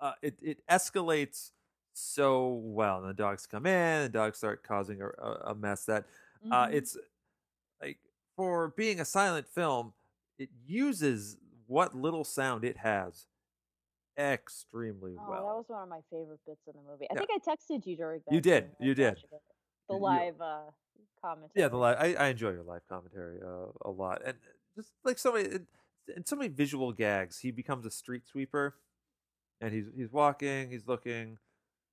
uh, 0.00 0.14
it 0.22 0.38
it 0.42 0.66
escalates 0.68 1.52
so 1.94 2.48
well. 2.54 3.00
And 3.00 3.08
the 3.10 3.14
dogs 3.14 3.46
come 3.46 3.66
in, 3.66 4.04
the 4.04 4.08
dogs 4.10 4.38
start 4.38 4.64
causing 4.64 5.02
a, 5.02 5.08
a 5.08 5.54
mess. 5.54 5.84
That 5.86 6.06
uh, 6.50 6.68
Mhm. 6.68 6.72
it's 6.72 6.96
like 7.82 7.98
for 8.36 8.68
being 8.68 9.00
a 9.00 9.04
silent 9.04 9.48
film, 9.48 9.94
it 10.38 10.50
uses 10.66 11.36
what 11.66 11.94
little 11.94 12.24
sound 12.24 12.64
it 12.64 12.78
has 12.78 13.26
extremely 14.18 15.16
Oh, 15.18 15.26
well. 15.28 15.46
that 15.46 15.54
was 15.56 15.64
one 15.68 15.82
of 15.82 15.88
my 15.88 16.02
favorite 16.10 16.40
bits 16.46 16.66
in 16.66 16.74
the 16.74 16.82
movie. 16.82 17.06
I 17.10 17.14
Yeah. 17.14 17.20
think 17.20 17.30
I 17.32 17.38
texted 17.38 17.86
you 17.86 17.96
during 17.96 18.22
that. 18.26 18.32
You 18.34 18.40
did, 18.40 18.64
scene 18.64 18.74
when 18.78 18.88
I 18.88 18.88
you 18.88 18.94
did. 18.94 19.16
The 19.88 19.94
live 19.94 20.40
uh, 20.40 20.70
commentary. 21.24 21.50
yeah, 21.54 21.68
the 21.68 21.76
live. 21.76 21.96
I, 21.98 22.14
I 22.14 22.26
enjoy 22.28 22.50
your 22.50 22.62
live 22.62 22.86
commentary 22.88 23.38
uh, 23.44 23.70
a 23.82 23.90
lot, 23.90 24.22
and 24.24 24.36
just 24.76 24.90
like 25.04 25.18
so 25.18 25.32
many, 25.32 25.48
and 26.14 26.26
so 26.26 26.36
many 26.36 26.48
visual 26.48 26.92
gags. 26.92 27.38
He 27.40 27.50
becomes 27.50 27.86
a 27.86 27.90
street 27.90 28.26
sweeper, 28.26 28.74
and 29.60 29.72
he's 29.72 29.86
he's 29.96 30.12
walking, 30.12 30.70
he's 30.70 30.86
looking. 30.86 31.38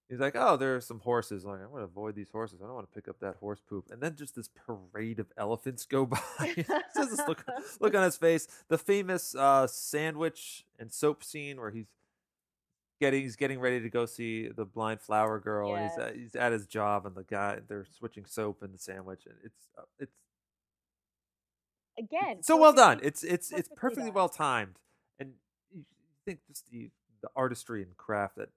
He's 0.10 0.20
like, 0.20 0.36
oh, 0.36 0.58
there 0.58 0.76
are 0.76 0.82
some 0.82 1.00
horses. 1.00 1.46
Like, 1.46 1.62
I'm 1.62 1.70
going 1.70 1.84
to 1.84 1.86
avoid 1.86 2.16
these 2.16 2.30
horses. 2.30 2.60
I 2.62 2.66
don't 2.66 2.76
want 2.76 2.92
to 2.92 2.94
pick 2.94 3.08
up 3.08 3.22
that 3.22 3.38
horse 3.38 3.62
poop. 3.62 3.86
And 3.92 4.02
then 4.02 4.18
just 4.18 4.36
this 4.36 4.50
parade 4.50 5.20
of 5.20 5.28
elephants 5.38 5.86
go 5.86 6.06
by. 6.06 6.18
just 6.94 7.12
this 7.12 7.22
look, 7.30 7.46
look 7.80 7.96
on 7.96 8.04
his 8.04 8.18
face. 8.18 8.46
The 8.68 8.78
famous 8.78 9.34
uh, 9.36 9.68
sandwich 9.68 10.66
and 10.78 10.92
soap 10.92 11.24
scene 11.24 11.62
where 11.62 11.72
he's 11.72 11.86
getting 13.02 13.24
he's 13.24 13.36
getting 13.36 13.60
ready 13.60 13.82
to 13.82 13.90
go 13.90 14.06
see 14.06 14.48
the 14.48 14.64
blind 14.64 15.02
flower 15.02 15.40
girl, 15.40 15.76
and 15.76 15.90
he's 15.90 15.98
at, 15.98 16.16
he's 16.16 16.36
at 16.36 16.54
his 16.54 16.66
job, 16.68 17.06
and 17.06 17.16
the 17.16 17.24
guy 17.24 17.60
they're 17.68 17.86
switching 17.98 18.26
soap 18.26 18.62
and 18.62 18.74
the 18.74 18.78
sandwich, 18.78 19.24
and 19.26 19.36
it's 19.44 19.68
uh, 19.78 19.82
it's 20.00 20.16
Again. 22.00 22.42
so 22.42 22.56
well 22.56 22.72
done. 22.72 23.00
It's 23.04 23.24
it's 23.24 23.52
it's 23.52 23.70
perfectly 23.76 24.06
done. 24.06 24.14
well 24.14 24.30
timed, 24.30 24.78
and 25.20 25.34
you 25.74 25.84
think 26.26 26.40
just 26.48 26.70
the 26.72 26.90
the 27.22 27.30
artistry 27.36 27.84
and 27.84 27.98
craft 27.98 28.38
that 28.38 28.50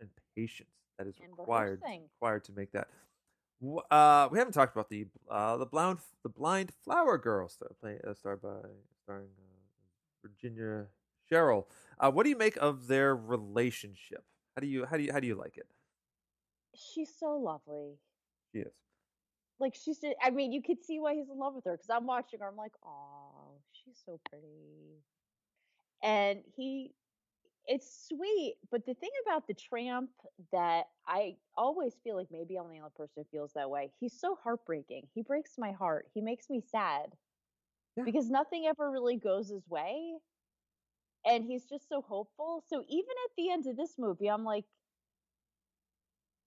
and 0.00 0.10
patience 0.34 0.68
that 0.98 1.06
is 1.06 1.14
And 1.22 1.38
required 1.38 1.80
required 1.86 2.44
to 2.44 2.52
make 2.52 2.72
that. 2.72 2.88
Uh, 3.90 4.28
we 4.30 4.38
haven't 4.38 4.52
talked 4.52 4.74
about 4.74 4.88
the 4.90 5.06
uh 5.30 5.56
the 5.56 5.66
blind 5.66 5.98
the 6.22 6.28
blind 6.28 6.72
flower 6.84 7.16
girl 7.16 7.48
star 7.48 7.70
play 7.80 7.98
uh, 8.06 8.12
starred 8.12 8.42
by 8.42 8.56
starring 9.04 9.28
uh, 9.38 10.26
Virginia 10.26 10.86
Cherrill. 11.28 11.68
Uh, 11.98 12.10
what 12.10 12.24
do 12.24 12.30
you 12.30 12.36
make 12.36 12.56
of 12.56 12.86
their 12.86 13.14
relationship? 13.16 14.24
How 14.56 14.60
do 14.60 14.66
you 14.66 14.84
how 14.84 14.96
do 14.96 15.02
you 15.02 15.12
how 15.12 15.20
do 15.20 15.26
you 15.26 15.34
like 15.34 15.56
it? 15.56 15.66
She's 16.74 17.10
so 17.18 17.36
lovely. 17.36 17.98
She 18.52 18.60
is. 18.60 18.72
Like 19.60 19.74
she's 19.74 20.00
just, 20.00 20.16
I 20.22 20.30
mean, 20.30 20.52
you 20.52 20.62
could 20.62 20.82
see 20.82 20.98
why 20.98 21.14
he's 21.14 21.30
in 21.30 21.38
love 21.38 21.54
with 21.54 21.64
her 21.64 21.72
because 21.72 21.90
I'm 21.90 22.06
watching 22.06 22.40
her. 22.40 22.48
I'm 22.48 22.56
like, 22.56 22.72
oh, 22.84 23.60
she's 23.72 24.00
so 24.04 24.20
pretty. 24.28 25.02
And 26.02 26.40
he, 26.56 26.92
it's 27.66 28.08
sweet, 28.08 28.56
but 28.70 28.84
the 28.84 28.94
thing 28.94 29.10
about 29.24 29.46
the 29.46 29.54
tramp 29.54 30.10
that 30.52 30.84
I 31.06 31.36
always 31.56 31.94
feel 32.02 32.16
like 32.16 32.26
maybe 32.30 32.56
I'm 32.56 32.68
the 32.68 32.78
only 32.78 32.90
person 32.96 33.12
who 33.16 33.24
feels 33.30 33.52
that 33.54 33.70
way. 33.70 33.90
He's 34.00 34.18
so 34.18 34.36
heartbreaking. 34.42 35.06
He 35.14 35.22
breaks 35.22 35.52
my 35.56 35.72
heart. 35.72 36.06
He 36.14 36.20
makes 36.20 36.50
me 36.50 36.60
sad 36.70 37.06
Yeah. 37.96 38.04
because 38.04 38.28
nothing 38.28 38.66
ever 38.66 38.90
really 38.90 39.16
goes 39.16 39.48
his 39.48 39.66
way, 39.68 40.14
and 41.26 41.44
he's 41.44 41.64
just 41.64 41.88
so 41.88 42.02
hopeful. 42.02 42.64
So 42.68 42.84
even 42.88 43.10
at 43.26 43.32
the 43.36 43.50
end 43.50 43.66
of 43.66 43.76
this 43.76 43.94
movie, 43.98 44.28
I'm 44.30 44.44
like, 44.44 44.64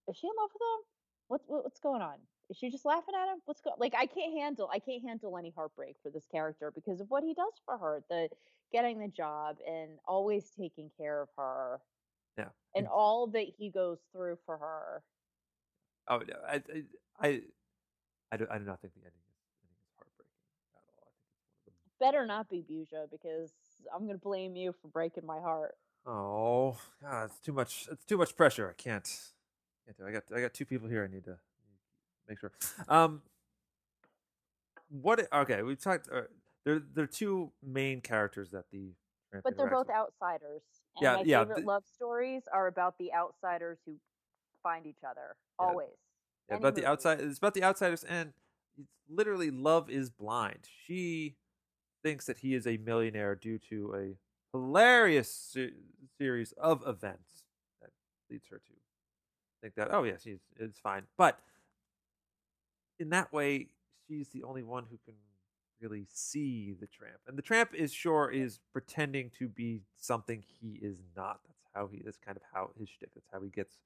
is 0.09 0.17
she 0.17 0.27
in 0.27 0.33
love 0.39 0.49
with 0.53 0.61
him? 0.61 0.85
What's 1.27 1.45
what, 1.47 1.63
what's 1.63 1.79
going 1.79 2.01
on? 2.01 2.15
Is 2.49 2.57
she 2.57 2.69
just 2.69 2.85
laughing 2.85 3.15
at 3.15 3.31
him? 3.33 3.41
What's 3.45 3.61
going? 3.61 3.75
Like 3.79 3.93
I 3.97 4.05
can't 4.05 4.37
handle 4.39 4.69
I 4.73 4.79
can't 4.79 5.03
handle 5.05 5.37
any 5.37 5.51
heartbreak 5.55 5.97
for 6.03 6.09
this 6.11 6.25
character 6.31 6.71
because 6.73 7.01
of 7.01 7.09
what 7.09 7.23
he 7.23 7.33
does 7.33 7.53
for 7.65 7.77
her. 7.77 8.03
The 8.09 8.29
getting 8.71 8.99
the 8.99 9.07
job 9.09 9.57
and 9.67 9.91
always 10.07 10.51
taking 10.57 10.91
care 10.97 11.21
of 11.21 11.29
her 11.37 11.79
Yeah. 12.37 12.49
and 12.75 12.87
all 12.87 13.27
that 13.27 13.47
he 13.57 13.69
goes 13.69 13.99
through 14.13 14.37
for 14.45 14.57
her. 14.57 15.03
Oh, 16.09 16.19
no, 16.19 16.35
I, 16.47 16.55
I, 16.55 16.83
I, 17.19 17.41
I 18.31 18.37
do, 18.37 18.47
I 18.51 18.57
do 18.57 18.65
not 18.65 18.79
think 18.81 18.93
the 18.95 19.01
ending 19.03 19.23
is 19.27 19.79
heartbreaking 19.95 20.43
at 20.75 20.83
all. 20.99 21.11
I 21.11 21.21
think 21.31 21.39
it's 21.47 21.65
one 21.67 21.75
of 21.75 21.83
the 21.83 21.86
Better 21.99 22.25
not 22.25 22.49
be 22.49 22.63
Buja 22.69 23.09
because 23.09 23.51
I'm 23.93 24.05
gonna 24.05 24.17
blame 24.17 24.55
you 24.55 24.73
for 24.81 24.87
breaking 24.87 25.25
my 25.25 25.39
heart. 25.39 25.75
Oh, 26.05 26.77
God, 27.01 27.25
it's 27.25 27.39
too 27.39 27.51
much. 27.53 27.87
It's 27.91 28.05
too 28.05 28.17
much 28.17 28.35
pressure. 28.35 28.69
I 28.69 28.81
can't. 28.81 29.03
Can't 29.85 29.97
do. 29.97 30.05
I 30.07 30.11
got. 30.11 30.23
I 30.35 30.41
got 30.41 30.53
two 30.53 30.65
people 30.65 30.87
here. 30.87 31.03
I 31.03 31.13
need 31.13 31.25
to 31.25 31.37
make 32.27 32.39
sure. 32.39 32.51
Um. 32.87 33.21
What? 34.89 35.27
Okay, 35.33 35.63
we 35.63 35.75
talked. 35.75 36.07
Uh, 36.11 36.21
there, 36.63 36.81
there 36.93 37.03
are 37.03 37.07
two 37.07 37.51
main 37.63 38.01
characters 38.01 38.51
that 38.51 38.65
the. 38.71 38.93
But 39.43 39.57
they're 39.57 39.69
both 39.69 39.87
with. 39.87 39.95
outsiders. 39.95 40.61
And 40.95 41.03
Yeah, 41.03 41.15
my 41.15 41.21
yeah, 41.23 41.39
favorite 41.39 41.55
th- 41.57 41.67
love 41.67 41.83
stories 41.85 42.43
are 42.51 42.67
about 42.67 42.97
the 42.97 43.13
outsiders 43.13 43.77
who 43.85 43.95
find 44.63 44.85
each 44.85 45.03
other. 45.07 45.35
Yeah, 45.59 45.67
Always. 45.67 45.89
Yeah, 46.49 46.55
about 46.55 46.75
the 46.75 46.85
outside. 46.85 47.19
It's 47.19 47.37
about 47.37 47.53
the 47.53 47.63
outsiders, 47.63 48.05
and 48.05 48.31
it's 48.77 48.87
literally 49.09 49.51
love 49.51 49.89
is 49.89 50.09
blind. 50.09 50.59
She 50.85 51.35
thinks 52.03 52.25
that 52.25 52.39
he 52.39 52.53
is 52.53 52.67
a 52.67 52.77
millionaire 52.77 53.35
due 53.35 53.57
to 53.69 53.95
a 53.95 54.57
hilarious 54.57 55.31
se- 55.31 55.73
series 56.17 56.53
of 56.53 56.83
events 56.87 57.43
that 57.81 57.91
leads 58.29 58.47
her 58.49 58.57
to 58.57 58.73
think 59.61 59.75
that 59.75 59.93
oh 59.93 60.03
yes, 60.03 60.23
he's 60.23 60.39
it's 60.57 60.79
fine. 60.79 61.03
But 61.17 61.39
in 62.99 63.09
that 63.09 63.31
way, 63.31 63.67
she's 64.07 64.29
the 64.29 64.43
only 64.43 64.63
one 64.63 64.85
who 64.89 64.97
can 65.05 65.15
really 65.81 66.07
see 66.11 66.75
the 66.79 66.87
tramp, 66.87 67.19
and 67.27 67.37
the 67.37 67.41
tramp 67.41 67.71
is 67.73 67.93
sure 67.93 68.31
is 68.31 68.59
pretending 68.71 69.31
to 69.37 69.47
be 69.47 69.83
something 69.95 70.43
he 70.61 70.79
is 70.81 70.97
not. 71.15 71.39
That's 71.45 71.61
how 71.73 71.87
he. 71.87 72.01
That's 72.03 72.17
kind 72.17 72.37
of 72.37 72.43
how 72.53 72.71
his 72.79 72.89
shtick. 72.89 73.09
That's 73.13 73.27
how 73.31 73.41
he 73.41 73.49
gets 73.49 73.77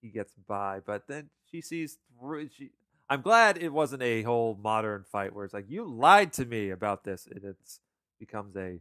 he 0.00 0.08
gets 0.08 0.34
by. 0.46 0.80
But 0.84 1.06
then 1.08 1.30
she 1.50 1.60
sees 1.60 1.98
through. 2.20 2.48
She. 2.48 2.70
I'm 3.10 3.22
glad 3.22 3.58
it 3.58 3.72
wasn't 3.72 4.02
a 4.02 4.22
whole 4.22 4.54
modern 4.60 5.04
fight 5.04 5.34
where 5.34 5.44
it's 5.44 5.54
like 5.54 5.68
you 5.70 5.84
lied 5.84 6.32
to 6.34 6.44
me 6.44 6.70
about 6.70 7.04
this, 7.04 7.26
and 7.26 7.42
it's 7.44 7.80
becomes 8.20 8.56
a, 8.56 8.80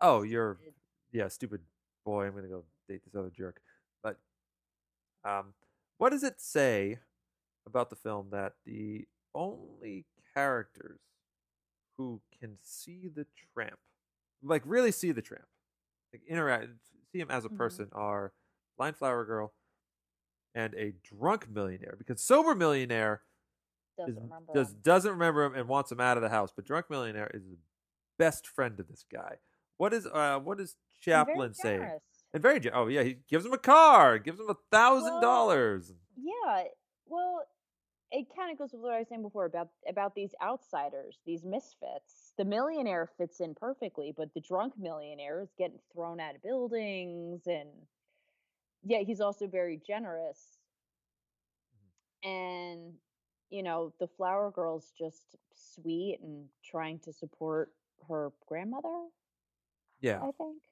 oh 0.00 0.22
you're 0.22 0.58
yeah 1.12 1.28
stupid 1.28 1.62
boy. 2.04 2.26
I'm 2.26 2.34
gonna 2.34 2.48
go 2.48 2.64
date 2.88 3.02
this 3.04 3.14
other 3.16 3.30
jerk. 3.30 3.60
But 4.02 4.18
um, 5.24 5.54
what 5.98 6.10
does 6.10 6.22
it 6.22 6.40
say 6.40 6.98
about 7.66 7.90
the 7.90 7.96
film 7.96 8.28
that 8.30 8.54
the 8.64 9.06
only 9.34 10.06
characters 10.34 11.00
who 11.96 12.20
can 12.40 12.58
see 12.62 13.08
the 13.14 13.26
tramp, 13.54 13.78
like 14.42 14.62
really 14.64 14.92
see 14.92 15.12
the 15.12 15.22
tramp, 15.22 15.46
like 16.12 16.22
interact, 16.28 16.68
see 17.12 17.20
him 17.20 17.30
as 17.30 17.44
a 17.44 17.48
Mhm. 17.48 17.56
person, 17.56 17.88
are 17.92 18.32
blind 18.76 18.96
flower 18.96 19.24
girl 19.24 19.54
and 20.54 20.74
a 20.74 20.92
drunk 21.02 21.48
millionaire. 21.48 21.94
Because 21.98 22.20
sober 22.20 22.54
millionaire 22.54 23.22
Doesn't 23.98 24.16
is, 24.16 24.22
remember. 24.22 24.52
does 24.54 24.70
him. 24.70 24.78
doesn't 24.82 25.10
remember 25.10 25.44
him 25.44 25.54
and 25.54 25.68
wants 25.68 25.92
him 25.92 26.00
out 26.00 26.16
of 26.16 26.22
the 26.22 26.28
house, 26.28 26.52
but 26.54 26.64
drunk 26.64 26.86
millionaire 26.88 27.30
is 27.34 27.44
the 27.44 27.58
best 28.18 28.46
friend 28.46 28.78
of 28.80 28.88
this 28.88 29.04
guy. 29.12 29.36
What 29.76 29.92
is 29.92 30.06
uh 30.06 30.38
what 30.38 30.60
very 30.60 30.76
Chaplin 31.00 31.54
say? 31.54 31.80
And 32.34 32.42
very 32.42 32.60
gen- 32.60 32.72
oh 32.74 32.88
yeah, 32.88 33.02
he 33.02 33.18
gives 33.28 33.46
him 33.46 33.52
a 33.52 33.58
car, 33.58 34.18
gives 34.18 34.40
him 34.40 34.50
a 34.50 34.56
thousand 34.70 35.20
dollars. 35.20 35.92
Yeah. 36.16 36.64
Well, 37.06 37.42
it 38.10 38.26
kind 38.34 38.50
of 38.50 38.58
goes 38.58 38.72
with 38.72 38.82
what 38.82 38.94
I 38.94 38.98
was 38.98 39.08
saying 39.08 39.22
before 39.22 39.44
about 39.44 39.68
about 39.88 40.14
these 40.14 40.34
outsiders, 40.42 41.18
these 41.26 41.44
misfits. 41.44 42.32
The 42.38 42.44
millionaire 42.44 43.08
fits 43.18 43.40
in 43.40 43.54
perfectly, 43.54 44.14
but 44.16 44.32
the 44.34 44.40
drunk 44.40 44.74
millionaire 44.78 45.42
is 45.42 45.50
getting 45.58 45.78
thrown 45.92 46.20
out 46.20 46.34
of 46.34 46.42
buildings 46.42 47.42
and 47.46 47.68
yeah, 48.84 49.00
he's 49.00 49.20
also 49.20 49.46
very 49.46 49.80
generous. 49.86 50.58
Mm-hmm. 52.24 52.28
And 52.28 52.92
you 53.50 53.62
know, 53.62 53.92
the 54.00 54.06
flower 54.06 54.50
girl's 54.50 54.92
just 54.98 55.36
sweet 55.54 56.18
and 56.22 56.46
trying 56.64 56.98
to 57.00 57.12
support 57.12 57.70
her 58.08 58.30
grandmother, 58.46 59.06
Yeah, 60.00 60.18
I 60.18 60.30
think. 60.32 60.62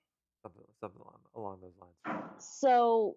something 0.43 0.62
something 0.81 1.01
along, 1.01 1.20
along 1.35 1.61
those 1.61 1.74
lines. 1.81 2.22
So, 2.39 3.16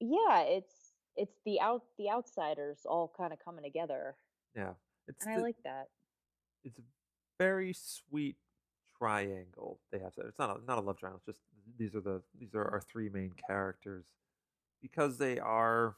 yeah, 0.00 0.42
it's 0.42 0.92
it's 1.16 1.38
the 1.44 1.60
out 1.60 1.82
the 1.98 2.10
outsiders 2.10 2.80
all 2.84 3.12
kind 3.16 3.32
of 3.32 3.38
coming 3.44 3.64
together, 3.64 4.16
Yeah, 4.54 4.72
it's 5.08 5.24
and 5.24 5.34
I 5.34 5.40
like 5.40 5.56
that. 5.64 5.88
it's 6.64 6.78
a 6.78 6.82
very 7.38 7.72
sweet 7.72 8.36
triangle 8.98 9.80
they 9.90 9.98
have. 9.98 10.12
It's 10.18 10.38
not 10.38 10.60
a, 10.60 10.64
not 10.64 10.78
a 10.78 10.80
love 10.82 10.98
triangle. 10.98 11.22
It's 11.26 11.38
just 11.38 11.40
these 11.78 11.94
are 11.94 12.00
the 12.00 12.22
these 12.38 12.54
are 12.54 12.64
our 12.64 12.80
three 12.80 13.08
main 13.08 13.32
characters 13.48 14.04
because 14.82 15.18
they 15.18 15.38
are 15.38 15.96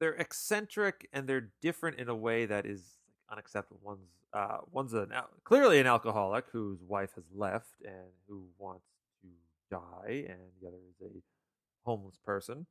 they're 0.00 0.14
eccentric 0.14 1.08
and 1.12 1.28
they're 1.28 1.50
different 1.62 1.98
in 1.98 2.08
a 2.08 2.14
way 2.14 2.46
that 2.46 2.66
is 2.66 2.98
unacceptable. 3.30 3.80
One's 3.82 4.10
uh, 4.32 4.58
one's 4.70 4.92
an 4.94 5.12
al- 5.12 5.30
clearly 5.44 5.80
an 5.80 5.86
alcoholic 5.86 6.46
whose 6.52 6.82
wife 6.82 7.12
has 7.16 7.24
left 7.34 7.74
and 7.84 8.08
who 8.28 8.46
wants 8.58 8.86
to 9.22 9.28
die, 9.70 10.26
and 10.28 10.38
the 10.60 10.68
other 10.68 10.76
is 10.90 11.00
a 11.02 11.20
homeless 11.86 12.18
person, 12.24 12.66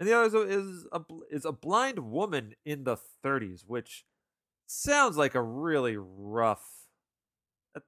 and 0.00 0.08
the 0.08 0.14
other 0.14 0.26
is 0.26 0.34
a, 0.34 0.40
is 0.42 0.86
a 0.92 1.00
bl- 1.00 1.22
is 1.30 1.44
a 1.44 1.52
blind 1.52 1.98
woman 1.98 2.54
in 2.64 2.84
the 2.84 2.96
30s, 2.96 3.64
which 3.66 4.04
sounds 4.66 5.16
like 5.16 5.34
a 5.34 5.42
really 5.42 5.96
rough. 5.98 6.88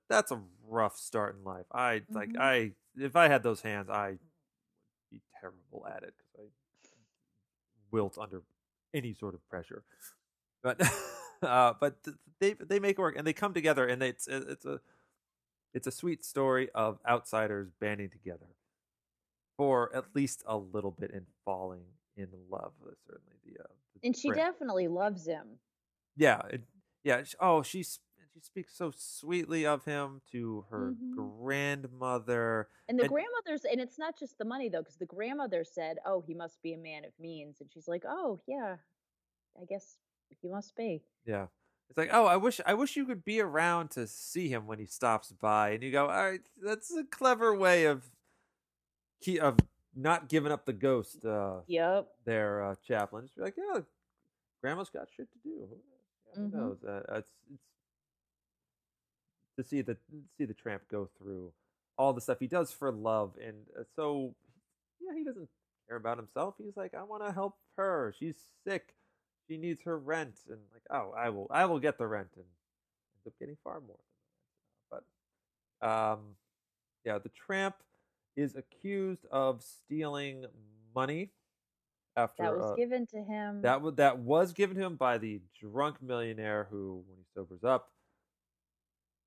That's 0.09 0.31
a 0.31 0.43
rough 0.69 0.97
start 0.97 1.37
in 1.37 1.45
life. 1.45 1.67
I 1.73 2.03
like 2.13 2.33
Mhm. 2.33 2.41
I 2.41 2.73
if 2.97 3.17
I 3.17 3.29
had 3.29 3.43
those 3.43 3.63
hands, 3.63 3.89
I'd 3.91 4.19
be 5.11 5.23
terrible 5.41 5.87
at 5.89 6.03
it 6.05 6.15
because 6.19 6.53
I 6.87 6.97
wilt 7.91 8.19
under 8.19 8.43
any 8.95 9.15
sort 9.15 9.35
of 9.35 9.47
pressure. 9.49 9.83
But 10.63 10.81
uh, 11.43 11.75
but 11.81 11.97
they 12.41 12.55
they 12.55 12.79
make 12.79 12.99
it 12.99 13.03
work 13.03 13.17
and 13.17 13.27
they 13.27 13.33
come 13.33 13.55
together 13.55 13.87
and 13.87 14.03
it's 14.03 14.29
it's 14.29 14.65
a 14.65 14.81
it's 15.75 15.87
a 15.87 15.91
sweet 15.91 16.25
story 16.25 16.69
of 16.75 16.99
outsiders 17.09 17.71
banding 17.81 18.11
together 18.11 18.47
for 19.57 19.95
at 19.95 20.05
least 20.15 20.43
a 20.47 20.57
little 20.57 20.91
bit 20.91 21.13
and 21.13 21.27
falling 21.45 21.83
in 22.17 22.29
love. 22.51 22.73
uh, 22.87 22.91
Certainly 23.07 23.37
the 23.45 23.61
uh, 23.63 23.67
the 23.95 24.07
And 24.07 24.17
she 24.17 24.29
tramp. 24.29 24.41
definitely 24.53 24.89
loves 24.89 25.27
him. 25.27 25.47
Yeah, 26.17 26.41
it, 26.51 26.63
yeah. 27.05 27.23
Oh, 27.41 27.63
she 27.63 27.83
sp- 27.85 28.03
she 28.33 28.41
speaks 28.41 28.75
so 28.77 28.91
sweetly 28.97 29.67
of 29.67 29.85
him 29.85 30.21
to 30.33 30.63
her 30.71 30.93
Mhm. 30.93 31.15
grandmother. 31.15 32.69
And 32.89 32.99
the 32.99 33.05
And- 33.05 33.13
grandmother's, 33.13 33.65
and 33.65 33.81
it's 33.81 33.99
not 33.99 34.17
just 34.17 34.39
the 34.39 34.45
money 34.45 34.69
though, 34.69 34.81
because 34.81 34.97
the 34.97 35.07
grandmother 35.07 35.65
said, 35.65 35.99
"Oh, 36.05 36.21
he 36.23 36.35
must 36.35 36.61
be 36.63 36.73
a 36.73 36.79
man 36.79 37.05
of 37.05 37.19
means," 37.19 37.61
and 37.61 37.71
she's 37.71 37.89
like, 37.89 38.05
"Oh, 38.07 38.41
yeah, 38.47 38.79
I 39.61 39.65
guess 39.65 39.99
he 40.41 40.49
must 40.49 40.75
be." 40.77 41.05
Yeah, 41.25 41.49
it's 41.89 41.99
like, 41.99 42.11
oh, 42.13 42.25
I 42.27 42.37
wish 42.37 42.61
I 42.65 42.75
wish 42.75 42.97
you 42.97 43.05
could 43.05 43.25
be 43.25 43.41
around 43.41 43.91
to 43.93 44.07
see 44.07 44.49
him 44.49 44.67
when 44.67 44.79
he 44.79 44.87
stops 44.87 45.33
by, 45.33 45.71
and 45.71 45.83
you 45.83 45.91
go, 45.93 46.09
all 46.09 46.31
right, 46.31 46.49
that's 46.57 46.91
a 46.95 47.05
clever 47.05 47.55
way 47.55 47.85
of 47.85 48.11
key 49.21 49.39
of 49.39 49.59
not 49.95 50.29
giving 50.29 50.51
up 50.51 50.65
the 50.65 50.73
ghost. 50.73 51.25
Uh, 51.25 51.63
Yep. 51.67 52.17
Their 52.25 52.63
uh, 52.63 52.75
Chaplin. 52.77 53.25
Just 53.27 53.37
be 53.37 53.43
like, 53.43 53.57
yeah, 53.59 53.83
grandma's 54.63 54.89
got 54.89 55.11
shit 55.11 55.31
to 55.33 55.39
do. 55.41 55.69
Who 56.35 56.49
Mhm. 56.49 56.53
knows? 56.53 56.83
Uh, 56.83 57.03
it's, 57.19 57.31
it's 57.53 57.69
to 59.57 59.65
see 59.65 59.83
the 59.83 59.97
see 60.39 60.45
the 60.45 60.55
tramp 60.55 60.83
go 60.91 61.09
through 61.19 61.53
all 61.99 62.13
the 62.13 62.21
stuff 62.21 62.39
he 62.41 62.47
does 62.47 62.73
for 62.73 62.91
love, 62.93 63.37
and 63.45 63.57
uh, 63.79 63.83
so 63.97 64.35
yeah, 65.01 65.17
he 65.17 65.25
doesn't 65.25 65.49
care 65.89 65.97
about 65.97 66.17
himself. 66.19 66.55
He's 66.59 66.77
like, 66.77 66.95
I 66.95 67.03
want 67.03 67.25
to 67.27 67.33
help 67.33 67.57
her. 67.77 68.15
She's 68.19 68.37
sick. 68.67 68.95
She 69.49 69.57
needs 69.59 69.83
her 69.83 69.99
rent, 69.99 70.37
and 70.49 70.59
like, 70.73 70.83
oh, 70.91 71.13
I 71.17 71.29
will, 71.31 71.49
I 71.51 71.65
will 71.67 71.81
get 71.81 71.99
the 71.99 72.07
rent, 72.07 72.29
and 72.37 72.45
ends 72.45 73.27
up 73.27 73.33
getting 73.39 73.57
far 73.63 73.81
more 73.81 73.99
than 74.91 75.01
rent. 75.01 75.05
But, 75.81 75.89
um, 75.89 76.21
yeah, 77.05 77.19
the 77.19 77.31
tramp 77.31 77.75
is 78.37 78.55
accused 78.57 79.27
of 79.31 79.63
stealing 79.63 80.47
money 80.95 81.33
after 82.17 82.45
That 82.45 82.57
was 82.57 82.71
uh, 82.71 82.75
given 82.77 83.07
to 83.09 83.23
him. 83.23 83.63
that 83.63 83.83
was 83.83 83.95
that 83.97 84.19
was 84.19 84.53
given 84.53 84.77
to 84.77 84.83
him 84.83 84.97
by 84.97 85.19
the 85.19 85.41
drunk 85.61 86.01
millionaire 86.01 86.69
who, 86.71 87.05
when 87.09 87.19
he 87.19 87.25
sobers 87.35 87.65
up, 87.65 87.91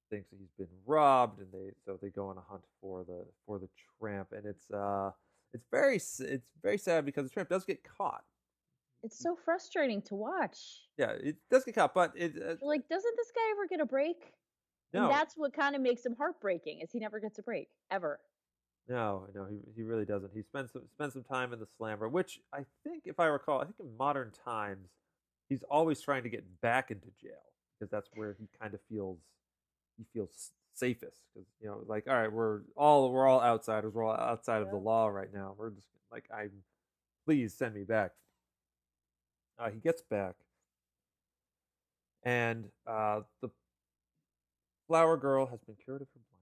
thinks 0.10 0.30
he's 0.32 0.52
been 0.58 0.68
robbed, 0.86 1.40
and 1.40 1.48
they 1.52 1.72
so 1.86 1.98
they 2.02 2.10
go 2.10 2.28
on 2.28 2.38
a 2.38 2.42
hunt 2.42 2.64
for 2.82 3.04
the 3.04 3.26
for 3.46 3.60
the 3.60 3.70
tramp, 4.00 4.30
and 4.32 4.46
it's 4.46 4.70
uh 4.72 5.12
it's 5.54 5.66
very 5.72 5.96
it's 5.98 6.50
very 6.62 6.78
sad 6.78 7.06
because 7.06 7.26
the 7.26 7.30
tramp 7.30 7.50
does 7.50 7.66
get 7.66 7.84
caught. 7.84 8.24
It's 9.04 9.18
so 9.20 9.36
frustrating 9.36 10.02
to 10.04 10.16
watch. 10.16 10.90
Yeah, 10.98 11.12
it 11.12 11.38
does 11.50 11.64
get 11.64 11.76
caught, 11.76 11.94
but 11.94 12.14
it 12.16 12.34
uh, 12.42 12.56
like, 12.62 12.88
doesn't 12.90 13.16
this 13.18 13.32
guy 13.32 13.52
ever 13.52 13.68
get 13.68 13.80
a 13.80 13.86
break? 13.86 14.34
no 14.94 15.04
And 15.04 15.12
that's 15.12 15.36
what 15.36 15.54
kind 15.54 15.76
of 15.76 15.82
makes 15.82 16.06
him 16.06 16.16
heartbreaking, 16.18 16.82
is 16.82 16.92
he 16.92 17.00
never 17.00 17.20
gets 17.20 17.38
a 17.40 17.44
break 17.44 17.70
ever. 17.92 18.20
no 18.88 19.28
no 19.34 19.46
he 19.46 19.60
he 19.76 19.84
really 19.84 20.06
doesn't. 20.06 20.32
He 20.34 20.44
spends 20.44 20.72
some 20.72 20.84
spends 20.94 21.14
some 21.14 21.24
time 21.24 21.54
in 21.54 21.60
the 21.60 21.68
slammer, 21.78 22.08
which 22.08 22.40
I 22.54 22.66
think 22.84 23.04
if 23.06 23.20
I 23.20 23.26
recall, 23.26 23.60
I 23.62 23.66
think 23.66 23.76
in 23.80 23.98
modern 23.98 24.32
times 24.32 24.90
he's 25.50 25.64
always 25.64 26.02
trying 26.02 26.24
to 26.24 26.30
get 26.30 26.44
back 26.62 26.92
into 26.92 27.08
jail 27.22 27.54
because 27.80 27.92
that's 27.92 28.10
where 28.14 28.36
he 28.40 28.48
kind 28.60 28.74
of 28.74 28.80
feels 28.90 29.20
he 29.98 30.04
feel 30.14 30.30
safest 30.74 31.18
because 31.34 31.48
you 31.62 31.68
know 31.68 31.82
like 31.88 32.06
all 32.08 32.16
right 32.16 32.32
we're 32.32 32.62
all 32.76 33.12
we're 33.12 33.26
all 33.28 33.42
outsiders 33.42 33.94
we're 33.94 34.04
all 34.04 34.14
outside 34.16 34.62
of 34.62 34.70
the 34.70 34.76
law 34.78 35.08
right 35.08 35.34
now 35.34 35.54
we're 35.58 35.70
just 35.70 35.88
like 36.12 36.26
i 36.34 36.48
please 37.26 37.54
send 37.54 37.74
me 37.74 37.84
back 37.84 38.12
uh, 39.58 39.70
he 39.70 39.80
gets 39.80 40.02
back 40.02 40.36
and 42.24 42.66
uh, 42.88 43.22
the 43.42 43.50
flower 44.88 45.16
girl 45.18 45.46
has 45.46 45.60
been 45.62 45.76
cured 45.84 46.02
of 46.02 46.08
her 46.14 46.20
blindness 46.30 46.42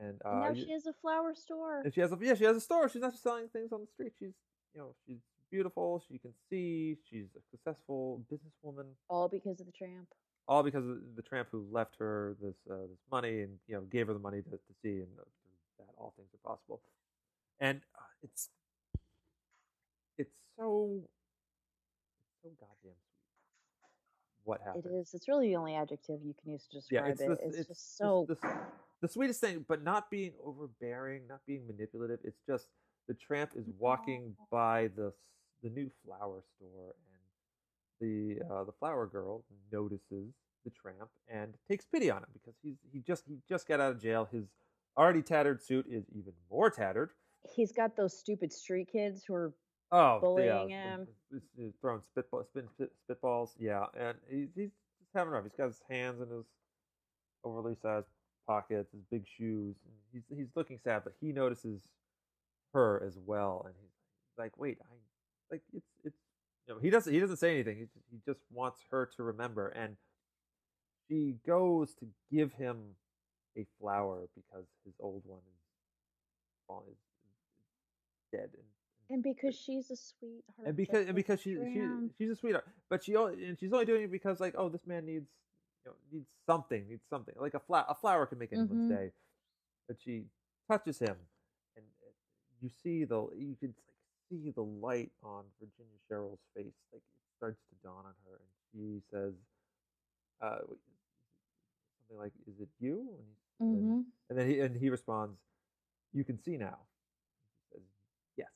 and 0.00 0.20
And 0.34 0.44
uh, 0.44 0.48
now 0.48 0.54
she 0.54 0.72
has 0.72 0.86
a 0.86 0.92
flower 1.00 1.34
store. 1.34 1.82
and 1.84 1.94
she 1.94 2.00
has 2.00 2.12
a 2.12 2.18
yeah, 2.20 2.34
she 2.34 2.44
has 2.44 2.56
a 2.56 2.60
store. 2.60 2.88
She's 2.88 3.02
not 3.02 3.12
just 3.12 3.22
selling 3.22 3.48
things 3.48 3.72
on 3.72 3.80
the 3.80 3.86
street. 3.86 4.12
She's 4.18 4.34
you 4.74 4.80
know 4.80 4.94
she's 5.06 5.18
beautiful. 5.50 6.02
She 6.08 6.18
can 6.18 6.32
see. 6.50 6.96
She's 7.10 7.26
a 7.36 7.40
successful 7.50 8.22
businesswoman. 8.32 8.86
All 9.08 9.28
because 9.28 9.60
of 9.60 9.66
the 9.66 9.72
tramp. 9.72 10.08
All 10.48 10.62
because 10.62 10.86
of 10.88 10.96
the 11.16 11.22
tramp 11.22 11.48
who 11.52 11.66
left 11.70 11.96
her 11.98 12.36
this 12.40 12.56
uh, 12.70 12.86
this 12.88 12.98
money 13.12 13.42
and 13.42 13.58
you 13.66 13.74
know 13.76 13.82
gave 13.82 14.06
her 14.06 14.14
the 14.14 14.18
money 14.18 14.42
to, 14.42 14.50
to 14.50 14.72
see 14.82 15.00
and 15.00 15.08
uh, 15.20 15.24
that 15.78 15.86
all 15.98 16.14
things 16.16 16.28
are 16.34 16.50
possible. 16.50 16.80
And 17.60 17.80
uh, 17.94 18.00
it's 18.22 18.48
it's 20.16 20.36
so 20.56 21.02
it's 22.18 22.42
so 22.42 22.48
goddamn 22.58 22.76
sweet. 22.82 22.96
What 24.44 24.60
happened? 24.64 24.84
It 24.86 24.94
is. 25.00 25.14
It's 25.14 25.28
really 25.28 25.48
the 25.48 25.56
only 25.56 25.74
adjective 25.74 26.20
you 26.24 26.34
can 26.42 26.52
use 26.52 26.66
to 26.72 26.80
Yeah, 26.90 27.06
describe 27.08 27.12
it's 27.12 27.20
it. 27.20 27.26
the, 27.28 27.32
It's, 27.46 27.58
it's 27.58 27.68
just 27.68 27.98
so. 27.98 28.24
the, 28.28 28.36
the 29.02 29.08
sweetest 29.08 29.40
thing, 29.40 29.64
but 29.68 29.84
not 29.84 30.10
being 30.10 30.32
overbearing, 30.44 31.22
not 31.28 31.40
being 31.46 31.66
manipulative. 31.66 32.20
It's 32.24 32.40
just 32.46 32.68
the 33.06 33.14
tramp 33.14 33.50
is 33.56 33.66
walking 33.78 34.34
by 34.50 34.88
the 34.96 35.12
the 35.62 35.68
new 35.70 35.90
flower 36.04 36.42
store, 36.56 36.94
the 38.00 38.38
uh, 38.50 38.64
the 38.64 38.72
flower 38.72 39.06
girl 39.06 39.44
notices 39.72 40.34
the 40.64 40.70
tramp 40.70 41.10
and 41.28 41.54
takes 41.68 41.84
pity 41.86 42.10
on 42.10 42.18
him 42.18 42.28
because 42.32 42.54
he's 42.62 42.76
he 42.92 43.00
just 43.00 43.24
he 43.28 43.38
just 43.48 43.66
got 43.68 43.80
out 43.80 43.92
of 43.92 44.00
jail. 44.02 44.28
His 44.30 44.44
already 44.96 45.22
tattered 45.22 45.62
suit 45.62 45.86
is 45.88 46.04
even 46.16 46.32
more 46.50 46.70
tattered. 46.70 47.10
He's 47.54 47.72
got 47.72 47.96
those 47.96 48.18
stupid 48.18 48.52
street 48.52 48.88
kids 48.90 49.24
who 49.24 49.34
are. 49.34 49.52
Oh, 49.90 50.18
Bullying 50.20 50.68
yeah, 50.68 50.96
him. 50.96 51.06
he's- 51.56 51.72
throwing 51.80 52.02
spitball, 52.10 52.44
spit, 52.44 52.66
spit, 52.68 52.92
spitballs. 53.08 53.50
Yeah, 53.58 53.86
and 53.98 54.18
he's 54.28 54.48
he's 54.54 54.70
just 55.00 55.10
having 55.14 55.32
rough. 55.32 55.44
He's 55.44 55.52
got 55.56 55.68
his 55.68 55.80
hands 55.88 56.20
in 56.20 56.28
his 56.28 56.44
overly 57.42 57.74
sized 57.80 58.06
pockets, 58.46 58.92
his 58.92 59.00
big 59.10 59.24
shoes. 59.26 59.76
He's 60.12 60.22
he's 60.28 60.48
looking 60.54 60.78
sad, 60.84 61.02
but 61.04 61.14
he 61.20 61.32
notices 61.32 61.88
her 62.74 63.02
as 63.06 63.18
well, 63.24 63.62
and 63.64 63.74
he's 63.80 63.90
like, 64.36 64.58
"Wait, 64.58 64.76
I 64.82 64.94
like 65.50 65.62
it's 65.72 65.86
it's." 66.04 66.18
You 66.68 66.74
know, 66.74 66.80
he 66.80 66.90
doesn't 66.90 67.12
he 67.12 67.20
doesn't 67.20 67.38
say 67.38 67.54
anything. 67.54 67.76
He 67.78 67.82
just, 67.84 67.96
he 68.10 68.18
just 68.26 68.40
wants 68.52 68.80
her 68.90 69.06
to 69.16 69.22
remember, 69.24 69.68
and 69.70 69.96
she 71.08 71.36
goes 71.46 71.94
to 71.96 72.06
give 72.30 72.52
him 72.54 72.78
a 73.56 73.66
flower 73.80 74.28
because 74.36 74.66
his 74.84 74.94
old 75.00 75.22
one 75.26 75.40
is, 76.88 76.88
is, 76.90 76.96
dead 78.32 78.50
and 78.54 78.64
And 79.10 79.22
because 79.22 79.54
she's 79.56 79.90
a 79.90 79.96
sweetheart. 79.96 80.66
and 80.66 80.76
because 80.76 81.06
and 81.06 81.14
because 81.16 81.40
she, 81.40 81.56
she 81.72 81.80
she's 82.18 82.30
a 82.30 82.36
sweetheart, 82.36 82.66
but 82.90 83.02
she 83.02 83.16
only 83.16 83.46
and 83.46 83.58
she's 83.58 83.72
only 83.72 83.86
doing 83.86 84.02
it 84.04 84.10
because 84.12 84.40
like 84.40 84.54
oh 84.58 84.68
this 84.68 84.86
man 84.86 85.06
needs 85.06 85.28
you 85.84 85.90
know 85.90 85.96
needs 86.12 86.28
something 86.46 86.86
needs 86.88 87.02
something 87.08 87.34
like 87.38 87.54
a 87.54 87.60
flower 87.60 87.86
a 87.88 87.94
flower 87.94 88.26
can 88.26 88.38
make 88.38 88.52
anyone's 88.52 88.84
Mhm. 88.84 88.88
day, 88.88 89.12
but 89.88 89.96
she 90.00 90.24
touches 90.70 90.98
him, 90.98 91.16
and 91.76 91.84
you 92.60 92.68
see 92.82 93.04
the 93.04 93.28
you 93.36 93.56
can 93.60 93.74
see 94.28 94.50
the 94.54 94.62
light 94.62 95.10
on 95.22 95.44
Virginia 95.60 95.98
Cherrill's 96.08 96.38
face 96.54 96.72
like 96.92 97.02
it 97.02 97.36
starts 97.36 97.58
to 97.70 97.74
dawn 97.88 98.04
on 98.04 98.14
her, 98.26 98.36
and 98.40 98.50
she 98.72 99.02
says, 99.10 99.32
uh, 100.42 100.58
something 102.08 102.18
like 102.18 102.32
is 102.46 102.60
it 102.60 102.68
you? 102.80 103.08
And, 103.18 103.26
he, 103.58 103.64
and, 103.76 103.84
Mhm. 103.84 104.04
and 104.30 104.38
then 104.38 104.48
he 104.48 104.60
and 104.60 104.76
he 104.76 104.90
responds, 104.90 105.38
you 106.12 106.24
can 106.24 106.38
see 106.42 106.56
now. 106.56 106.78
He 107.72 107.78
says 107.78 107.82
yes. 108.36 108.48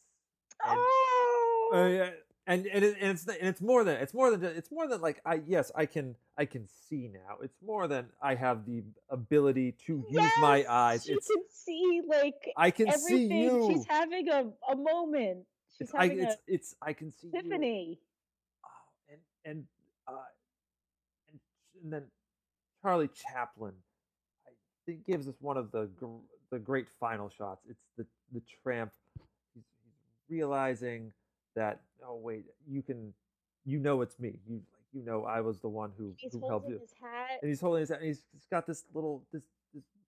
And, 0.65 0.79
Oh! 0.79 1.71
uh, 1.75 1.87
yeah, 1.89 2.11
and 2.47 2.67
and, 2.67 2.85
it, 2.85 2.97
and 3.01 3.11
it's 3.13 3.27
and 3.27 3.49
it's 3.49 3.61
more 3.61 3.85
than 3.85 3.97
it's 4.01 4.15
more 4.15 4.31
than 4.31 4.45
it's 4.57 4.71
more 4.71 4.89
than 4.89 5.01
like 5.01 5.21
I 5.25 5.43
yes 5.47 5.71
I 5.75 5.87
can 5.87 6.17
I 6.37 6.45
can 6.45 6.67
see 6.69 7.09
now. 7.09 7.39
It's 7.43 7.61
more 7.65 7.87
than 7.89 8.07
I 8.21 8.35
have 8.35 8.65
the 8.67 8.83
ability 9.11 9.73
to 9.87 10.05
use 10.11 10.33
my 10.41 10.65
eyes. 10.69 11.05
She 11.05 11.13
It's 11.13 11.29
can 11.29 11.43
see 11.51 12.01
like 12.07 12.53
I 12.57 12.71
can 12.71 12.91
see 12.93 13.27
you. 13.27 13.69
She's 13.71 13.87
having 13.87 14.29
a, 14.29 14.45
a 14.71 14.77
moment. 14.77 15.47
She's 15.87 15.95
I 15.95 16.05
it's 16.05 16.37
it's 16.47 16.75
I 16.83 16.93
can 16.93 17.11
see 17.13 17.29
you. 17.33 17.39
epiphany. 17.39 17.99
Oh, 18.65 19.13
and 19.13 19.21
and 19.45 19.65
uh, 20.09 20.13
and 21.31 21.41
and 21.83 21.93
then 21.93 22.03
Charlie 22.83 23.09
Chaplin, 23.09 23.73
I 24.47 24.51
think 24.87 25.07
gives 25.07 25.29
us 25.29 25.35
one 25.41 25.57
of 25.57 25.71
the 25.73 25.89
gr- 25.99 26.25
the 26.51 26.59
great 26.59 26.87
final 27.01 27.29
shots. 27.29 27.63
It's 27.69 27.83
the 27.97 28.07
the 28.33 28.43
tramp. 28.63 28.93
He's, 29.55 29.65
he's 29.85 29.95
realizing 30.39 31.13
that 31.57 31.81
oh 32.07 32.17
wait, 32.17 32.45
you 32.69 32.83
can, 32.83 33.13
you 33.65 33.79
know 33.79 34.01
it's 34.03 34.19
me. 34.19 34.39
You 34.49 34.55
like 34.57 34.85
you 34.93 35.05
know 35.05 35.25
I 35.25 35.41
was 35.41 35.61
the 35.61 35.69
one 35.69 35.91
who 35.97 36.13
He's 36.17 36.33
who 36.33 36.47
helped 36.49 36.69
you. 36.69 36.79
his 36.79 36.93
hat. 37.01 37.39
And 37.43 37.49
he's 37.49 37.61
holding 37.61 37.81
his 37.81 37.91
hat. 37.91 37.99
and 37.99 38.09
he's, 38.09 38.23
he's 38.33 38.47
got 38.51 38.67
this 38.67 38.85
little 38.95 39.23
this. 39.33 39.43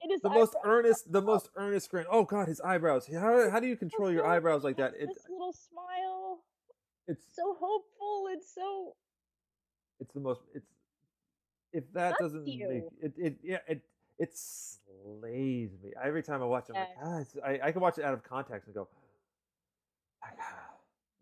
This 0.08 0.12
It 0.12 0.14
is 0.16 0.20
the 0.22 0.30
most 0.30 0.56
earnest, 0.64 1.12
the 1.12 1.22
most 1.22 1.48
earnest 1.56 1.90
grin. 1.90 2.06
Oh 2.10 2.24
God, 2.24 2.48
his 2.48 2.60
eyebrows. 2.60 3.06
How, 3.12 3.50
how 3.50 3.60
do 3.60 3.66
you 3.66 3.76
control 3.76 4.10
your 4.12 4.24
so- 4.24 4.28
eyebrows 4.30 4.64
like 4.64 4.76
that? 4.78 4.92
This 4.92 5.08
It's 5.10 5.28
little 5.28 5.52
smile. 5.52 6.40
it's 7.08 7.24
So 7.34 7.54
hopeful 7.58 8.28
It's 8.32 8.52
so 8.54 8.94
it's 10.00 10.12
the 10.12 10.20
most 10.20 10.40
it's 10.54 10.66
if 11.72 11.84
that 11.92 12.14
doesn't 12.20 12.44
make 12.44 12.60
it 13.00 13.12
it 13.16 13.36
yeah 13.42 13.58
it 13.68 13.82
it 14.18 14.30
slays 14.36 15.70
me 15.82 15.92
every 16.02 16.22
time 16.22 16.42
I 16.42 16.46
watch 16.46 16.68
it. 16.68 16.76
I'm 16.76 16.80
like, 16.80 16.88
ah, 17.02 17.18
it's, 17.20 17.36
I 17.44 17.68
I 17.68 17.72
can 17.72 17.80
watch 17.80 17.98
it 17.98 18.04
out 18.04 18.14
of 18.14 18.22
context 18.22 18.66
and 18.68 18.74
go 18.74 18.88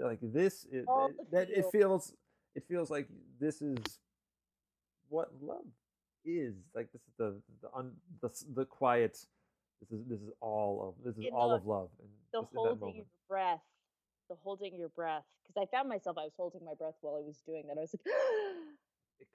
like 0.00 0.18
this 0.22 0.66
it, 0.72 0.84
it- 0.88 1.30
that 1.30 1.48
it 1.50 1.64
feels 1.70 2.12
it 2.54 2.64
feels 2.68 2.90
like 2.90 3.08
this 3.40 3.62
is 3.62 3.78
what 5.08 5.30
love 5.40 5.64
is 6.24 6.54
like 6.74 6.92
this 6.92 7.02
is 7.02 7.14
the 7.18 7.34
the 7.62 7.68
un, 7.76 7.92
the, 8.20 8.30
the 8.54 8.64
quiet 8.64 9.18
this 9.80 9.98
is 9.98 10.04
this 10.08 10.20
is 10.20 10.30
all 10.40 10.94
of 10.98 11.04
this 11.04 11.16
is 11.18 11.30
all 11.32 11.52
of 11.52 11.66
love 11.66 11.88
and 12.00 12.08
the 12.32 12.40
just 12.42 12.52
in 12.54 12.62
that 12.62 12.78
holding 12.78 12.96
your 12.96 13.06
breath. 13.28 13.60
The 14.28 14.36
holding 14.42 14.76
your 14.76 14.88
breath. 14.88 15.24
Because 15.42 15.68
I 15.68 15.76
found 15.76 15.88
myself, 15.88 16.16
I 16.18 16.24
was 16.24 16.32
holding 16.36 16.64
my 16.64 16.74
breath 16.74 16.94
while 17.00 17.16
I 17.16 17.26
was 17.26 17.42
doing 17.46 17.66
that. 17.66 17.76
I 17.76 17.80
was 17.80 17.94
like, 17.94 18.14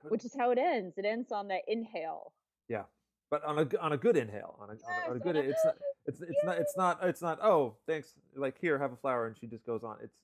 which 0.12 0.26
is 0.26 0.34
how 0.38 0.52
it 0.52 0.58
ends. 0.58 0.98
It 0.98 1.06
ends 1.06 1.32
on 1.32 1.50
that 1.50 1.62
inhale. 1.68 2.32
Yeah, 2.70 2.84
but 3.30 3.44
on 3.44 3.60
a 3.60 3.68
on 3.80 3.92
a 3.92 3.98
good 3.98 4.18
inhale, 4.18 4.58
on 4.60 4.70
a, 4.70 4.72
on 4.72 4.78
a, 4.78 5.10
on 5.12 5.18
a 5.18 5.20
good. 5.20 5.38
on 5.38 5.46
a- 5.46 5.50
It's 5.50 5.66
not. 5.66 5.76
It's 6.06 6.22
it's 6.22 6.44
not. 6.46 6.58
It's 6.58 6.78
not. 6.78 7.00
It's 7.04 7.22
not. 7.22 7.40
Oh, 7.44 7.76
thanks. 7.86 8.14
Like 8.36 8.58
here, 8.60 8.80
have 8.80 8.94
a 8.94 8.96
flower, 8.96 9.28
and 9.28 9.38
she 9.38 9.48
just 9.48 9.66
goes 9.66 9.84
on. 9.84 9.98
It's 10.02 10.22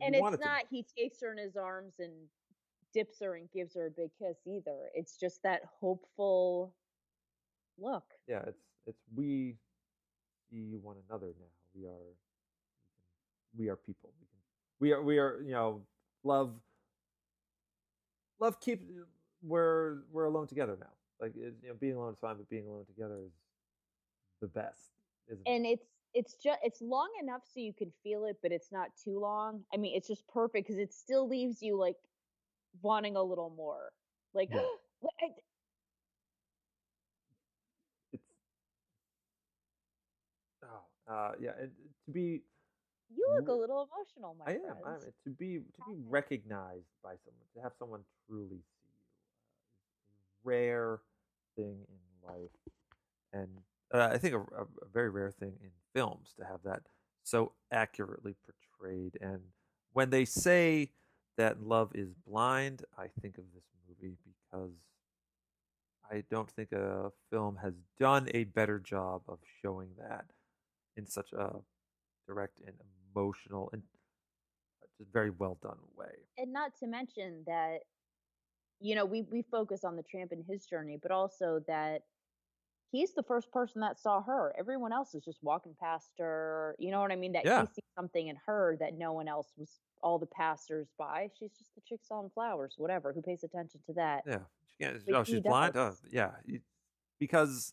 And 0.00 0.14
it's 0.14 0.34
it 0.34 0.40
not 0.40 0.62
he 0.70 0.86
takes 0.96 1.20
her 1.20 1.30
in 1.30 1.38
his 1.38 1.56
arms 1.56 1.94
and 1.98 2.12
dips 2.92 3.20
her 3.22 3.34
and 3.34 3.50
gives 3.50 3.74
her 3.74 3.86
a 3.86 3.90
big 3.90 4.10
kiss 4.18 4.36
either. 4.46 4.90
It's 4.94 5.16
just 5.16 5.42
that 5.42 5.62
hopeful 5.80 6.74
look. 7.78 8.04
Yeah, 8.26 8.42
it's 8.46 8.62
it's 8.86 9.02
we 9.14 9.56
see 10.50 10.78
one 10.82 10.96
another 11.08 11.28
now. 11.38 11.46
We 11.74 11.86
are 11.86 12.06
we, 13.56 13.64
can, 13.64 13.64
we 13.64 13.68
are 13.68 13.76
people. 13.76 14.10
We 14.20 14.26
can 14.26 14.38
we 14.80 14.92
are 14.92 15.02
we 15.02 15.18
are 15.18 15.42
you 15.42 15.52
know 15.52 15.82
love 16.24 16.54
love 18.40 18.60
keep 18.60 18.88
we're 19.42 19.98
we're 20.10 20.24
alone 20.24 20.46
together 20.46 20.76
now. 20.80 20.90
Like 21.20 21.36
it, 21.36 21.54
you 21.62 21.68
know, 21.68 21.74
being 21.74 21.96
alone 21.96 22.12
is 22.12 22.18
fine, 22.18 22.36
but 22.36 22.48
being 22.48 22.66
alone 22.66 22.84
together 22.86 23.18
is 23.24 23.32
the 24.40 24.48
best. 24.48 24.90
Isn't 25.28 25.46
it? 25.46 25.50
And 25.50 25.66
it's 25.66 25.86
it's 26.14 26.34
just 26.34 26.58
it's 26.62 26.80
long 26.80 27.08
enough 27.20 27.42
so 27.44 27.60
you 27.60 27.72
can 27.72 27.92
feel 28.02 28.24
it, 28.24 28.36
but 28.42 28.52
it's 28.52 28.72
not 28.72 28.88
too 29.02 29.18
long. 29.18 29.62
I 29.72 29.76
mean, 29.76 29.96
it's 29.96 30.08
just 30.08 30.26
perfect 30.28 30.66
because 30.66 30.80
it 30.80 30.92
still 30.92 31.28
leaves 31.28 31.62
you 31.62 31.76
like 31.76 31.96
wanting 32.82 33.16
a 33.16 33.22
little 33.22 33.50
more. 33.50 33.90
Like 34.34 34.48
Yeah. 34.52 34.60
It's 38.12 38.22
oh 40.64 41.12
uh 41.12 41.32
yeah, 41.40 41.52
and 41.60 41.70
to 42.06 42.10
be 42.12 42.42
you 43.14 43.26
look 43.36 43.48
a 43.48 43.52
little 43.52 43.88
emotional, 43.92 44.36
my 44.38 44.52
I 44.52 44.54
am. 44.56 44.76
I 44.84 44.94
am. 44.94 45.00
To 45.24 45.30
be 45.30 45.58
to 45.58 45.82
be 45.86 45.96
recognized 46.08 46.90
by 47.02 47.14
someone, 47.24 47.46
to 47.54 47.62
have 47.62 47.72
someone 47.78 48.00
truly 48.26 48.58
see 48.58 48.88
you, 48.88 49.04
uh, 49.80 50.02
is 50.02 50.10
a 50.10 50.48
rare 50.48 51.00
thing 51.56 51.86
in 51.88 52.28
life, 52.28 52.50
and 53.32 53.48
uh, 53.94 54.10
I 54.12 54.18
think 54.18 54.34
a, 54.34 54.38
a, 54.40 54.62
a 54.62 54.88
very 54.92 55.10
rare 55.10 55.30
thing 55.30 55.54
in 55.62 55.70
films 55.94 56.34
to 56.38 56.44
have 56.44 56.60
that 56.64 56.82
so 57.24 57.52
accurately 57.72 58.34
portrayed. 58.44 59.16
And 59.20 59.40
when 59.92 60.10
they 60.10 60.24
say 60.24 60.92
that 61.38 61.62
love 61.62 61.90
is 61.94 62.08
blind, 62.26 62.84
I 62.98 63.06
think 63.22 63.38
of 63.38 63.44
this 63.54 63.64
movie 63.88 64.16
because 64.24 64.72
I 66.10 66.22
don't 66.30 66.50
think 66.50 66.72
a 66.72 67.10
film 67.30 67.56
has 67.62 67.74
done 67.98 68.28
a 68.34 68.44
better 68.44 68.78
job 68.78 69.22
of 69.28 69.38
showing 69.62 69.88
that 69.98 70.26
in 70.96 71.06
such 71.06 71.32
a 71.32 71.54
direct 72.26 72.58
and 72.66 72.74
emotional 73.14 73.70
and 73.72 73.82
uh, 74.82 74.86
just 74.98 75.12
very 75.12 75.30
well 75.30 75.58
done 75.62 75.78
way. 75.96 76.12
And 76.38 76.52
not 76.52 76.72
to 76.80 76.86
mention 76.86 77.44
that, 77.46 77.78
you 78.80 78.94
know, 78.94 79.04
we 79.04 79.22
we 79.30 79.42
focus 79.42 79.84
on 79.84 79.96
the 79.96 80.02
tramp 80.02 80.32
and 80.32 80.44
his 80.48 80.66
journey, 80.66 80.98
but 81.00 81.10
also 81.10 81.60
that 81.66 82.02
he's 82.90 83.14
the 83.14 83.22
first 83.22 83.50
person 83.52 83.80
that 83.82 83.98
saw 83.98 84.22
her. 84.22 84.54
Everyone 84.58 84.92
else 84.92 85.14
is 85.14 85.24
just 85.24 85.42
walking 85.42 85.74
past 85.80 86.10
her. 86.18 86.74
You 86.78 86.90
know 86.90 87.00
what 87.00 87.12
I 87.12 87.16
mean? 87.16 87.32
That 87.32 87.44
Yeah. 87.44 87.62
he 87.62 87.66
sees 87.66 87.84
something 87.96 88.28
in 88.28 88.36
her 88.46 88.76
that 88.80 88.94
no 88.96 89.12
one 89.12 89.28
else 89.28 89.52
was. 89.56 89.70
All 90.02 90.18
the 90.18 90.26
passers 90.26 90.88
by, 90.98 91.28
she's 91.38 91.50
just 91.58 91.74
the 91.74 91.80
chick 91.88 92.00
selling 92.02 92.30
flowers, 92.34 92.74
whatever. 92.76 93.12
Who 93.12 93.22
pays 93.22 93.44
attention 93.44 93.80
to 93.86 93.92
that? 93.94 94.22
Yeah. 94.26 94.38
She 94.70 94.84
can't, 94.84 95.06
But 95.06 95.14
oh, 95.14 95.24
she's 95.24 95.40
blind. 95.40 95.76
Oh, 95.76 95.94
yeah. 96.10 96.30
Because 97.18 97.72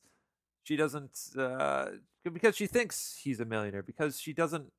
she 0.64 0.76
doesn't. 0.76 1.18
Uh, 1.38 1.88
because 2.24 2.56
she 2.56 2.68
thinks 2.68 3.20
he's 3.24 3.40
a 3.40 3.46
millionaire. 3.46 3.84
Because 3.84 4.20
she 4.20 4.34
doesn't 4.34 4.72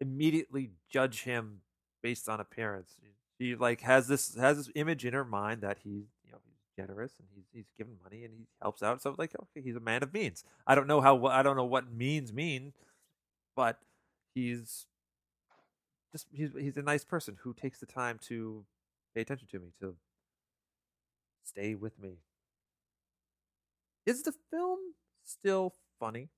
immediately 0.00 0.70
judge 0.90 1.22
him 1.24 1.60
based 2.02 2.28
on 2.28 2.40
appearance. 2.40 2.96
She 3.40 3.56
like 3.56 3.80
has 3.80 4.08
this 4.08 4.34
has 4.36 4.56
this 4.56 4.70
image 4.74 5.04
in 5.04 5.14
her 5.14 5.24
mind 5.24 5.62
that 5.62 5.78
he's 5.82 6.04
you 6.24 6.32
know 6.32 6.38
he's 6.44 6.84
generous 6.84 7.12
and 7.18 7.28
he's 7.34 7.44
he's 7.52 7.72
giving 7.78 7.96
money 8.02 8.24
and 8.24 8.32
he 8.32 8.46
helps 8.60 8.82
out. 8.82 9.02
So 9.02 9.14
like 9.18 9.32
okay, 9.34 9.64
he's 9.64 9.76
a 9.76 9.80
man 9.80 10.02
of 10.02 10.12
means. 10.12 10.44
I 10.66 10.74
don't 10.74 10.86
know 10.86 11.00
how 11.00 11.26
I 11.26 11.42
don't 11.42 11.56
know 11.56 11.64
what 11.64 11.92
means 11.92 12.32
mean, 12.32 12.72
but 13.56 13.78
he's 14.34 14.86
just 16.12 16.26
he's 16.30 16.50
he's 16.58 16.76
a 16.76 16.82
nice 16.82 17.04
person 17.04 17.36
who 17.42 17.54
takes 17.54 17.80
the 17.80 17.86
time 17.86 18.18
to 18.28 18.64
pay 19.14 19.22
attention 19.22 19.48
to 19.48 19.58
me 19.58 19.72
to 19.80 19.96
stay 21.42 21.74
with 21.74 21.98
me. 21.98 22.18
Is 24.06 24.22
the 24.22 24.32
film 24.50 24.78
still 25.24 25.74
funny? 25.98 26.28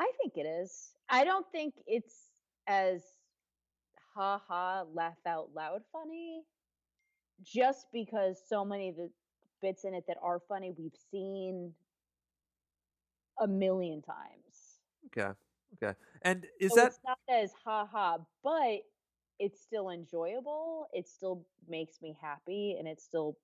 I 0.00 0.10
think 0.20 0.36
it 0.36 0.48
is. 0.48 0.92
I 1.08 1.24
don't 1.24 1.46
think 1.52 1.74
it's 1.86 2.14
as 2.66 3.02
ha 4.14 4.40
ha 4.46 4.84
laugh 4.94 5.18
out 5.26 5.50
loud 5.54 5.82
funny 5.92 6.42
just 7.42 7.86
because 7.92 8.40
so 8.48 8.64
many 8.64 8.88
of 8.88 8.96
the 8.96 9.10
bits 9.62 9.84
in 9.84 9.94
it 9.94 10.04
that 10.06 10.16
are 10.22 10.40
funny 10.48 10.72
we've 10.76 10.92
seen 11.10 11.72
a 13.40 13.46
million 13.46 14.02
times. 14.02 14.80
Okay. 15.06 15.32
Okay. 15.74 15.96
And 16.22 16.46
is 16.60 16.70
so 16.70 16.76
that 16.76 16.86
it's 16.86 17.00
not 17.06 17.18
as 17.28 17.52
ha 17.64 17.86
ha, 17.86 18.18
but 18.42 18.80
it's 19.38 19.60
still 19.60 19.90
enjoyable. 19.90 20.88
It 20.92 21.08
still 21.08 21.46
makes 21.68 22.00
me 22.02 22.16
happy 22.20 22.76
and 22.78 22.88
it 22.88 23.00
still 23.00 23.36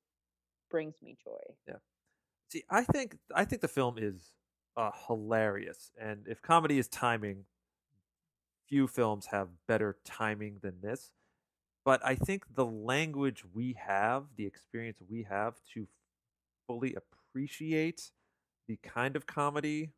brings 0.70 0.94
me 1.02 1.16
joy. 1.22 1.54
Yeah. 1.68 1.76
See, 2.48 2.64
I 2.70 2.84
think 2.84 3.18
I 3.34 3.44
think 3.44 3.62
the 3.62 3.68
film 3.68 3.96
is 3.98 4.32
uh, 4.76 4.90
hilarious, 5.06 5.92
and 6.00 6.26
if 6.26 6.42
comedy 6.42 6.78
is 6.78 6.88
timing, 6.88 7.44
few 8.68 8.86
films 8.86 9.26
have 9.26 9.48
better 9.68 9.96
timing 10.04 10.58
than 10.62 10.80
this. 10.80 11.12
But 11.84 12.04
I 12.04 12.14
think 12.14 12.44
the 12.54 12.64
language 12.64 13.44
we 13.52 13.76
have, 13.78 14.24
the 14.36 14.46
experience 14.46 14.98
we 15.06 15.24
have 15.24 15.56
to 15.74 15.86
fully 16.66 16.94
appreciate 16.94 18.10
the 18.66 18.78
kind 18.82 19.16
of 19.16 19.26
comedy 19.26 19.90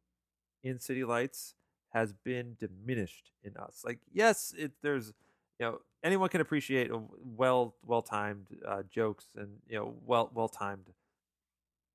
in 0.65 0.81
City 0.81 1.05
Lights 1.05 1.55
has 1.97 2.13
been 2.13 2.57
diminished 2.61 3.31
in 3.43 3.57
us. 3.57 3.83
Like, 3.83 4.01
yes, 4.13 4.55
it 4.57 4.73
there's 4.83 5.15
you 5.59 5.65
know 5.65 5.81
anyone 6.05 6.29
can 6.29 6.43
appreciate 6.43 6.91
well 7.39 7.75
well 7.87 8.03
timed 8.03 8.49
uh, 8.69 8.83
jokes 8.91 9.25
and 9.35 9.49
you 9.67 9.79
know 9.79 9.95
well 10.05 10.31
well 10.35 10.49
timed 10.49 10.91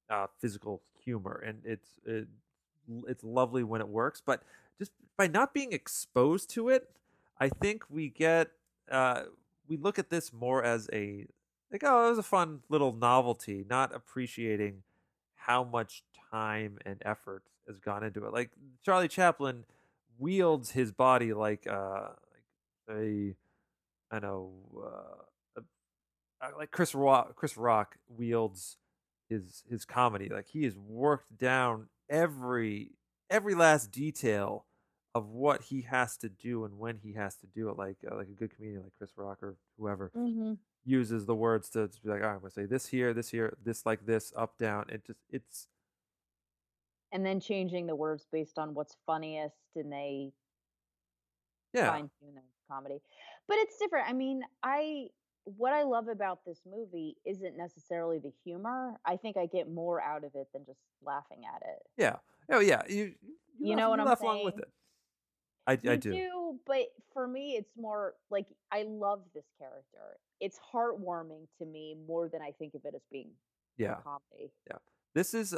uh, 0.10 0.26
physical 0.40 0.82
humor, 1.06 1.44
and 1.46 1.60
it's 1.64 2.00
it, 2.04 2.28
it's 3.08 3.24
lovely 3.24 3.64
when 3.64 3.80
it 3.80 3.88
works. 3.88 4.24
But 4.26 4.42
just 4.80 4.92
by 5.18 5.28
not 5.28 5.54
being 5.54 5.72
exposed 5.72 6.50
to 6.52 6.70
it, 6.70 6.90
I 7.40 7.50
think 7.50 7.84
we 7.88 8.10
get 8.10 8.50
uh, 8.90 9.26
we 9.68 9.78
look 9.78 10.00
at 10.00 10.10
this 10.10 10.34
more 10.34 10.64
as 10.64 10.90
a 10.92 11.28
like 11.72 11.84
oh, 11.86 12.08
it 12.08 12.10
was 12.10 12.18
a 12.18 12.24
fun 12.24 12.62
little 12.70 12.92
novelty, 12.92 13.68
not 13.70 13.94
appreciating 13.94 14.82
how 15.36 15.64
much 15.64 16.02
time 16.32 16.80
and 16.88 17.04
effort 17.06 17.44
has 17.68 17.80
gone 17.80 18.04
into 18.04 18.26
it. 18.26 18.34
Like 18.34 18.50
Charlie 18.84 19.08
Chaplin 19.08 19.64
wields 20.22 20.72
his 20.72 20.92
body 20.92 21.34
like 21.34 21.66
uh 21.68 22.10
like 22.88 22.98
a 22.98 23.36
I 24.12 24.20
know 24.20 24.52
uh, 25.58 25.62
a, 26.42 26.58
like 26.58 26.72
Chris 26.72 26.94
Rock 26.96 27.36
Chris 27.36 27.58
Rock 27.58 27.98
wields 28.08 28.78
his 29.30 29.64
his 29.70 29.86
comedy. 29.86 30.30
Like 30.30 30.48
he 30.48 30.64
has 30.66 30.78
worked 30.78 31.38
down 31.38 31.88
every 32.10 32.92
every 33.30 33.56
last 33.56 33.92
detail 33.92 34.66
of 35.16 35.28
what 35.28 35.64
he 35.64 35.82
has 35.82 36.16
to 36.18 36.30
do 36.30 36.64
and 36.66 36.78
when 36.78 36.98
he 36.98 37.14
has 37.14 37.36
to 37.38 37.48
do 37.48 37.70
it. 37.70 37.78
Like 37.78 37.98
uh, 38.10 38.16
like 38.16 38.28
a 38.28 38.32
good 38.32 38.56
comedian 38.56 38.84
like 38.84 38.94
Chris 38.98 39.12
Rock 39.18 39.42
or 39.42 39.56
whoever 39.78 40.12
Mm-hmm. 40.16 40.54
uses 40.86 41.26
the 41.26 41.36
words 41.36 41.70
to, 41.72 41.88
to 41.88 42.02
be 42.02 42.10
like, 42.10 42.22
"All 42.22 42.28
right, 42.28 42.34
I'm 42.36 42.40
gonna 42.42 42.52
say 42.52 42.66
this 42.66 42.88
here, 42.88 43.14
this 43.14 43.30
here, 43.30 43.56
this 43.64 43.86
like 43.86 44.06
this, 44.06 44.34
up 44.36 44.58
down. 44.58 44.86
It 44.90 45.06
just 45.06 45.20
it's 45.30 45.68
And 47.14 47.26
then 47.26 47.40
changing 47.40 47.88
the 47.88 47.96
words 47.96 48.26
based 48.32 48.58
on 48.58 48.74
what's 48.74 48.96
funniest 49.06 49.56
and 49.76 49.92
they 49.92 50.32
yeah 51.74 51.88
fine 51.92 52.10
tune 52.20 52.34
their 52.36 52.44
comedy. 52.70 53.02
But 53.48 53.58
it's 53.60 53.78
different. 53.78 54.08
I 54.10 54.14
mean, 54.14 54.44
I 54.64 55.08
what 55.46 55.74
I 55.74 55.84
love 55.84 56.08
about 56.08 56.40
this 56.46 56.60
movie 56.70 57.16
isn't 57.26 57.58
necessarily 57.58 58.20
the 58.20 58.32
humor. 58.46 59.00
I 59.06 59.18
think 59.18 59.38
I 59.38 59.48
get 59.48 59.70
more 59.72 60.02
out 60.02 60.24
of 60.24 60.32
it 60.36 60.48
than 60.54 60.66
just 60.66 60.80
laughing 61.04 61.42
at 61.54 61.62
it. 61.64 61.82
yeah 61.98 62.18
oh 62.52 62.60
yeah 62.60 62.84
you 62.88 63.14
You 63.60 63.70
laugh- 63.72 63.78
know 63.78 63.90
what 63.90 63.96
you 63.98 64.02
I'm 64.04 64.08
laugh 64.08 64.22
along 64.22 64.46
with 64.46 64.58
it. 64.60 64.70
I 65.68 65.74
I 65.74 65.76
You 65.94 65.98
do. 65.98 66.60
but 66.66 66.88
for 67.14 67.28
me 67.28 67.56
it's 67.56 67.72
more 67.78 68.16
like 68.30 68.46
I 68.72 68.84
love 68.84 69.22
this 69.34 69.46
character. 69.58 70.18
It's 70.40 70.60
heartwarming 70.74 71.48
to 71.60 71.66
me 71.66 71.96
more 72.08 72.30
than 72.30 72.42
I 72.42 72.52
think 72.52 72.74
of 72.76 72.86
it 72.86 72.94
as 72.96 73.02
being 73.12 73.32
Yeah, 73.78 73.96
comedy. 74.04 74.52
Yeah. 74.70 74.78
this 75.14 75.34
is 75.34 75.56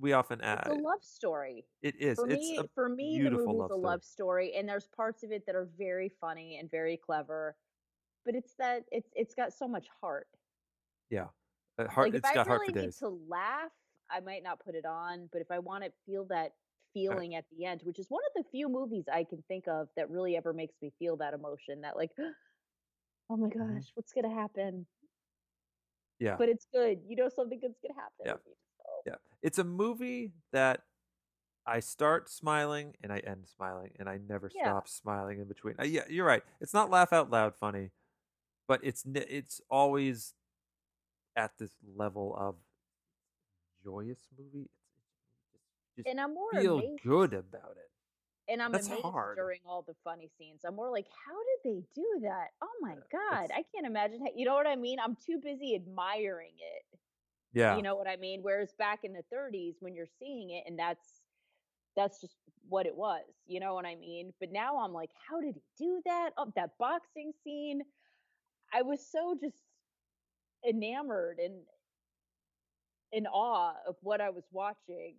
we 0.00 0.12
often 0.12 0.40
add. 0.40 0.64
It's 0.64 0.68
a 0.68 0.74
love 0.74 1.02
story. 1.04 1.66
it 1.82 1.96
is 1.96 2.22
For 2.22 2.26
it's 2.28 2.52
me, 2.56 2.68
for 2.74 2.88
me, 2.88 3.18
the 3.20 3.30
movie's 3.30 3.52
love 3.52 3.70
a 3.70 3.76
love 3.76 4.04
story, 4.04 4.54
and 4.54 4.68
there's 4.68 4.86
parts 4.86 5.22
of 5.22 5.32
it 5.32 5.46
that 5.46 5.54
are 5.54 5.64
very 5.66 6.08
funny 6.08 6.58
and 6.58 6.70
very 6.70 6.96
clever. 6.96 7.56
But 8.24 8.36
it's 8.36 8.54
that 8.56 8.86
it's 8.92 9.12
it's 9.16 9.34
got 9.34 9.52
so 9.54 9.68
much 9.68 9.88
heart. 9.88 10.28
yeah 11.10 11.28
Uh, 11.78 11.88
heart 11.88 12.10
like 12.10 12.14
if 12.14 12.20
it's 12.20 12.30
I 12.30 12.36
really 12.36 12.72
need 12.72 12.94
to 12.96 13.08
laugh, 13.08 13.72
I 14.10 14.20
might 14.20 14.42
not 14.42 14.60
put 14.64 14.74
it 14.74 14.84
on. 14.84 15.28
But 15.32 15.42
if 15.42 15.50
I 15.50 15.58
want 15.58 15.84
to 15.84 15.92
feel 16.06 16.24
that 16.26 16.52
feeling 16.94 17.34
at 17.34 17.44
the 17.50 17.64
end, 17.66 17.82
which 17.84 17.98
is 17.98 18.10
one 18.10 18.22
of 18.26 18.42
the 18.44 18.48
few 18.50 18.68
movies 18.68 19.04
I 19.12 19.24
can 19.24 19.42
think 19.48 19.68
of 19.68 19.88
that 19.96 20.10
really 20.10 20.36
ever 20.36 20.52
makes 20.52 20.74
me 20.82 20.92
feel 20.98 21.16
that 21.18 21.34
emotion, 21.34 21.82
that 21.82 21.96
like, 21.96 22.10
oh 23.30 23.36
my 23.36 23.48
gosh, 23.48 23.84
Mhm. 23.84 23.86
what's 23.94 24.12
gonna 24.12 24.34
happen? 24.34 24.86
yeah 26.18 26.38
But 26.38 26.48
it's 26.48 26.66
good. 26.72 27.04
You 27.06 27.14
know 27.16 27.28
something 27.28 27.60
good's 27.60 27.78
gonna 27.78 27.94
happen. 28.00 28.26
Yeah. 28.26 28.32
with 28.32 28.40
you, 28.46 28.54
so- 28.78 29.04
yeah 29.06 29.16
it's 29.42 29.58
a 29.58 29.64
movie 29.64 30.32
that 30.52 30.82
I 31.66 31.80
start 31.80 32.28
smiling 32.30 32.94
and 33.02 33.12
I 33.12 33.18
end 33.18 33.46
smiling 33.48 33.90
and 33.98 34.08
I 34.08 34.18
never 34.28 34.50
Yeah. 34.50 34.62
stop 34.62 34.88
smiling 34.88 35.40
in 35.40 35.46
between. 35.48 35.74
Uh, 35.78 35.84
yeah, 35.84 36.04
you're 36.08 36.26
right. 36.26 36.42
It's 36.60 36.74
not 36.74 36.90
laugh 36.90 37.12
out 37.12 37.30
loud 37.30 37.54
funny, 37.56 37.90
but 38.68 38.80
it's 38.82 39.04
it's 39.06 39.60
always 39.70 40.34
at 41.36 41.52
this 41.58 41.72
level 41.96 42.34
of 42.38 42.56
joyous 43.84 44.20
movie. 44.38 44.68
Just 45.96 46.08
And 46.08 46.20
I'm 46.20 46.34
more 46.34 46.50
feel 46.52 46.78
amazed. 46.78 47.02
good 47.02 47.32
about 47.34 47.76
it. 47.76 47.90
and 48.48 48.60
I'm 48.62 48.72
That's 48.72 48.88
amazed 48.88 49.02
hard. 49.02 49.36
during 49.36 49.60
all 49.66 49.82
the 49.82 49.94
funny 50.04 50.30
scenes. 50.38 50.62
I'm 50.64 50.74
more 50.74 50.90
like, 50.90 51.06
how 51.26 51.36
did 51.36 51.72
they 51.72 51.84
do 51.94 52.20
that? 52.22 52.48
Oh 52.62 52.68
my 52.80 52.94
Yeah, 52.94 53.02
god, 53.12 53.50
I 53.54 53.64
can't 53.74 53.86
imagine. 53.86 54.20
How, 54.20 54.32
you 54.34 54.44
know 54.44 54.54
what 54.54 54.66
I 54.66 54.76
mean? 54.76 54.98
I'm 54.98 55.16
too 55.16 55.38
busy 55.42 55.74
admiring 55.76 56.54
it. 56.58 56.98
Yeah, 57.52 57.76
You 57.76 57.82
know 57.82 57.96
what 57.96 58.06
I 58.08 58.16
mean? 58.16 58.40
Whereas 58.42 58.72
back 58.78 59.00
in 59.04 59.12
the 59.12 59.24
30s, 59.34 59.76
when 59.80 59.94
you're 59.94 60.06
seeing 60.18 60.50
it, 60.50 60.64
and 60.66 60.78
that's 60.78 61.22
that's 61.96 62.20
just 62.20 62.36
what 62.68 62.86
it 62.86 62.94
was. 62.94 63.24
You 63.46 63.60
know 63.60 63.74
what 63.74 63.84
I 63.84 63.96
mean? 63.96 64.32
But 64.38 64.52
now 64.52 64.78
I'm 64.78 64.92
like, 64.92 65.10
how 65.28 65.40
did 65.40 65.56
he 65.56 65.62
do 65.84 66.00
that? 66.06 66.30
Oh, 66.38 66.52
that 66.56 66.70
boxing 66.78 67.32
scene. 67.42 67.82
I 68.72 68.82
was 68.82 69.04
so 69.10 69.36
just 69.40 69.56
enamored 70.68 71.38
and 71.38 71.54
in 73.12 73.26
awe 73.26 73.74
of 73.88 73.96
what 74.02 74.20
I 74.20 74.30
was 74.30 74.44
watching 74.52 75.16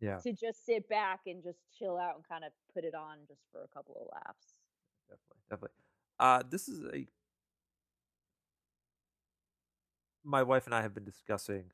yeah, 0.00 0.18
to 0.18 0.32
just 0.32 0.66
sit 0.66 0.88
back 0.88 1.20
and 1.26 1.42
just 1.42 1.58
chill 1.78 1.96
out 1.96 2.16
and 2.16 2.28
kind 2.28 2.44
of 2.44 2.50
put 2.74 2.84
it 2.84 2.94
on 2.94 3.18
just 3.28 3.42
for 3.52 3.62
a 3.62 3.68
couple 3.68 3.96
of 4.00 4.08
laughs. 4.12 4.54
definitely, 5.08 5.42
definitely. 5.48 5.76
Uh, 6.18 6.42
this 6.50 6.68
is 6.68 6.84
a 6.92 7.06
my 10.24 10.42
wife 10.42 10.66
and 10.66 10.74
I 10.74 10.82
have 10.82 10.94
been 10.94 11.04
discussing 11.04 11.64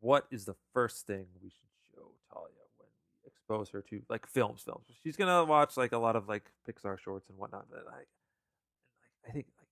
what 0.00 0.26
is 0.30 0.44
the 0.44 0.54
first 0.72 1.06
thing 1.06 1.26
we 1.42 1.50
should 1.50 1.68
show 1.94 2.08
Talia 2.32 2.48
when 2.78 2.88
we 3.24 3.28
expose 3.28 3.68
her 3.70 3.82
to 3.82 4.02
like 4.08 4.26
films, 4.26 4.62
films. 4.64 4.86
She's 5.02 5.16
gonna 5.16 5.44
watch 5.44 5.76
like 5.76 5.92
a 5.92 5.98
lot 5.98 6.16
of 6.16 6.28
like 6.28 6.50
Pixar 6.68 6.98
shorts 6.98 7.28
and 7.28 7.38
whatnot. 7.38 7.66
And 7.72 7.82
I, 7.88 9.28
I 9.28 9.32
think 9.32 9.46
like 9.58 9.68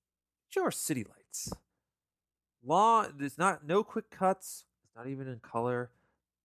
show 0.48 0.64
her 0.64 0.70
City 0.70 1.04
Lights. 1.04 1.52
Long, 2.64 3.12
there's 3.16 3.38
not 3.38 3.64
no 3.66 3.84
quick 3.84 4.10
cuts. 4.10 4.64
It's 4.84 4.96
not 4.96 5.06
even 5.06 5.28
in 5.28 5.38
color, 5.38 5.90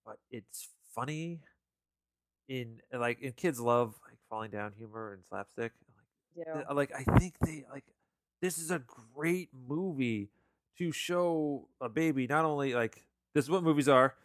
but 0.06 0.18
it's 0.30 0.70
funny. 0.94 1.39
In 2.48 2.82
like, 2.94 3.20
and 3.24 3.36
kids 3.36 3.60
love 3.60 3.96
like 4.06 4.18
falling 4.30 4.52
down 4.52 4.74
humor 4.78 5.14
and 5.14 5.24
slapstick. 5.30 5.72
Like, 6.36 6.48
Yeah. 6.48 6.74
like 6.74 6.92
I 6.94 7.04
think 7.18 7.36
they 7.39 7.64
like 7.72 7.86
this 8.42 8.58
is 8.58 8.72
a 8.72 8.82
great 9.16 9.50
movie 9.68 10.30
to 10.78 10.91
show 10.91 11.67
a 11.80 11.89
baby 11.89 12.28
not 12.28 12.45
only 12.45 12.74
like 12.74 13.05
this 13.34 13.45
is 13.45 13.49
what 13.51 13.63
movies 13.63 13.88
are 13.88 14.15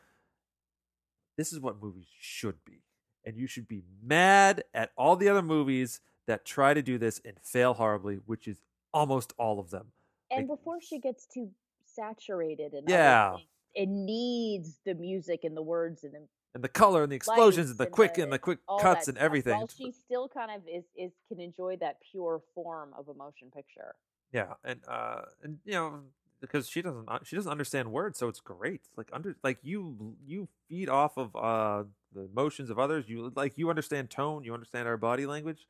this 1.37 1.53
is 1.53 1.61
what 1.61 1.81
movies 1.83 2.07
should 2.21 2.57
be 2.65 2.83
and 3.25 3.37
you 3.37 3.47
should 3.47 3.69
be 3.69 3.83
mad 4.03 4.65
at 4.75 4.91
all 4.97 5.17
the 5.17 5.29
other 5.29 5.43
movies 5.43 6.01
that 6.27 6.45
try 6.45 6.73
to 6.75 6.83
do 6.83 6.99
this 6.99 7.21
and 7.25 7.35
fail 7.43 7.75
horribly 7.75 8.17
which 8.27 8.49
is 8.49 8.63
almost 8.93 9.33
all 9.39 9.59
of 9.61 9.71
them 9.71 9.93
And 10.31 10.49
like- 10.49 10.59
before 10.59 10.81
she 10.81 10.99
gets 10.99 11.27
too 11.27 11.51
saturated 11.85 12.73
and 12.73 12.89
Yeah. 12.89 13.37
it 13.75 13.89
needs 13.89 14.79
the 14.85 14.95
music 14.95 15.45
and 15.45 15.57
the 15.57 15.63
words 15.63 16.05
and 16.05 16.15
the, 16.15 16.29
and 16.55 16.65
the 16.65 16.69
color 16.69 17.03
and 17.03 17.13
the 17.13 17.17
explosions 17.17 17.71
and 17.71 17.79
the 17.79 17.85
and 17.85 17.93
quick 17.93 18.15
the- 18.15 18.23
and 18.23 18.33
the 18.33 18.39
quick 18.39 18.61
cuts 18.81 19.09
and 19.09 19.19
everything 19.19 19.57
While 19.59 19.67
she 19.69 19.93
still 19.93 20.29
kind 20.29 20.51
of 20.51 20.63
is 20.67 20.85
is 20.97 21.13
can 21.29 21.41
enjoy 21.41 21.77
that 21.79 22.01
pure 22.11 22.41
form 22.55 22.95
of 22.99 23.09
a 23.09 23.15
motion 23.15 23.51
picture. 23.51 23.95
Yeah, 24.33 24.55
and 24.65 24.81
uh, 24.89 25.23
and 25.43 25.59
you 25.65 25.73
know 25.73 26.03
because 26.41 26.69
she 26.69 26.83
doesn't 26.83 27.09
uh, 27.09 27.19
she 27.25 27.37
doesn't 27.37 27.51
understand 27.51 27.91
words, 27.91 28.19
so 28.19 28.29
it's 28.29 28.41
great. 28.41 28.83
Like 28.97 29.09
under 29.13 29.37
like 29.43 29.59
you 29.63 30.17
you 30.25 30.49
feed 30.69 30.89
off 30.89 31.17
of 31.17 31.35
uh 31.37 31.85
the 32.15 32.23
emotions 32.23 32.71
of 32.71 32.79
others. 32.79 33.09
You 33.09 33.33
like 33.35 33.57
you 33.57 33.71
understand 33.71 34.11
tone, 34.11 34.45
you 34.45 34.55
understand 34.55 34.89
our 34.89 34.97
body 34.97 35.27
language. 35.27 35.67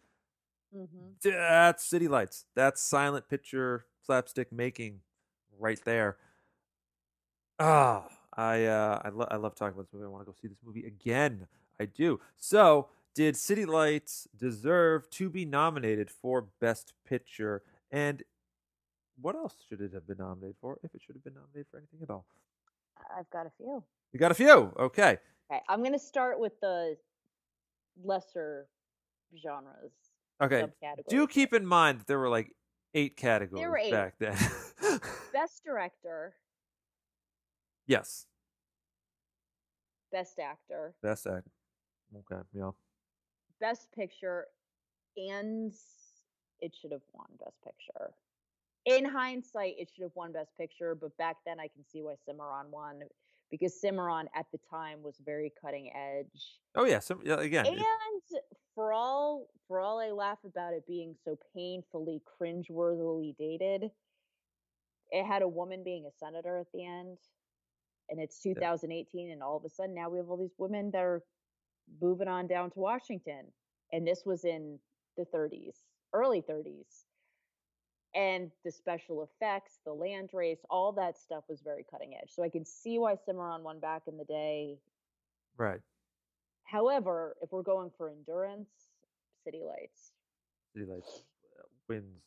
Mm-hmm. 0.75 1.13
That's 1.23 1.85
City 1.85 2.09
Lights. 2.09 2.45
That's 2.55 2.83
silent 2.83 3.29
picture 3.29 3.87
slapstick 4.05 4.53
making 4.53 5.01
right 5.59 5.81
there. 5.85 6.17
Ah, 7.59 8.09
I 8.37 8.65
uh 8.65 9.01
I, 9.05 9.09
lo- 9.09 9.29
I 9.31 9.37
love 9.37 9.55
talking 9.55 9.75
about 9.75 9.87
this 9.87 9.95
movie. 9.95 10.07
I 10.07 10.09
want 10.09 10.23
to 10.23 10.31
go 10.31 10.37
see 10.41 10.49
this 10.49 10.59
movie 10.65 10.87
again. 10.87 11.47
I 11.81 11.87
do. 11.87 12.21
So, 12.37 12.89
did 13.15 13.37
City 13.37 13.67
Lights 13.67 14.27
deserve 14.37 15.09
to 15.11 15.29
be 15.29 15.45
nominated 15.45 16.11
for 16.11 16.47
Best 16.61 16.95
Picture? 17.07 17.63
And 17.91 18.23
what 19.21 19.35
else 19.35 19.55
should 19.69 19.81
it 19.81 19.93
have 19.95 20.07
been 20.07 20.19
nominated 20.19 20.57
for? 20.61 20.79
If 20.83 20.95
it 20.95 21.01
should 21.05 21.15
have 21.15 21.25
been 21.25 21.35
nominated 21.35 21.67
for 21.71 21.79
anything 21.79 22.01
at 22.03 22.11
all? 22.11 22.27
I've 23.17 23.29
got 23.31 23.47
a 23.47 23.51
few. 23.57 23.83
You 24.13 24.21
got 24.21 24.31
a 24.31 24.35
few. 24.35 24.73
Okay. 24.79 25.19
Okay, 25.51 25.63
I'm 25.69 25.83
gonna 25.83 25.99
start 25.99 26.41
with 26.41 26.59
the 26.61 26.97
lesser 28.03 28.67
genres. 29.41 29.93
Okay. 30.41 30.67
Do 31.09 31.27
keep 31.27 31.55
in 31.55 31.65
mind 31.67 32.01
that 32.01 32.07
there 32.07 32.19
were 32.19 32.29
like 32.29 32.53
eight 32.95 33.17
categories 33.17 33.67
were 33.67 33.79
eight. 33.79 33.91
back 33.91 34.15
then. 34.19 34.37
best 35.33 35.63
director, 35.65 36.35
yes. 37.87 38.27
best 40.13 40.39
actor, 40.39 40.95
Best 41.03 41.27
act. 41.27 41.49
Okay. 42.15 42.43
Yeah. 42.53 42.71
best 43.61 43.89
picture, 43.93 44.47
and 45.17 45.73
it 46.61 46.75
should 46.81 46.93
have 46.93 47.03
won 47.13 47.27
best 47.39 47.57
picture. 47.63 48.13
In 48.87 49.05
hindsight, 49.05 49.75
it 49.79 49.91
should 49.93 50.03
have 50.03 50.15
won 50.15 50.33
best 50.33 50.57
picture, 50.57 50.95
but 50.95 51.17
back 51.19 51.37
then 51.45 51.59
I 51.59 51.69
can 51.69 51.85
see 51.91 52.03
why 52.03 52.15
Cimarron 52.25 52.71
won 52.71 53.01
because 53.51 53.81
Cimarron 53.81 54.29
at 54.35 54.47
the 54.53 54.59
time 54.71 55.03
was 55.03 55.21
very 55.25 55.53
cutting 55.61 55.91
edge. 55.95 56.59
Oh 56.75 56.85
yeah. 56.85 57.01
So 57.01 57.21
yeah, 57.25 57.41
again. 57.41 57.67
And 57.67 57.77
for 58.75 58.93
all 58.93 59.49
for 59.69 59.81
all 59.81 59.99
I 59.99 60.11
laugh 60.11 60.39
about 60.45 60.73
it 60.73 60.87
being 60.87 61.15
so 61.25 61.39
painfully 61.55 62.23
cringeworthily 62.41 63.37
dated, 63.37 63.91
it 65.11 65.25
had 65.25 65.43
a 65.43 65.49
woman 65.49 65.83
being 65.85 66.07
a 66.07 66.17
senator 66.19 66.59
at 66.59 66.67
the 66.73 66.85
end. 66.85 67.19
And 68.09 68.21
it's 68.21 68.41
2018, 68.41 69.33
and 69.33 69.43
all 69.43 69.57
of 69.57 69.65
a 69.65 69.69
sudden 69.69 69.95
now 69.95 70.09
we 70.09 70.19
have 70.19 70.29
all 70.31 70.37
these 70.37 70.55
women 70.59 70.93
that 70.93 71.03
are 71.03 71.23
moving 72.01 72.29
on 72.29 72.47
down 72.47 72.71
to 72.71 72.79
Washington. 72.79 73.47
And 73.93 74.07
this 74.07 74.23
was 74.25 74.45
in 74.45 74.79
the 75.17 75.25
30s, 75.35 75.75
early 76.13 76.43
30s. 76.43 77.06
And 78.17 78.51
the 78.65 78.71
special 78.71 79.23
effects, 79.23 79.81
the 79.85 79.93
land 79.93 80.31
race, 80.33 80.61
all 80.71 80.91
that 80.93 81.19
stuff 81.19 81.45
was 81.51 81.61
very 81.61 81.85
cutting 81.91 82.15
edge. 82.15 82.31
So 82.31 82.43
I 82.43 82.49
can 82.49 82.65
see 82.65 82.99
why 82.99 83.15
Cimarron 83.27 83.63
won 83.63 83.79
back 83.79 84.03
in 84.07 84.17
the 84.17 84.25
day. 84.25 84.79
right. 85.59 85.81
However, 86.65 87.37
if 87.43 87.53
we're 87.53 87.63
going 87.63 87.91
for 87.97 88.11
endurance, 88.11 88.71
City 89.45 89.61
Lights. 89.65 90.13
City 90.73 90.87
Lights 90.87 91.23
uh, 91.59 91.63
wins 91.89 92.23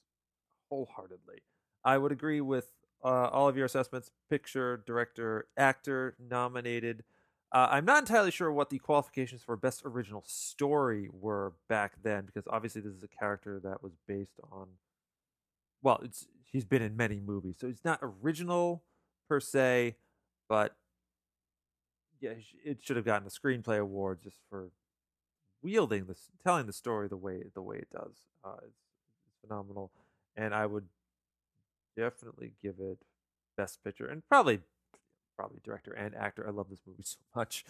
wholeheartedly. 0.69 1.41
I 1.83 1.97
would 1.97 2.11
agree 2.11 2.39
with 2.39 2.71
uh, 3.03 3.27
all 3.27 3.49
of 3.49 3.57
your 3.57 3.65
assessments. 3.65 4.11
Picture, 4.29 4.83
director, 4.85 5.47
actor 5.57 6.15
nominated. 6.19 7.03
Uh, 7.51 7.67
I'm 7.71 7.85
not 7.85 8.03
entirely 8.03 8.31
sure 8.31 8.51
what 8.51 8.69
the 8.69 8.77
qualifications 8.77 9.41
for 9.41 9.57
best 9.57 9.81
original 9.83 10.23
story 10.27 11.09
were 11.11 11.53
back 11.67 11.93
then, 12.03 12.25
because 12.25 12.43
obviously 12.47 12.81
this 12.81 12.93
is 12.93 13.03
a 13.03 13.07
character 13.07 13.59
that 13.63 13.81
was 13.81 13.93
based 14.07 14.39
on. 14.51 14.67
Well, 15.81 15.99
it's 16.03 16.27
he's 16.51 16.65
been 16.65 16.81
in 16.81 16.97
many 16.97 17.19
movies, 17.19 17.55
so 17.59 17.67
it's 17.67 17.85
not 17.85 17.99
original 18.01 18.83
per 19.27 19.39
se, 19.39 19.95
but 20.47 20.75
yeah, 22.19 22.31
it 22.65 22.79
should 22.81 22.97
have 22.97 23.05
gotten 23.05 23.27
a 23.27 23.31
screenplay 23.31 23.79
award 23.79 24.19
just 24.23 24.37
for 24.49 24.71
wielding 25.61 26.05
this, 26.05 26.29
telling 26.43 26.65
the 26.65 26.73
story 26.73 27.07
the 27.07 27.17
way 27.17 27.43
the 27.53 27.61
way 27.61 27.77
it 27.77 27.89
does. 27.91 28.23
Uh, 28.43 28.57
it's, 28.63 28.79
it's 29.25 29.35
phenomenal, 29.41 29.91
and 30.35 30.53
I 30.53 30.65
would 30.65 30.85
definitely 31.97 32.53
give 32.61 32.75
it 32.79 32.97
best 33.57 33.83
picture 33.83 34.07
and 34.07 34.23
probably 34.27 34.61
probably 35.37 35.59
director 35.63 35.93
and 35.93 36.15
actor. 36.15 36.45
I 36.45 36.51
love 36.51 36.69
this 36.69 36.81
movie 36.85 37.03
so 37.03 37.17
much 37.35 37.63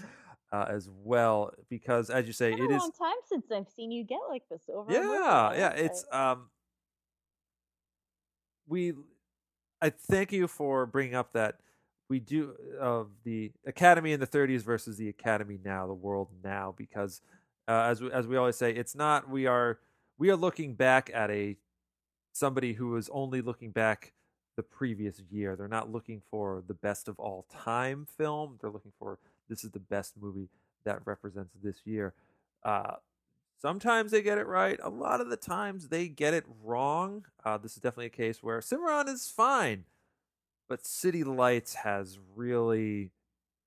uh, 0.52 0.66
as 0.68 0.90
well 1.04 1.52
because, 1.70 2.10
as 2.10 2.26
you 2.26 2.34
say, 2.34 2.52
It's 2.52 2.60
been 2.60 2.72
it 2.72 2.74
a 2.74 2.76
is 2.76 2.82
long 2.82 2.92
time 2.92 3.18
since 3.28 3.52
I've 3.52 3.70
seen 3.70 3.92
you 3.92 4.04
get 4.04 4.22
like 4.28 4.44
this 4.50 4.64
over 4.74 4.92
yeah 4.92 5.54
yeah 5.54 5.70
it's 5.72 6.06
um 6.12 6.50
we 8.70 8.94
i 9.82 9.90
thank 9.90 10.32
you 10.32 10.48
for 10.48 10.86
bringing 10.86 11.16
up 11.16 11.34
that 11.34 11.60
we 12.10 12.20
do 12.20 12.54
of 12.80 13.10
the 13.24 13.52
academy 13.66 14.14
in 14.14 14.20
the 14.20 14.28
30s 14.28 14.62
versus 14.62 14.98
the 14.98 15.10
academy 15.10 15.60
now 15.64 15.86
the 15.88 15.94
world 15.94 16.30
now 16.44 16.74
because 16.78 17.22
uh, 17.68 17.84
as 17.84 18.02
we, 18.02 18.12
as 18.12 18.26
we 18.26 18.38
always 18.38 18.56
say 18.56 18.72
it's 18.72 18.96
not 18.96 19.30
we 19.30 19.46
are 19.46 19.80
we 20.18 20.30
are 20.30 20.36
looking 20.36 20.76
back 20.76 21.12
at 21.14 21.30
a 21.30 21.58
somebody 22.34 22.74
who 22.74 22.96
is 22.96 23.10
only 23.12 23.42
looking 23.42 23.72
back 23.72 24.14
the 24.56 24.64
previous 24.64 25.22
year. 25.32 25.56
They're 25.56 25.70
not 25.70 25.90
looking 25.90 26.22
for 26.30 26.64
the 26.68 26.74
best 26.74 27.08
of 27.08 27.18
all 27.18 27.46
time 27.50 28.06
film. 28.18 28.58
They're 28.60 28.70
looking 28.70 28.92
for 29.00 29.18
this 29.48 29.64
is 29.64 29.72
the 29.72 29.80
best 29.80 30.16
movie 30.20 30.50
that 30.84 31.00
represents 31.06 31.54
this 31.64 31.78
year. 31.86 32.14
Uh, 32.64 32.96
Sometimes 33.60 34.12
they 34.12 34.22
get 34.22 34.38
it 34.38 34.48
right. 34.48 34.80
A 34.82 34.90
lot 34.90 35.20
of 35.20 35.30
the 35.30 35.36
times 35.36 35.90
they 35.90 36.08
get 36.08 36.34
it 36.34 36.46
wrong. 36.64 37.26
Uh, 37.44 37.58
this 37.58 37.74
is 37.74 37.82
definitely 37.82 38.06
a 38.06 38.10
case 38.10 38.42
where 38.42 38.62
Cimarron 38.62 39.10
is 39.10 39.28
fine, 39.28 39.84
but 40.70 40.86
City 40.86 41.26
Lights 41.26 41.74
has 41.76 42.18
really 42.36 43.12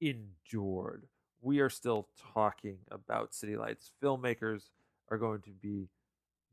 endured. 0.00 1.08
We 1.42 1.60
are 1.60 1.68
still 1.68 2.08
talking 2.32 2.78
about 2.90 3.34
City 3.34 3.56
Lights. 3.56 3.92
Filmmakers 4.02 4.70
are 5.10 5.18
going 5.18 5.42
to 5.42 5.50
be 5.50 5.90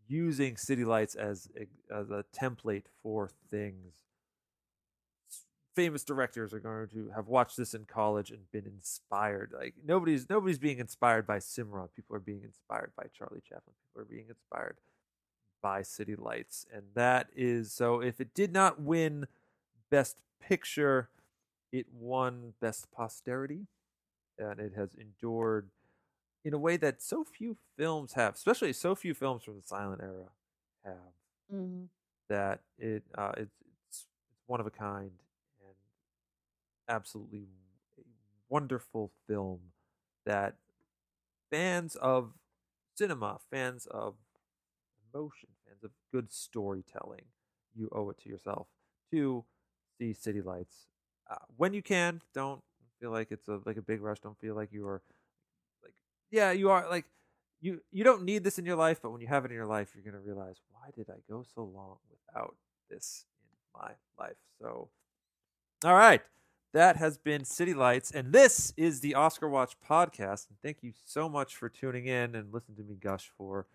using 0.06 0.58
City 0.58 0.84
Lights 0.84 1.16
as 1.16 1.50
a, 1.58 1.96
as 1.96 2.10
a 2.10 2.26
template 2.38 2.88
for 3.02 3.30
things. 3.50 3.94
Famous 5.80 6.04
directors 6.04 6.54
are 6.54 6.60
going 6.60 6.90
to 6.90 7.10
have 7.16 7.30
watched 7.30 7.56
this 7.56 7.74
in 7.74 7.86
college 7.86 8.32
and 8.32 8.52
been 8.52 8.66
inspired. 8.66 9.54
Like 9.58 9.76
nobody's 9.86 10.30
nobody's 10.30 10.60
being 10.60 10.78
inspired 10.78 11.26
by 11.26 11.40
Cimarron. 11.40 11.88
People 11.96 12.18
are 12.18 12.20
being 12.20 12.44
inspired 12.44 12.92
by 12.98 13.04
Charlie 13.18 13.40
Chaplin. 13.48 13.74
People 13.88 14.02
are 14.02 14.14
being 14.14 14.26
inspired 14.28 14.76
by 15.64 15.82
City 15.82 16.18
Lights, 16.18 16.66
and 16.74 16.84
that 16.96 17.30
is 17.34 17.72
so. 17.72 18.02
If 18.02 18.20
it 18.20 18.34
did 18.34 18.52
not 18.52 18.82
win 18.82 19.28
Best 19.90 20.18
Picture, 20.42 21.08
it 21.72 21.86
won 21.94 22.56
Best 22.60 22.92
Posterity, 22.92 23.68
and 24.38 24.60
it 24.60 24.74
has 24.76 24.90
endured 24.96 25.70
in 26.44 26.54
a 26.54 26.60
way 26.60 26.76
that 26.76 27.02
so 27.02 27.24
few 27.24 27.56
films 27.78 28.14
have, 28.14 28.34
especially 28.34 28.74
so 28.74 28.96
few 28.96 29.14
films 29.14 29.44
from 29.44 29.56
the 29.56 29.66
silent 29.66 30.02
era 30.04 30.28
have. 30.84 31.14
Mhm. 31.54 31.88
That 32.28 32.60
it 32.78 33.04
uh, 33.18 33.32
it's 33.38 33.56
it's 33.62 33.88
it's 33.94 34.44
one 34.46 34.60
of 34.60 34.68
a 34.68 34.72
kind 34.72 35.12
absolutely 36.90 37.48
wonderful 38.50 39.12
film 39.28 39.60
that 40.26 40.56
fans 41.52 41.96
of 41.96 42.34
cinema, 42.96 43.40
fans 43.52 43.88
of 43.88 44.16
emotion, 45.14 45.50
fans 45.68 45.84
of 45.84 45.92
good 46.12 46.32
storytelling, 46.32 47.26
you 47.76 47.90
owe 47.94 48.10
it 48.10 48.18
to 48.20 48.30
yourself 48.30 48.68
to 49.12 49.46
see 49.98 50.14
City 50.14 50.42
Lights. 50.42 50.88
uh, 51.30 51.36
when 51.58 51.74
you 51.74 51.82
can, 51.82 52.22
don't 52.34 52.62
feel 53.00 53.12
like 53.12 53.32
it's 53.32 53.48
a 53.48 53.62
like 53.66 53.78
a 53.78 53.82
big 53.82 54.02
rush. 54.02 54.20
Don't 54.20 54.40
feel 54.40 54.56
like 54.56 54.72
you 54.72 54.88
are 54.88 55.02
like 55.84 55.94
yeah, 56.32 56.52
you 56.52 56.70
are 56.70 56.88
like 56.90 57.06
you 57.62 57.82
you 57.92 58.04
don't 58.04 58.24
need 58.24 58.44
this 58.44 58.60
in 58.60 58.66
your 58.66 58.76
life, 58.76 59.02
but 59.02 59.12
when 59.12 59.22
you 59.22 59.28
have 59.28 59.46
it 59.46 59.52
in 59.52 59.56
your 59.56 59.68
life, 59.68 59.92
you're 59.96 60.04
gonna 60.04 60.24
realize 60.24 60.58
why 60.72 60.90
did 60.96 61.10
I 61.10 61.20
go 61.30 61.44
so 61.56 61.64
long 61.64 61.98
without 62.10 62.56
this 62.90 63.26
in 63.44 63.82
my 63.82 63.92
life? 64.20 64.38
So, 64.62 64.90
all 65.86 65.96
right, 65.96 66.22
that 66.74 66.98
has 66.98 67.18
been 67.18 67.46
City 67.46 67.74
Lights, 67.74 68.12
and 68.12 68.32
this 68.32 68.74
is 68.78 69.00
the 69.00 69.16
Oscar 69.16 69.50
Watch 69.50 69.76
podcast. 69.88 70.50
And 70.50 70.58
thank 70.64 70.84
you 70.84 70.94
so 71.06 71.28
much 71.28 71.56
for 71.56 71.70
tuning 71.70 72.06
in 72.06 72.36
and 72.36 72.54
listening 72.54 72.78
to 72.78 72.84
me 72.84 72.96
gush 72.96 73.32
for 73.38 73.66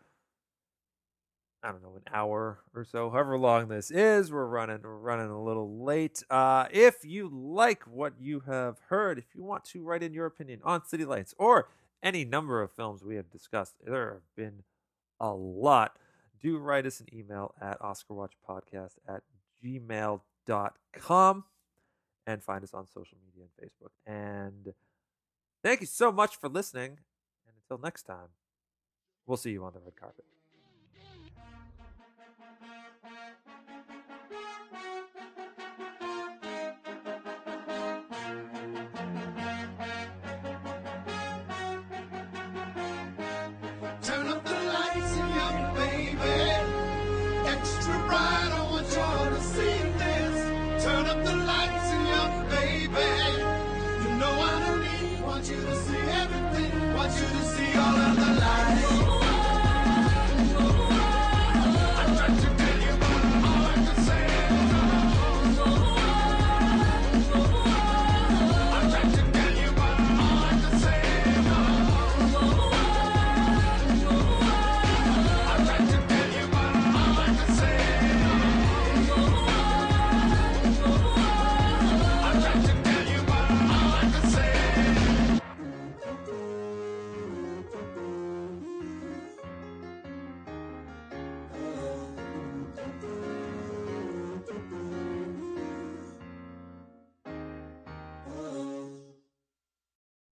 I 1.65 1.73
don't 1.73 1.83
know, 1.83 1.97
an 1.97 2.03
hour 2.13 2.59
or 2.75 2.85
so, 2.85 3.09
however 3.09 3.39
long 3.39 3.69
this 3.69 3.91
is. 3.91 4.31
We're 4.31 4.45
running, 4.45 4.81
we're 4.83 4.99
running 4.99 5.31
a 5.31 5.43
little 5.43 5.83
late. 5.83 6.23
Uh, 6.29 6.67
if 6.71 7.07
you 7.07 7.31
like 7.33 7.85
what 7.85 8.13
you 8.21 8.41
have 8.41 8.81
heard, 8.91 9.17
if 9.17 9.35
you 9.35 9.43
want 9.43 9.65
to 9.67 9.83
write 9.83 10.03
in 10.03 10.13
your 10.13 10.27
opinion 10.27 10.61
on 10.63 10.85
City 10.85 11.07
Lights 11.07 11.35
or 11.39 11.69
any 12.03 12.23
number 12.23 12.61
of 12.61 12.71
films 12.71 13.03
we 13.03 13.17
have 13.17 13.31
discussed, 13.31 13.77
there 13.83 14.13
have 14.13 14.37
been 14.37 14.63
a 15.19 15.33
lot. 15.33 15.99
Do 16.39 16.59
write 16.59 16.85
us 16.85 17.01
an 17.01 17.07
email 17.15 17.55
at 17.63 17.81
OscarWatchPodcast 17.81 18.97
at 19.09 19.23
gmail.com 19.65 21.45
and 22.27 22.43
find 22.43 22.65
us 22.65 22.75
on 22.75 22.87
social 22.87 23.19
media 23.25 23.45
and 23.45 23.71
Facebook. 23.71 23.91
And 24.07 24.75
thank 25.63 25.81
you 25.81 25.87
so 25.87 26.13
much 26.13 26.37
for 26.37 26.49
listening. 26.49 26.99
And 27.47 27.57
until 27.63 27.83
next 27.83 28.05
time, 28.05 28.29
we'll 29.27 29.37
see 29.37 29.51
you 29.51 29.65
on 29.65 29.73
the 29.73 29.81
red 29.81 29.97
carpet. 29.97 30.25